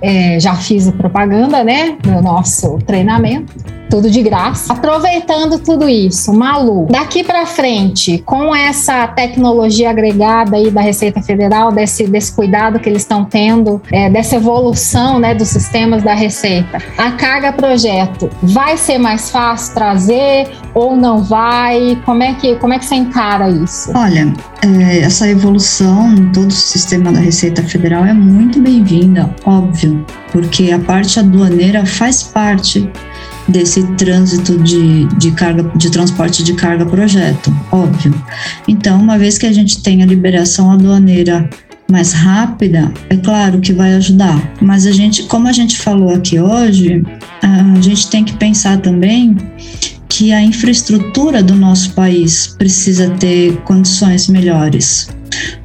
É, 0.00 0.38
já 0.40 0.54
fiz 0.54 0.88
a 0.88 0.92
propaganda, 0.92 1.62
né? 1.62 1.96
Do 2.02 2.22
nosso 2.22 2.78
treinamento 2.86 3.54
tudo 3.88 4.10
de 4.10 4.22
graça. 4.22 4.72
Aproveitando 4.72 5.58
tudo 5.58 5.88
isso, 5.88 6.32
Malu, 6.32 6.86
daqui 6.90 7.22
para 7.22 7.46
frente, 7.46 8.22
com 8.24 8.54
essa 8.54 9.06
tecnologia 9.08 9.90
agregada 9.90 10.56
aí 10.56 10.70
da 10.70 10.80
Receita 10.80 11.22
Federal, 11.22 11.72
desse, 11.72 12.06
desse 12.06 12.32
cuidado 12.32 12.78
que 12.78 12.88
eles 12.88 13.02
estão 13.02 13.24
tendo, 13.24 13.80
é, 13.92 14.10
dessa 14.10 14.36
evolução 14.36 15.18
né, 15.18 15.34
dos 15.34 15.48
sistemas 15.48 16.02
da 16.02 16.14
Receita, 16.14 16.78
a 16.96 17.12
carga 17.12 17.52
projeto 17.52 18.30
vai 18.42 18.76
ser 18.76 18.98
mais 18.98 19.30
fácil 19.30 19.74
trazer 19.74 20.48
ou 20.74 20.96
não 20.96 21.22
vai? 21.22 21.98
Como 22.04 22.22
é 22.22 22.34
que, 22.34 22.56
como 22.56 22.74
é 22.74 22.78
que 22.78 22.84
você 22.84 22.96
encara 22.96 23.48
isso? 23.48 23.90
Olha, 23.94 24.32
é, 24.62 24.98
essa 24.98 25.28
evolução 25.28 26.12
em 26.12 26.32
todo 26.32 26.48
o 26.48 26.52
sistema 26.52 27.12
da 27.12 27.20
Receita 27.20 27.62
Federal 27.62 28.04
é 28.04 28.12
muito 28.12 28.60
bem-vinda, 28.60 29.34
óbvio, 29.44 30.04
porque 30.32 30.70
a 30.72 30.78
parte 30.78 31.18
aduaneira 31.18 31.84
faz 31.86 32.22
parte 32.22 32.90
desse 33.48 33.82
trânsito 33.94 34.58
de, 34.58 35.06
de 35.18 35.30
carga 35.32 35.70
de 35.76 35.90
transporte 35.90 36.42
de 36.42 36.54
carga 36.54 36.84
projeto, 36.84 37.54
óbvio. 37.70 38.14
Então, 38.66 39.00
uma 39.00 39.18
vez 39.18 39.38
que 39.38 39.46
a 39.46 39.52
gente 39.52 39.82
tem 39.82 40.02
a 40.02 40.06
liberação 40.06 40.72
aduaneira 40.72 41.48
mais 41.90 42.12
rápida, 42.12 42.92
é 43.08 43.16
claro 43.16 43.60
que 43.60 43.72
vai 43.72 43.94
ajudar. 43.94 44.54
Mas 44.60 44.86
a 44.86 44.92
gente, 44.92 45.22
como 45.24 45.46
a 45.46 45.52
gente 45.52 45.76
falou 45.76 46.10
aqui 46.10 46.40
hoje, 46.40 47.04
a 47.42 47.80
gente 47.80 48.10
tem 48.10 48.24
que 48.24 48.36
pensar 48.36 48.78
também 48.78 49.36
que 50.08 50.32
a 50.32 50.42
infraestrutura 50.42 51.42
do 51.42 51.54
nosso 51.54 51.92
país 51.92 52.54
precisa 52.58 53.10
ter 53.10 53.56
condições 53.58 54.28
melhores 54.28 55.08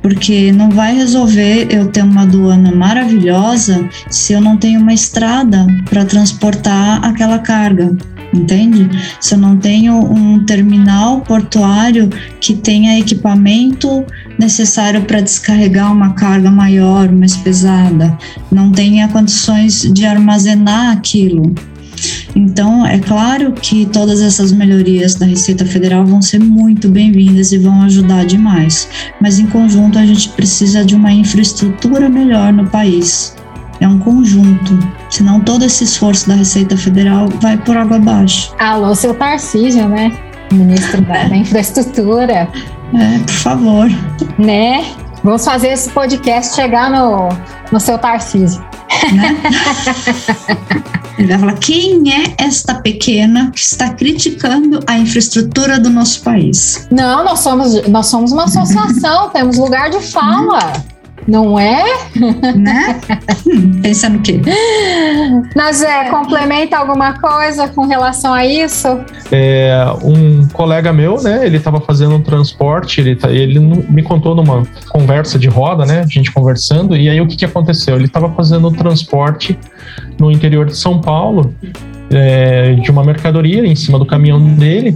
porque 0.01 0.51
não 0.51 0.69
vai 0.69 0.95
resolver 0.95 1.67
eu 1.69 1.87
ter 1.87 2.03
uma 2.03 2.23
aduana 2.23 2.71
maravilhosa 2.71 3.87
se 4.09 4.33
eu 4.33 4.41
não 4.41 4.57
tenho 4.57 4.79
uma 4.79 4.93
estrada 4.93 5.65
para 5.89 6.05
transportar 6.05 7.03
aquela 7.03 7.39
carga. 7.39 7.95
Entende? 8.33 8.89
Se 9.19 9.33
eu 9.35 9.39
não 9.39 9.57
tenho 9.57 9.93
um 9.93 10.45
terminal 10.45 11.19
portuário 11.19 12.09
que 12.39 12.55
tenha 12.55 12.97
equipamento 12.97 14.05
necessário 14.39 15.01
para 15.01 15.19
descarregar 15.19 15.91
uma 15.91 16.13
carga 16.13 16.49
maior, 16.49 17.11
mais 17.11 17.35
pesada, 17.35 18.17
não 18.49 18.71
tenha 18.71 19.09
condições 19.09 19.81
de 19.81 20.05
armazenar 20.05 20.93
aquilo, 20.93 21.53
então, 22.35 22.85
é 22.85 22.99
claro 22.99 23.51
que 23.51 23.85
todas 23.85 24.21
essas 24.21 24.51
melhorias 24.51 25.15
da 25.15 25.25
Receita 25.25 25.65
Federal 25.65 26.05
vão 26.05 26.21
ser 26.21 26.39
muito 26.39 26.89
bem-vindas 26.89 27.51
e 27.51 27.57
vão 27.57 27.81
ajudar 27.83 28.25
demais, 28.25 28.87
mas 29.19 29.39
em 29.39 29.47
conjunto 29.47 29.99
a 29.99 30.05
gente 30.05 30.29
precisa 30.29 30.85
de 30.85 30.95
uma 30.95 31.11
infraestrutura 31.11 32.09
melhor 32.09 32.53
no 32.53 32.67
país. 32.67 33.35
É 33.79 33.87
um 33.87 33.99
conjunto, 33.99 34.77
senão 35.09 35.39
todo 35.39 35.65
esse 35.65 35.83
esforço 35.83 36.27
da 36.27 36.35
Receita 36.35 36.77
Federal 36.77 37.27
vai 37.41 37.57
por 37.57 37.75
água 37.75 37.97
abaixo. 37.97 38.53
Alô, 38.59 38.93
seu 38.93 39.13
Tarcísio, 39.13 39.89
né? 39.89 40.11
Ministro 40.51 41.01
da, 41.01 41.23
da 41.23 41.35
Infraestrutura. 41.35 42.47
É, 42.93 43.19
por 43.25 43.33
favor. 43.33 43.89
Né? 44.37 44.85
Vamos 45.23 45.43
fazer 45.43 45.69
esse 45.69 45.89
podcast 45.89 46.55
chegar 46.55 46.91
no, 46.91 47.29
no 47.71 47.79
seu 47.79 47.97
Tarcísio. 47.97 48.63
Né? 49.13 49.37
Ele 51.17 51.27
vai 51.27 51.39
falar: 51.39 51.53
quem 51.59 52.11
é 52.11 52.35
esta 52.37 52.75
pequena 52.75 53.51
que 53.51 53.59
está 53.59 53.89
criticando 53.93 54.79
a 54.87 54.97
infraestrutura 54.97 55.79
do 55.79 55.89
nosso 55.89 56.21
país? 56.21 56.87
Não, 56.89 57.23
nós 57.23 57.39
somos, 57.39 57.87
nós 57.87 58.07
somos 58.07 58.31
uma 58.31 58.45
associação, 58.45 59.29
temos 59.29 59.57
lugar 59.57 59.89
de 59.89 59.99
fala. 59.99 60.83
Não 61.27 61.59
é? 61.59 61.83
Né? 62.55 62.99
Hum, 63.47 63.79
pensa 63.81 64.09
no 64.09 64.19
quê? 64.19 64.41
Mas 65.55 65.81
é, 65.81 66.09
complementa 66.09 66.77
alguma 66.77 67.19
coisa 67.19 67.67
com 67.67 67.85
relação 67.85 68.33
a 68.33 68.45
isso? 68.45 68.87
É, 69.31 69.85
um 70.03 70.47
colega 70.47 70.91
meu, 70.91 71.21
né? 71.21 71.45
Ele 71.45 71.57
estava 71.57 71.79
fazendo 71.79 72.15
um 72.15 72.21
transporte, 72.21 73.01
ele, 73.01 73.15
tá, 73.15 73.31
ele 73.31 73.59
me 73.59 74.01
contou 74.03 74.35
numa 74.35 74.63
conversa 74.89 75.37
de 75.37 75.47
roda, 75.47 75.85
né? 75.85 76.01
A 76.01 76.07
gente 76.07 76.31
conversando, 76.31 76.95
e 76.95 77.09
aí 77.09 77.21
o 77.21 77.27
que, 77.27 77.35
que 77.35 77.45
aconteceu? 77.45 77.95
Ele 77.95 78.05
estava 78.05 78.29
fazendo 78.31 78.67
um 78.67 78.73
transporte 78.73 79.57
no 80.19 80.31
interior 80.31 80.65
de 80.65 80.75
São 80.75 80.99
Paulo 80.99 81.53
é, 82.11 82.73
de 82.75 82.91
uma 82.91 83.03
mercadoria 83.03 83.65
em 83.65 83.75
cima 83.75 83.97
do 83.97 84.05
caminhão 84.05 84.41
dele. 84.55 84.95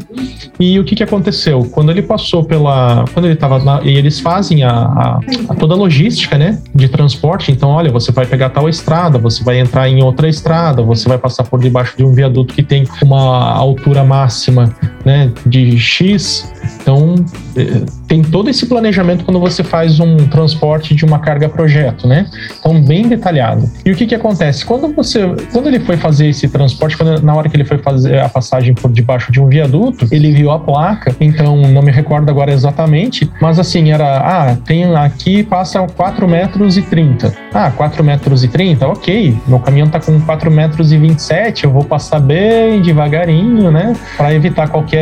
E 0.60 0.80
o 0.80 0.84
que, 0.84 0.96
que 0.96 1.04
aconteceu? 1.04 1.68
Quando 1.72 1.92
ele 1.92 2.02
passou 2.02 2.44
pela. 2.44 3.06
Quando 3.14 3.26
ele 3.26 3.34
estava. 3.34 3.82
E 3.84 3.96
eles 3.96 4.20
fazem 4.20 4.64
a, 4.64 4.72
a, 4.72 5.20
a, 5.50 5.56
toda 5.56 5.74
a 5.74 5.78
logística 5.78 6.38
né, 6.38 6.62
de 6.74 6.88
transporte. 6.88 7.52
Então, 7.52 7.70
olha, 7.70 7.92
você 7.92 8.12
vai 8.12 8.26
pegar 8.26 8.50
tal 8.50 8.70
estrada, 8.70 9.18
você 9.18 9.44
vai 9.44 9.60
entrar 9.60 9.90
em 9.90 10.04
outra 10.04 10.28
estrada, 10.28 10.82
você 10.82 11.08
vai 11.08 11.18
passar 11.18 11.44
por 11.44 11.60
debaixo 11.60 11.98
de 11.98 12.04
um 12.04 12.14
viaduto 12.14 12.54
que 12.54 12.64
tem 12.64 12.86
uma 13.02 13.52
altura 13.52 14.04
máxima 14.04 14.74
né, 15.06 15.32
de 15.46 15.78
X. 15.80 16.52
Então, 16.82 17.16
é, 17.56 17.86
tem 18.08 18.22
todo 18.22 18.50
esse 18.50 18.66
planejamento 18.66 19.24
quando 19.24 19.40
você 19.40 19.64
faz 19.64 20.00
um 20.00 20.18
transporte 20.28 20.96
de 20.96 21.06
uma 21.06 21.20
carga 21.20 21.48
projeto, 21.48 22.08
né? 22.08 22.28
Então, 22.60 22.82
bem 22.84 23.08
detalhado. 23.08 23.70
E 23.86 23.92
o 23.92 23.96
que, 23.96 24.06
que 24.06 24.16
acontece? 24.16 24.66
Quando 24.66 24.94
você. 24.94 25.22
Quando 25.52 25.68
ele 25.68 25.80
foi 25.80 25.98
fazer 25.98 26.28
esse 26.28 26.48
transporte, 26.48 26.98
quando, 26.98 27.22
na 27.22 27.34
hora 27.36 27.50
que 27.50 27.56
ele 27.56 27.66
foi 27.66 27.78
fazer 27.78 28.20
a 28.20 28.30
passagem 28.30 28.74
por 28.74 28.92
debaixo 28.92 29.32
de 29.32 29.40
um 29.40 29.48
viaduto, 29.48 30.08
ele 30.12 30.32
viu 30.32 30.52
a 30.52 30.60
placa, 30.60 31.16
então 31.20 31.56
não 31.58 31.82
me 31.82 31.92
recordo 31.92 32.30
agora 32.30 32.52
exatamente, 32.52 33.30
mas 33.42 33.60
assim, 33.60 33.92
era, 33.92 34.18
ah, 34.18 34.58
tem 34.66 34.84
aqui 34.96 35.44
passa 35.44 35.86
4 35.86 36.28
metros 36.28 36.78
e 36.78 36.82
30. 36.82 37.34
Ah, 37.54 37.72
4 37.72 38.04
metros 38.04 38.44
e 38.44 38.48
30, 38.48 38.88
ok, 38.88 39.38
meu 39.48 39.60
caminhão 39.60 39.88
tá 39.88 40.00
com 40.00 40.20
4 40.20 40.52
metros 40.52 40.92
e 40.92 40.98
27, 40.98 41.66
eu 41.66 41.72
vou 41.72 41.84
passar 41.84 42.20
bem 42.20 42.82
devagarinho, 42.82 43.72
né, 43.72 43.96
para 44.18 44.34
evitar 44.34 44.68
qualquer 44.68 44.95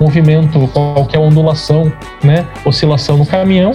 movimento, 0.00 0.68
qualquer 0.68 1.18
ondulação, 1.18 1.92
né, 2.22 2.46
oscilação 2.64 3.16
no 3.16 3.26
caminhão. 3.26 3.72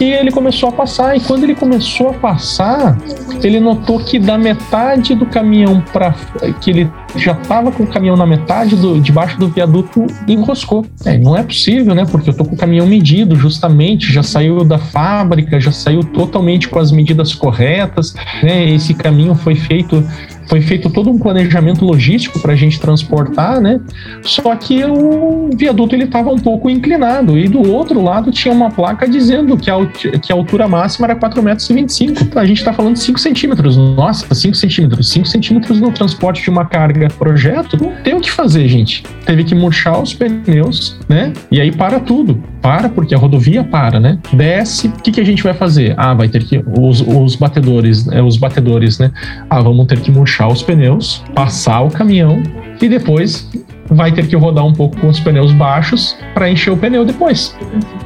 E 0.00 0.12
ele 0.12 0.30
começou 0.30 0.68
a 0.68 0.72
passar, 0.72 1.16
e 1.16 1.20
quando 1.20 1.44
ele 1.44 1.54
começou 1.54 2.10
a 2.10 2.12
passar, 2.14 2.96
ele 3.42 3.60
notou 3.60 3.98
que 3.98 4.18
da 4.18 4.36
metade 4.36 5.14
do 5.14 5.26
caminhão 5.26 5.80
para 5.92 6.14
que 6.60 6.70
ele 6.70 6.90
já 7.16 7.32
estava 7.32 7.70
com 7.70 7.84
o 7.84 7.86
caminhão 7.86 8.16
na 8.16 8.26
metade 8.26 8.76
do 8.76 9.00
debaixo 9.00 9.38
do 9.38 9.48
viaduto 9.48 10.06
enroscou. 10.26 10.84
É, 11.04 11.16
não 11.16 11.36
é 11.36 11.42
possível, 11.42 11.94
né? 11.94 12.04
Porque 12.04 12.30
eu 12.30 12.34
tô 12.34 12.44
com 12.44 12.54
o 12.54 12.58
caminhão 12.58 12.86
medido, 12.86 13.36
justamente, 13.36 14.12
já 14.12 14.22
saiu 14.22 14.64
da 14.64 14.78
fábrica, 14.78 15.60
já 15.60 15.72
saiu 15.72 16.02
totalmente 16.02 16.68
com 16.68 16.78
as 16.78 16.90
medidas 16.90 17.34
corretas, 17.34 18.14
né? 18.42 18.68
Esse 18.70 18.94
caminho 18.94 19.34
foi 19.34 19.54
feito 19.54 20.04
foi 20.48 20.60
feito 20.60 20.90
todo 20.90 21.10
um 21.10 21.18
planejamento 21.18 21.84
logístico 21.84 22.38
para 22.38 22.52
a 22.52 22.56
gente 22.56 22.78
transportar, 22.78 23.60
né? 23.60 23.80
Só 24.22 24.54
que 24.56 24.84
o 24.84 25.50
viaduto 25.56 25.94
ele 25.94 26.04
estava 26.04 26.30
um 26.30 26.38
pouco 26.38 26.68
inclinado 26.68 27.38
e 27.38 27.48
do 27.48 27.72
outro 27.72 28.02
lado 28.02 28.30
tinha 28.30 28.52
uma 28.52 28.70
placa 28.70 29.08
dizendo 29.08 29.56
que 29.56 29.70
a, 29.70 29.86
que 29.86 30.32
a 30.32 30.34
altura 30.34 30.68
máxima 30.68 31.06
era 31.06 31.16
4,25 31.16 32.08
metros. 32.08 32.36
A 32.36 32.44
gente 32.44 32.58
está 32.58 32.72
falando 32.72 32.94
de 32.94 33.00
5 33.00 33.18
centímetros. 33.18 33.76
Nossa, 33.76 34.34
5 34.34 34.54
centímetros. 34.54 35.08
5 35.10 35.26
centímetros 35.26 35.80
no 35.80 35.90
transporte 35.90 36.42
de 36.42 36.50
uma 36.50 36.64
carga 36.64 37.03
projeto, 37.08 37.76
não 37.80 37.92
tem 38.02 38.14
o 38.14 38.20
que 38.20 38.30
fazer, 38.30 38.68
gente. 38.68 39.02
Teve 39.24 39.44
que 39.44 39.54
murchar 39.54 40.00
os 40.00 40.14
pneus, 40.14 40.98
né? 41.08 41.32
E 41.50 41.60
aí 41.60 41.72
para 41.72 42.00
tudo. 42.00 42.42
Para, 42.60 42.88
porque 42.88 43.14
a 43.14 43.18
rodovia 43.18 43.62
para, 43.62 44.00
né? 44.00 44.18
Desce, 44.32 44.88
o 44.88 44.92
que, 44.92 45.12
que 45.12 45.20
a 45.20 45.24
gente 45.24 45.42
vai 45.42 45.54
fazer? 45.54 45.94
Ah, 45.96 46.14
vai 46.14 46.28
ter 46.28 46.44
que. 46.44 46.62
Os, 46.78 47.00
os 47.00 47.36
batedores, 47.36 48.08
é, 48.08 48.22
os 48.22 48.36
batedores, 48.36 48.98
né? 48.98 49.10
Ah, 49.50 49.60
vamos 49.60 49.86
ter 49.86 50.00
que 50.00 50.10
murchar 50.10 50.48
os 50.48 50.62
pneus, 50.62 51.22
passar 51.34 51.82
o 51.82 51.90
caminhão 51.90 52.42
e 52.80 52.88
depois 52.88 53.50
vai 53.90 54.12
ter 54.12 54.26
que 54.26 54.36
rodar 54.36 54.64
um 54.64 54.72
pouco 54.72 54.96
com 54.98 55.08
os 55.08 55.20
pneus 55.20 55.52
baixos 55.52 56.16
para 56.32 56.50
encher 56.50 56.70
o 56.72 56.76
pneu 56.76 57.04
depois. 57.04 57.56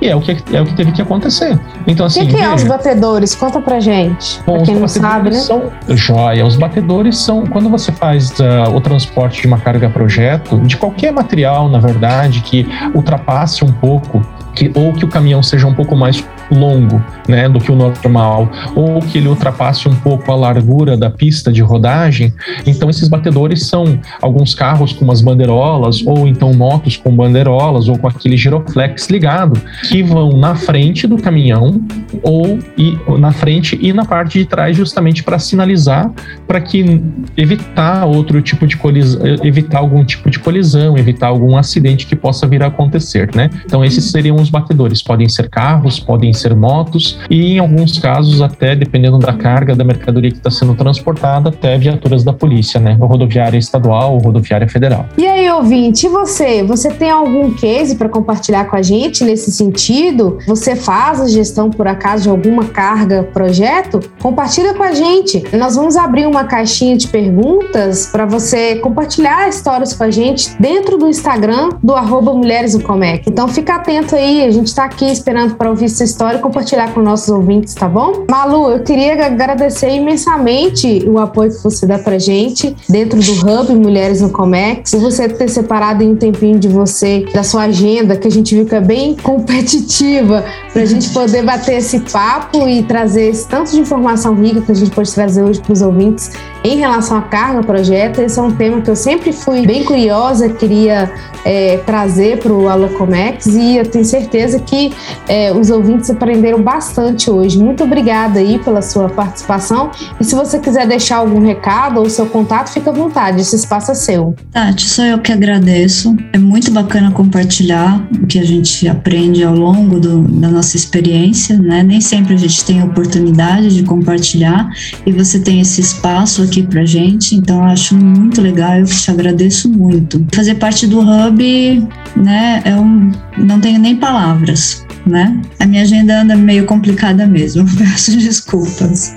E 0.01 0.09
é 0.09 0.17
o 0.17 0.21
que 0.21 0.37
é 0.53 0.61
o 0.61 0.65
que 0.65 0.75
teve 0.75 0.93
que 0.93 1.03
acontecer. 1.03 1.59
Então 1.87 2.07
assim, 2.07 2.23
o 2.23 2.27
que, 2.27 2.35
que 2.35 2.41
é 2.41 2.55
os 2.55 2.65
batedores? 2.65 3.35
Conta 3.35 3.61
pra 3.61 3.81
gente. 3.81 4.41
Bom, 4.47 4.57
pra 4.57 4.63
quem 4.63 4.77
não 4.77 4.89
sabe, 4.89 5.31
né? 5.31 5.37
São 5.37 5.71
joia. 5.89 6.45
Os 6.45 6.57
batedores 6.57 7.19
são 7.19 7.47
quando 7.47 7.69
você 7.69 7.93
faz 7.93 8.31
uh, 8.41 8.75
o 8.75 8.81
transporte 8.81 9.43
de 9.43 9.47
uma 9.47 9.59
carga 9.59 9.89
projeto, 9.89 10.59
de 10.61 10.77
qualquer 10.77 11.13
material, 11.13 11.69
na 11.69 11.79
verdade, 11.79 12.41
que 12.41 12.67
ultrapasse 12.95 13.65
um 13.65 13.73
pouco 13.73 14.25
que, 14.55 14.73
ou 14.75 14.93
que 14.93 15.05
o 15.05 15.09
caminhão 15.09 15.43
seja 15.43 15.67
um 15.67 15.75
pouco 15.75 15.95
mais 15.95 16.25
longo 16.51 17.03
né, 17.29 17.49
do 17.49 17.59
que 17.59 17.71
o 17.71 17.77
normal, 17.77 18.51
ou 18.75 19.01
que 19.01 19.19
ele 19.19 19.29
ultrapasse 19.29 19.89
um 19.89 19.95
pouco 19.95 20.31
a 20.31 20.37
largura 20.37 20.97
da 20.97 21.11
pista 21.11 21.53
de 21.53 21.63
rodagem. 21.63 22.33
Então, 22.67 22.89
esses 22.89 23.09
batedores 23.09 23.67
são 23.67 23.99
alguns 24.21 24.55
carros 24.55 24.93
com 24.93 25.05
umas 25.05 25.21
bandeirolas, 25.21 26.03
ou 26.07 26.27
então 26.27 26.53
motos 26.55 26.97
com 26.97 27.15
bandeirolas, 27.15 27.89
ou 27.89 27.99
com 27.99 28.09
aquele 28.09 28.37
giroflex 28.37 29.09
ligado, 29.09 29.61
que 29.89 30.03
vão 30.03 30.37
na 30.37 30.55
frente 30.55 31.07
do 31.07 31.17
caminhão, 31.17 31.81
ou 32.23 32.59
e, 32.77 32.99
na 33.19 33.33
frente 33.33 33.79
e 33.81 33.93
na 33.93 34.05
parte 34.05 34.39
de 34.39 34.45
trás, 34.45 34.77
justamente 34.77 35.23
para 35.23 35.39
sinalizar, 35.39 36.11
para 36.49 36.63
que 36.63 37.01
evitar 37.37 38.07
outro 38.07 38.41
tipo 38.41 38.67
de 38.67 38.77
colisão, 38.77 39.21
evitar 39.45 39.79
algum 39.79 40.03
tipo 40.03 40.31
de 40.31 40.39
colisão, 40.39 40.97
evitar 40.97 41.27
algum 41.29 41.59
acidente 41.59 42.07
que 42.07 42.17
possa 42.17 42.47
vir 42.47 42.63
a 42.63 42.69
acontecer, 42.69 43.29
né? 43.37 43.51
Então, 43.67 43.85
esses 43.85 44.11
seriam 44.11 44.37
os 44.37 44.49
batedores. 44.49 45.03
Podem 45.03 45.29
ser 45.29 45.51
carros, 45.51 46.01
podem 46.01 46.33
ser 46.33 46.57
motos 46.57 47.19
e, 47.29 47.55
em 47.55 47.59
alguns 47.59 47.99
casos, 47.99 48.41
até 48.41 48.75
dependendo 48.75 49.19
da 49.19 49.35
carga 49.35 49.77
da 49.77 49.85
mercadoria 49.85 50.31
que 50.31 50.39
está 50.39 50.51
sendo 50.51 50.75
transportada, 50.75 51.51
até 51.51 51.77
viaturas 51.77 52.25
da 52.25 52.33
polícia, 52.33 52.81
né? 52.81 52.97
Ou 52.99 53.07
rodoviária 53.07 53.59
estadual 53.59 54.15
ou 54.15 54.19
rodoviária 54.19 54.69
federal. 54.69 55.07
E 55.19 55.27
aí, 55.27 55.51
ouvinte, 55.51 56.07
e 56.07 56.09
você? 56.09 56.63
Você 56.63 56.91
tem 56.91 57.11
algum 57.11 57.53
case 57.53 57.97
para 57.97 58.09
compartilhar 58.09 58.65
com 58.65 58.77
a 58.77 58.83
gente 58.83 59.23
nesse 59.23 59.53
sentido? 59.53 60.39
Você 60.47 60.75
faz 60.75 61.21
a 61.21 61.29
gestão, 61.29 61.69
por 61.69 61.87
acaso, 61.87 62.23
de 62.23 62.31
alguma 62.31 62.65
carga, 62.65 63.25
projeto? 63.35 64.01
Compartilha 64.23 64.73
com 64.73 64.83
a 64.83 64.93
gente. 64.93 65.45
Nós 65.55 65.77
vamos 65.77 65.97
abrir 65.97 66.27
uma 66.27 66.38
caixinha 66.45 66.97
de 66.97 67.09
perguntas 67.09 68.07
para 68.07 68.27
você 68.27 68.77
compartilhar 68.77 69.49
histórias 69.49 69.93
com 69.95 70.05
a 70.05 70.11
gente 70.11 70.51
dentro 70.61 70.97
do 70.97 71.09
Instagram 71.09 71.71
do 71.83 71.95
arroba 71.95 72.33
Mulheres 72.35 72.75
no 72.75 72.83
Comec. 72.83 73.29
Então 73.29 73.49
fica 73.49 73.77
atento 73.77 74.15
aí, 74.15 74.45
a 74.45 74.51
gente 74.51 74.67
está 74.69 74.85
aqui 74.85 75.11
esperando 75.11 75.55
para 75.57 75.71
ouvir 75.71 75.87
essa 75.87 76.05
história 76.05 76.39
e 76.39 76.41
compartilhar 76.41 76.93
com 76.93 77.01
nossos 77.01 77.29
ouvintes, 77.29 77.75
tá 77.75 77.89
bom? 77.89 78.25
Malu, 78.31 78.71
eu 78.71 78.83
queria 78.83 79.27
agradecer 79.27 79.91
imensamente 79.91 81.05
o 81.09 81.19
apoio 81.19 81.51
que 81.51 81.63
você 81.63 81.87
dá 81.87 81.99
pra 81.99 82.19
gente 82.19 82.75
dentro 82.89 83.19
do 83.21 83.33
Hub 83.33 83.75
Mulheres 83.75 84.21
no 84.21 84.31
Comex, 84.31 84.93
e 84.93 84.97
você 84.99 85.29
ter 85.29 85.49
separado 85.49 86.05
um 86.05 86.17
tempinho 86.17 86.59
de 86.59 86.69
você, 86.69 87.25
da 87.33 87.43
sua 87.43 87.65
agenda, 87.65 88.17
que 88.17 88.27
a 88.27 88.31
gente 88.31 88.55
viu 88.55 88.67
que 88.67 88.75
é 88.75 88.81
bem 88.81 89.15
competitiva, 89.23 90.45
pra 90.73 90.85
gente 90.85 91.11
poder 91.11 91.43
bater 91.43 91.79
esse 91.79 92.01
papo 92.01 92.69
e 92.69 92.83
trazer 92.83 93.29
esse 93.29 93.47
tanto 93.49 93.71
de 93.71 93.81
informação 93.81 94.35
rica 94.35 94.61
que 94.61 94.73
a 94.73 94.75
gente 94.75 94.91
pode 94.91 95.13
trazer 95.13 95.43
hoje 95.43 95.61
para 95.61 95.73
os 95.73 95.83
ouvintes 95.83 96.28
em 96.65 96.77
relação 96.77 97.17
à 97.17 97.23
carga 97.23 97.63
projeto. 97.63 98.21
Esse 98.21 98.39
é 98.39 98.43
um 98.43 98.51
tema 98.51 98.81
que 98.81 98.91
eu 98.91 98.97
sempre 98.97 99.33
fui 99.33 99.67
bem 99.67 99.85
curiosa, 99.85 100.49
queria 100.49 101.11
é, 101.45 101.79
trazer 101.79 102.39
para 102.39 102.53
o 102.53 102.69
Alocomex 102.69 103.47
e 103.47 103.77
eu 103.77 103.87
tenho 103.87 104.05
certeza 104.05 104.59
que 104.59 104.93
é, 105.29 105.53
os 105.53 105.71
ouvintes 105.71 106.11
aprenderam 106.11 106.63
bastante 106.63 107.31
hoje. 107.31 107.59
Muito 107.59 107.85
obrigada 107.85 108.41
aí 108.41 108.59
pela 108.59 108.83
sua 108.83 109.09
participação 109.09 109.91
e 110.21 110.25
se 110.25 110.35
você 110.35 110.59
quiser 110.59 110.87
deixar 110.87 111.19
algum 111.19 111.41
recado 111.41 112.01
ou 112.01 112.11
seu 112.11 112.27
contato, 112.27 112.71
fica 112.71 112.91
à 112.91 112.93
vontade, 112.93 113.41
esse 113.41 113.57
espaço 113.57 113.93
é 113.93 113.95
seu. 113.95 114.35
Tati, 114.53 114.89
sou 114.89 115.05
eu 115.05 115.19
que 115.19 115.33
agradeço. 115.33 116.17
É 116.33 116.39
muito 116.39 116.71
bacana 116.71 117.11
compartilhar 117.11 118.07
o 118.23 118.27
que 118.27 118.39
a 118.39 118.45
gente 118.45 118.89
aprende 118.89 119.45
ao 119.45 119.55
longo 119.55 120.01
do, 120.01 120.23
da 120.23 120.49
nossa 120.49 120.77
experiência, 120.77 121.57
né? 121.57 121.83
Nem 121.83 122.01
sempre 122.01 122.35
a 122.35 122.37
gente 122.37 122.65
tem 122.65 122.81
a 122.81 122.85
oportunidade 122.85 123.75
de 123.75 123.83
compartilhar 123.85 124.69
e 125.07 125.13
você 125.13 125.39
tem 125.39 125.61
esse 125.61 125.81
espaço 125.81 126.18
aqui 126.43 126.63
pra 126.63 126.85
gente, 126.85 127.35
então 127.35 127.65
acho 127.65 127.95
muito 127.95 128.41
legal, 128.41 128.79
eu 128.79 128.85
te 128.85 129.11
agradeço 129.11 129.69
muito. 129.69 130.25
Fazer 130.35 130.57
parte 130.57 130.87
do 130.87 131.01
Hub, 131.01 131.89
né, 132.17 132.63
é 132.65 132.75
um, 132.75 133.13
não 133.37 133.61
tenho 133.61 133.79
nem 133.79 133.97
palavras, 133.97 134.85
né? 135.07 135.41
A 135.59 135.67
minha 135.67 135.83
agenda 135.83 136.23
anda 136.23 136.37
meio 136.37 136.67
complicada 136.67 137.27
mesmo, 137.27 137.65
peço 137.77 138.17
desculpas. 138.17 139.17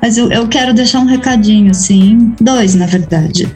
Mas 0.00 0.18
eu, 0.18 0.30
eu 0.30 0.46
quero 0.46 0.74
deixar 0.74 1.00
um 1.00 1.06
recadinho, 1.06 1.70
assim, 1.70 2.34
dois, 2.40 2.74
na 2.74 2.86
verdade. 2.86 3.48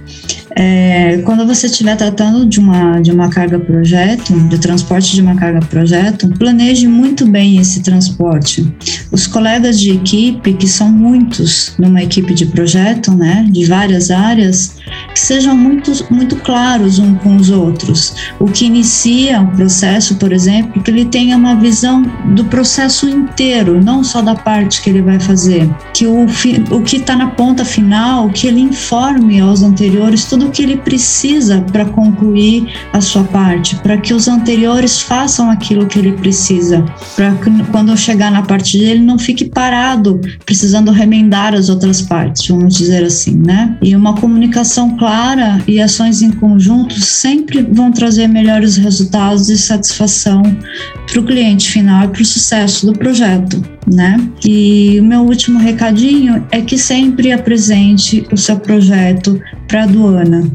É, 0.56 1.18
quando 1.24 1.46
você 1.46 1.66
estiver 1.66 1.96
tratando 1.96 2.46
de 2.46 2.58
uma, 2.58 3.00
de 3.00 3.10
uma 3.10 3.28
carga 3.28 3.58
projeto, 3.58 4.32
de 4.48 4.58
transporte 4.58 5.14
de 5.14 5.20
uma 5.22 5.34
carga 5.34 5.60
projeto, 5.60 6.28
planeje 6.38 6.86
muito 6.86 7.26
bem 7.26 7.58
esse 7.58 7.80
transporte. 7.80 8.66
Os 9.10 9.26
colegas 9.26 9.80
de 9.80 9.92
equipe, 9.92 10.54
que 10.54 10.68
são 10.68 10.90
muitos 10.90 11.74
numa 11.78 12.02
equipe 12.02 12.34
de 12.34 12.46
projeto, 12.46 13.14
né, 13.14 13.46
de 13.50 13.66
várias 13.66 14.10
áreas, 14.10 14.76
que 15.12 15.20
sejam 15.20 15.56
muito, 15.56 15.92
muito 16.10 16.36
claros 16.36 16.98
um 16.98 17.14
com 17.16 17.36
os 17.36 17.50
outros. 17.50 18.14
O 18.38 18.46
que 18.46 18.66
inicia 18.66 19.40
o 19.40 19.48
processo, 19.48 20.16
por 20.16 20.32
exemplo, 20.32 20.82
que 20.82 20.90
ele 20.90 21.04
tenha 21.04 21.36
uma 21.36 21.54
visão 21.56 22.02
do 22.34 22.44
processo 22.44 23.08
inteiro, 23.08 23.82
não 23.82 24.02
só 24.02 24.22
da 24.22 24.34
parte 24.34 24.82
que 24.82 24.90
ele 24.90 25.02
vai 25.02 25.18
fazer. 25.20 25.68
Que 25.92 26.06
o, 26.06 26.26
o 26.70 26.82
que 26.82 26.96
está 26.96 27.16
na 27.16 27.28
ponta 27.28 27.64
final, 27.64 28.28
que 28.30 28.46
ele 28.46 28.60
informe 28.60 29.40
aos 29.40 29.62
anteriores 29.62 30.24
tudo 30.24 30.47
o 30.48 30.50
que 30.50 30.62
ele 30.62 30.78
precisa 30.78 31.60
para 31.72 31.84
concluir 31.84 32.66
a 32.92 33.00
sua 33.00 33.24
parte, 33.24 33.76
para 33.76 33.96
que 33.98 34.14
os 34.14 34.26
anteriores 34.28 35.00
façam 35.00 35.50
aquilo 35.50 35.86
que 35.86 35.98
ele 35.98 36.12
precisa, 36.12 36.84
para 37.14 37.34
que 37.36 37.50
quando 37.70 37.96
chegar 37.96 38.30
na 38.30 38.42
parte 38.42 38.78
dele 38.78 39.00
não 39.00 39.18
fique 39.18 39.44
parado, 39.44 40.20
precisando 40.44 40.90
remendar 40.90 41.54
as 41.54 41.68
outras 41.68 42.02
partes, 42.02 42.48
vamos 42.48 42.74
dizer 42.74 43.04
assim, 43.04 43.34
né? 43.34 43.76
E 43.82 43.94
uma 43.94 44.14
comunicação 44.14 44.96
clara 44.96 45.62
e 45.66 45.80
ações 45.80 46.22
em 46.22 46.30
conjunto 46.30 46.98
sempre 47.00 47.62
vão 47.62 47.92
trazer 47.92 48.26
melhores 48.26 48.76
resultados 48.76 49.48
e 49.48 49.58
satisfação 49.58 50.42
para 51.10 51.20
o 51.20 51.24
cliente 51.24 51.68
final 51.68 52.04
e 52.04 52.08
para 52.08 52.22
o 52.22 52.24
sucesso 52.24 52.86
do 52.86 52.92
projeto, 52.92 53.62
né? 53.92 54.16
E 54.44 54.98
o 55.00 55.04
meu 55.04 55.20
último 55.20 55.58
recadinho 55.58 56.46
é 56.50 56.60
que 56.60 56.78
sempre 56.78 57.32
apresente 57.32 58.26
o 58.32 58.36
seu 58.36 58.58
projeto 58.58 59.40
para 59.66 59.80
a 59.80 59.84
aduana. 59.84 60.50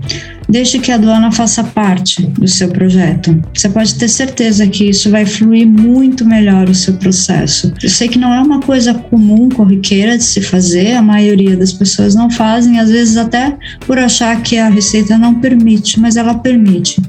Deixe 0.48 0.78
que 0.78 0.92
a 0.92 0.96
aduana 0.96 1.32
faça 1.32 1.64
parte 1.64 2.22
do 2.22 2.48
seu 2.48 2.68
projeto. 2.68 3.42
Você 3.54 3.70
pode 3.70 3.96
ter 3.96 4.08
certeza 4.08 4.68
que 4.68 4.90
isso 4.90 5.10
vai 5.10 5.26
fluir 5.26 5.66
muito 5.66 6.26
melhor 6.26 6.70
o 6.70 6.76
seu 6.76 6.94
processo. 6.96 7.74
Eu 7.82 7.90
sei 7.90 8.08
que 8.08 8.20
não 8.20 8.34
é 8.34 8.42
uma 8.42 8.60
coisa 8.60 8.94
comum, 8.94 9.50
corriqueira 9.50 10.18
de 10.18 10.24
se 10.24 10.42
fazer, 10.42 10.94
a 10.94 11.02
maioria 11.02 11.56
das 11.56 11.74
pessoas 11.74 12.14
não 12.14 12.30
fazem, 12.30 12.80
às 12.80 12.92
vezes 12.92 13.18
até 13.18 13.58
por 13.88 13.98
achar 13.98 14.42
que 14.42 14.58
a 14.58 14.70
receita 14.70 15.18
não 15.18 15.36
permite, 15.40 16.00
mas 16.00 16.18
ela 16.18 16.36
permite. 16.36 17.02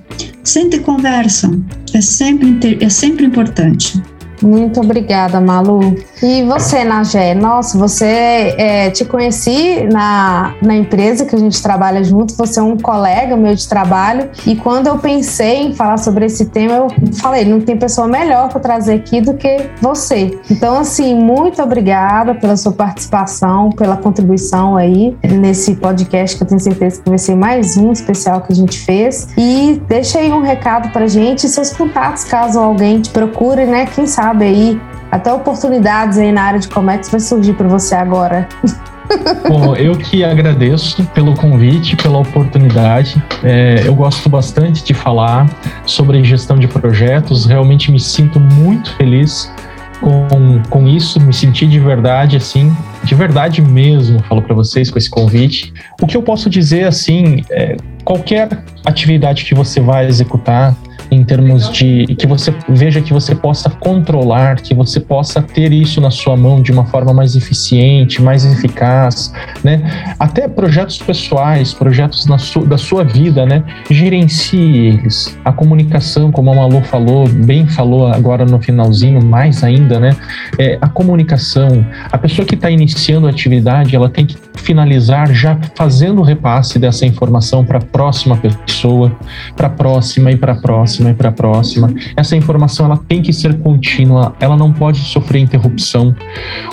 Sente 0.42 0.76
e 0.76 0.80
conversa, 0.80 1.50
é 1.92 2.00
sempre, 2.00 2.78
é 2.80 2.88
sempre 2.88 3.26
importante. 3.26 4.00
Muito 4.44 4.78
obrigada, 4.80 5.40
Malu. 5.40 5.96
E 6.22 6.42
você, 6.42 6.84
Nagé? 6.84 7.34
Nossa, 7.34 7.78
você 7.78 8.54
é, 8.58 8.90
te 8.90 9.02
conheci 9.02 9.84
na, 9.90 10.54
na 10.60 10.76
empresa 10.76 11.24
que 11.24 11.34
a 11.34 11.38
gente 11.38 11.62
trabalha 11.62 12.04
junto, 12.04 12.36
você 12.36 12.60
é 12.60 12.62
um 12.62 12.76
colega 12.76 13.38
meu 13.38 13.54
de 13.54 13.66
trabalho. 13.66 14.28
E 14.46 14.54
quando 14.54 14.88
eu 14.88 14.98
pensei 14.98 15.62
em 15.62 15.74
falar 15.74 15.96
sobre 15.96 16.26
esse 16.26 16.46
tema, 16.46 16.74
eu 16.74 16.88
falei: 17.14 17.46
não 17.46 17.58
tem 17.58 17.74
pessoa 17.78 18.06
melhor 18.06 18.50
para 18.50 18.60
trazer 18.60 18.96
aqui 18.96 19.22
do 19.22 19.32
que 19.32 19.70
você. 19.80 20.38
Então, 20.50 20.78
assim, 20.78 21.14
muito 21.14 21.62
obrigada 21.62 22.34
pela 22.34 22.56
sua 22.56 22.72
participação, 22.72 23.70
pela 23.70 23.96
contribuição 23.96 24.76
aí 24.76 25.16
nesse 25.22 25.74
podcast, 25.76 26.36
que 26.36 26.42
eu 26.42 26.46
tenho 26.46 26.60
certeza 26.60 27.00
que 27.00 27.08
vai 27.08 27.18
ser 27.18 27.34
mais 27.34 27.78
um 27.78 27.92
especial 27.92 28.42
que 28.42 28.52
a 28.52 28.56
gente 28.56 28.78
fez. 28.80 29.26
E 29.38 29.80
deixa 29.88 30.18
aí 30.18 30.30
um 30.30 30.42
recado 30.42 30.90
para 30.90 31.06
gente 31.06 31.46
e 31.46 31.48
seus 31.48 31.72
contatos, 31.72 32.24
caso 32.24 32.60
alguém 32.60 33.00
te 33.00 33.08
procure, 33.08 33.64
né? 33.64 33.86
Quem 33.86 34.06
sabe 34.06 34.33
sabe 34.34 34.44
aí, 34.46 34.80
até 35.12 35.32
oportunidades 35.32 36.18
aí 36.18 36.32
na 36.32 36.42
área 36.42 36.58
de 36.58 36.66
Comex 36.68 37.08
vai 37.08 37.20
surgir 37.20 37.52
para 37.52 37.68
você 37.68 37.94
agora. 37.94 38.48
Bom, 39.48 39.76
eu 39.76 39.96
que 39.96 40.24
agradeço 40.24 41.04
pelo 41.14 41.34
convite, 41.34 41.94
pela 41.94 42.18
oportunidade. 42.18 43.22
É, 43.44 43.82
eu 43.84 43.94
gosto 43.94 44.28
bastante 44.28 44.82
de 44.82 44.92
falar 44.92 45.48
sobre 45.86 46.24
gestão 46.24 46.58
de 46.58 46.66
projetos. 46.66 47.46
Realmente 47.46 47.92
me 47.92 48.00
sinto 48.00 48.40
muito 48.40 48.92
feliz 48.96 49.52
com, 50.00 50.62
com 50.68 50.88
isso, 50.88 51.20
me 51.20 51.32
senti 51.32 51.66
de 51.66 51.78
verdade, 51.78 52.36
assim, 52.36 52.74
de 53.04 53.14
verdade 53.14 53.62
mesmo, 53.62 54.20
falo 54.24 54.42
para 54.42 54.54
vocês 54.54 54.90
com 54.90 54.98
esse 54.98 55.08
convite. 55.08 55.72
O 56.02 56.06
que 56.06 56.16
eu 56.16 56.22
posso 56.22 56.50
dizer, 56.50 56.84
assim, 56.84 57.44
é, 57.50 57.76
qualquer 58.04 58.48
atividade 58.84 59.44
que 59.44 59.54
você 59.54 59.80
vai 59.80 60.06
executar, 60.06 60.74
em 61.14 61.24
termos 61.24 61.70
de 61.70 62.06
que 62.18 62.26
você 62.26 62.54
veja 62.68 63.00
que 63.00 63.12
você 63.12 63.34
possa 63.34 63.70
controlar, 63.70 64.56
que 64.56 64.74
você 64.74 65.00
possa 65.00 65.40
ter 65.40 65.72
isso 65.72 66.00
na 66.00 66.10
sua 66.10 66.36
mão 66.36 66.60
de 66.60 66.72
uma 66.72 66.84
forma 66.86 67.12
mais 67.12 67.36
eficiente, 67.36 68.20
mais 68.22 68.44
eficaz, 68.44 69.32
né? 69.62 70.14
Até 70.18 70.48
projetos 70.48 70.98
pessoais, 70.98 71.72
projetos 71.72 72.26
sua, 72.38 72.66
da 72.66 72.78
sua 72.78 73.04
vida, 73.04 73.46
né? 73.46 73.62
Gerencie 73.90 74.88
eles. 74.88 75.38
A 75.44 75.52
comunicação, 75.52 76.30
como 76.32 76.50
a 76.50 76.54
Malu 76.54 76.82
falou, 76.82 77.28
bem 77.28 77.66
falou 77.66 78.08
agora 78.08 78.44
no 78.44 78.60
finalzinho, 78.60 79.24
mais 79.24 79.62
ainda, 79.62 80.00
né? 80.00 80.16
É, 80.58 80.78
a 80.80 80.88
comunicação, 80.88 81.86
a 82.10 82.18
pessoa 82.18 82.46
que 82.46 82.54
está 82.54 82.70
iniciando 82.70 83.26
a 83.26 83.30
atividade, 83.30 83.94
ela 83.94 84.08
tem 84.08 84.26
que 84.26 84.36
finalizar 84.64 85.32
já 85.32 85.58
fazendo 85.76 86.20
o 86.20 86.24
repasse 86.24 86.78
dessa 86.78 87.04
informação 87.04 87.64
para 87.64 87.78
a 87.78 87.82
próxima 87.82 88.36
pessoa, 88.36 89.14
para 89.54 89.66
a 89.66 89.70
próxima 89.70 90.30
e 90.30 90.36
para 90.36 90.52
a 90.52 90.56
próxima 90.56 91.10
e 91.10 91.14
para 91.14 91.28
a 91.28 91.32
próxima. 91.32 91.92
Essa 92.16 92.34
informação 92.34 92.86
ela 92.86 92.96
tem 92.96 93.20
que 93.20 93.32
ser 93.32 93.58
contínua, 93.58 94.34
ela 94.40 94.56
não 94.56 94.72
pode 94.72 94.98
sofrer 95.00 95.40
interrupção. 95.40 96.16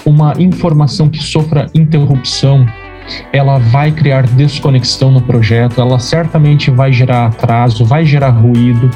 Uma 0.05 0.33
informação 0.39 1.09
que 1.09 1.21
sofra 1.21 1.67
interrupção 1.75 2.65
ela 3.33 3.57
vai 3.57 3.91
criar 3.91 4.25
desconexão 4.25 5.11
no 5.11 5.21
projeto, 5.21 5.81
ela 5.81 5.99
certamente 5.99 6.71
vai 6.71 6.93
gerar 6.93 7.25
atraso, 7.25 7.83
vai 7.83 8.05
gerar 8.05 8.29
ruído. 8.29 8.89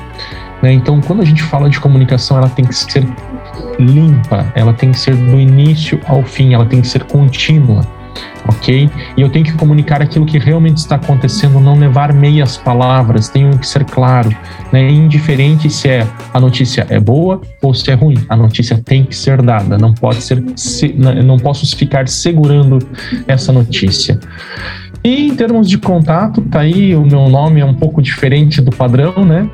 Né? 0.62 0.72
Então, 0.72 1.02
quando 1.02 1.22
a 1.22 1.26
gente 1.26 1.44
fala 1.44 1.70
de 1.70 1.80
comunicação, 1.82 2.38
ela 2.38 2.48
tem 2.48 2.64
que 2.64 2.74
ser 2.74 3.06
limpa, 3.78 4.46
ela 4.56 4.72
tem 4.72 4.92
que 4.92 5.00
ser 5.00 5.16
do 5.16 5.38
início 5.38 6.00
ao 6.08 6.24
fim, 6.24 6.54
ela 6.54 6.66
tem 6.66 6.80
que 6.80 6.88
ser 6.88 7.04
contínua 7.04 7.95
ok? 8.48 8.90
E 9.18 9.22
eu 9.22 9.30
tenho 9.30 9.46
que 9.46 9.54
comunicar 9.54 10.02
aquilo 10.02 10.26
que 10.26 10.38
realmente 10.38 10.78
está 10.78 10.96
acontecendo, 10.96 11.60
não 11.60 11.78
levar 11.78 12.14
meias 12.14 12.58
palavras, 12.58 13.30
tenho 13.30 13.58
que 13.58 13.68
ser 13.68 13.86
claro, 13.86 14.30
né? 14.72 14.90
Indiferente 14.90 15.70
se 15.70 15.90
é 15.90 16.08
a 16.34 16.40
notícia 16.40 16.86
é 16.90 17.00
boa 17.00 17.42
ou 17.62 17.74
se 17.74 17.90
é 17.92 17.94
ruim, 17.94 18.18
a 18.30 18.36
notícia 18.36 18.82
tem 18.84 19.04
que 19.04 19.16
ser 19.16 19.42
dada, 19.42 19.78
não 19.78 19.94
pode 19.94 20.22
ser, 20.22 20.44
não 21.24 21.38
posso 21.38 21.76
ficar 21.76 22.08
segurando 22.08 22.80
essa 23.28 23.52
notícia. 23.52 24.20
E 25.04 25.28
em 25.28 25.36
termos 25.36 25.70
de 25.70 25.78
contato, 25.78 26.42
tá 26.42 26.62
aí 26.62 26.96
o 26.96 27.06
meu 27.06 27.30
nome 27.30 27.62
é 27.62 27.66
um 27.66 27.76
pouco 27.76 28.02
diferente 28.02 28.62
do 28.62 28.72
padrão, 28.72 29.24
né? 29.24 29.48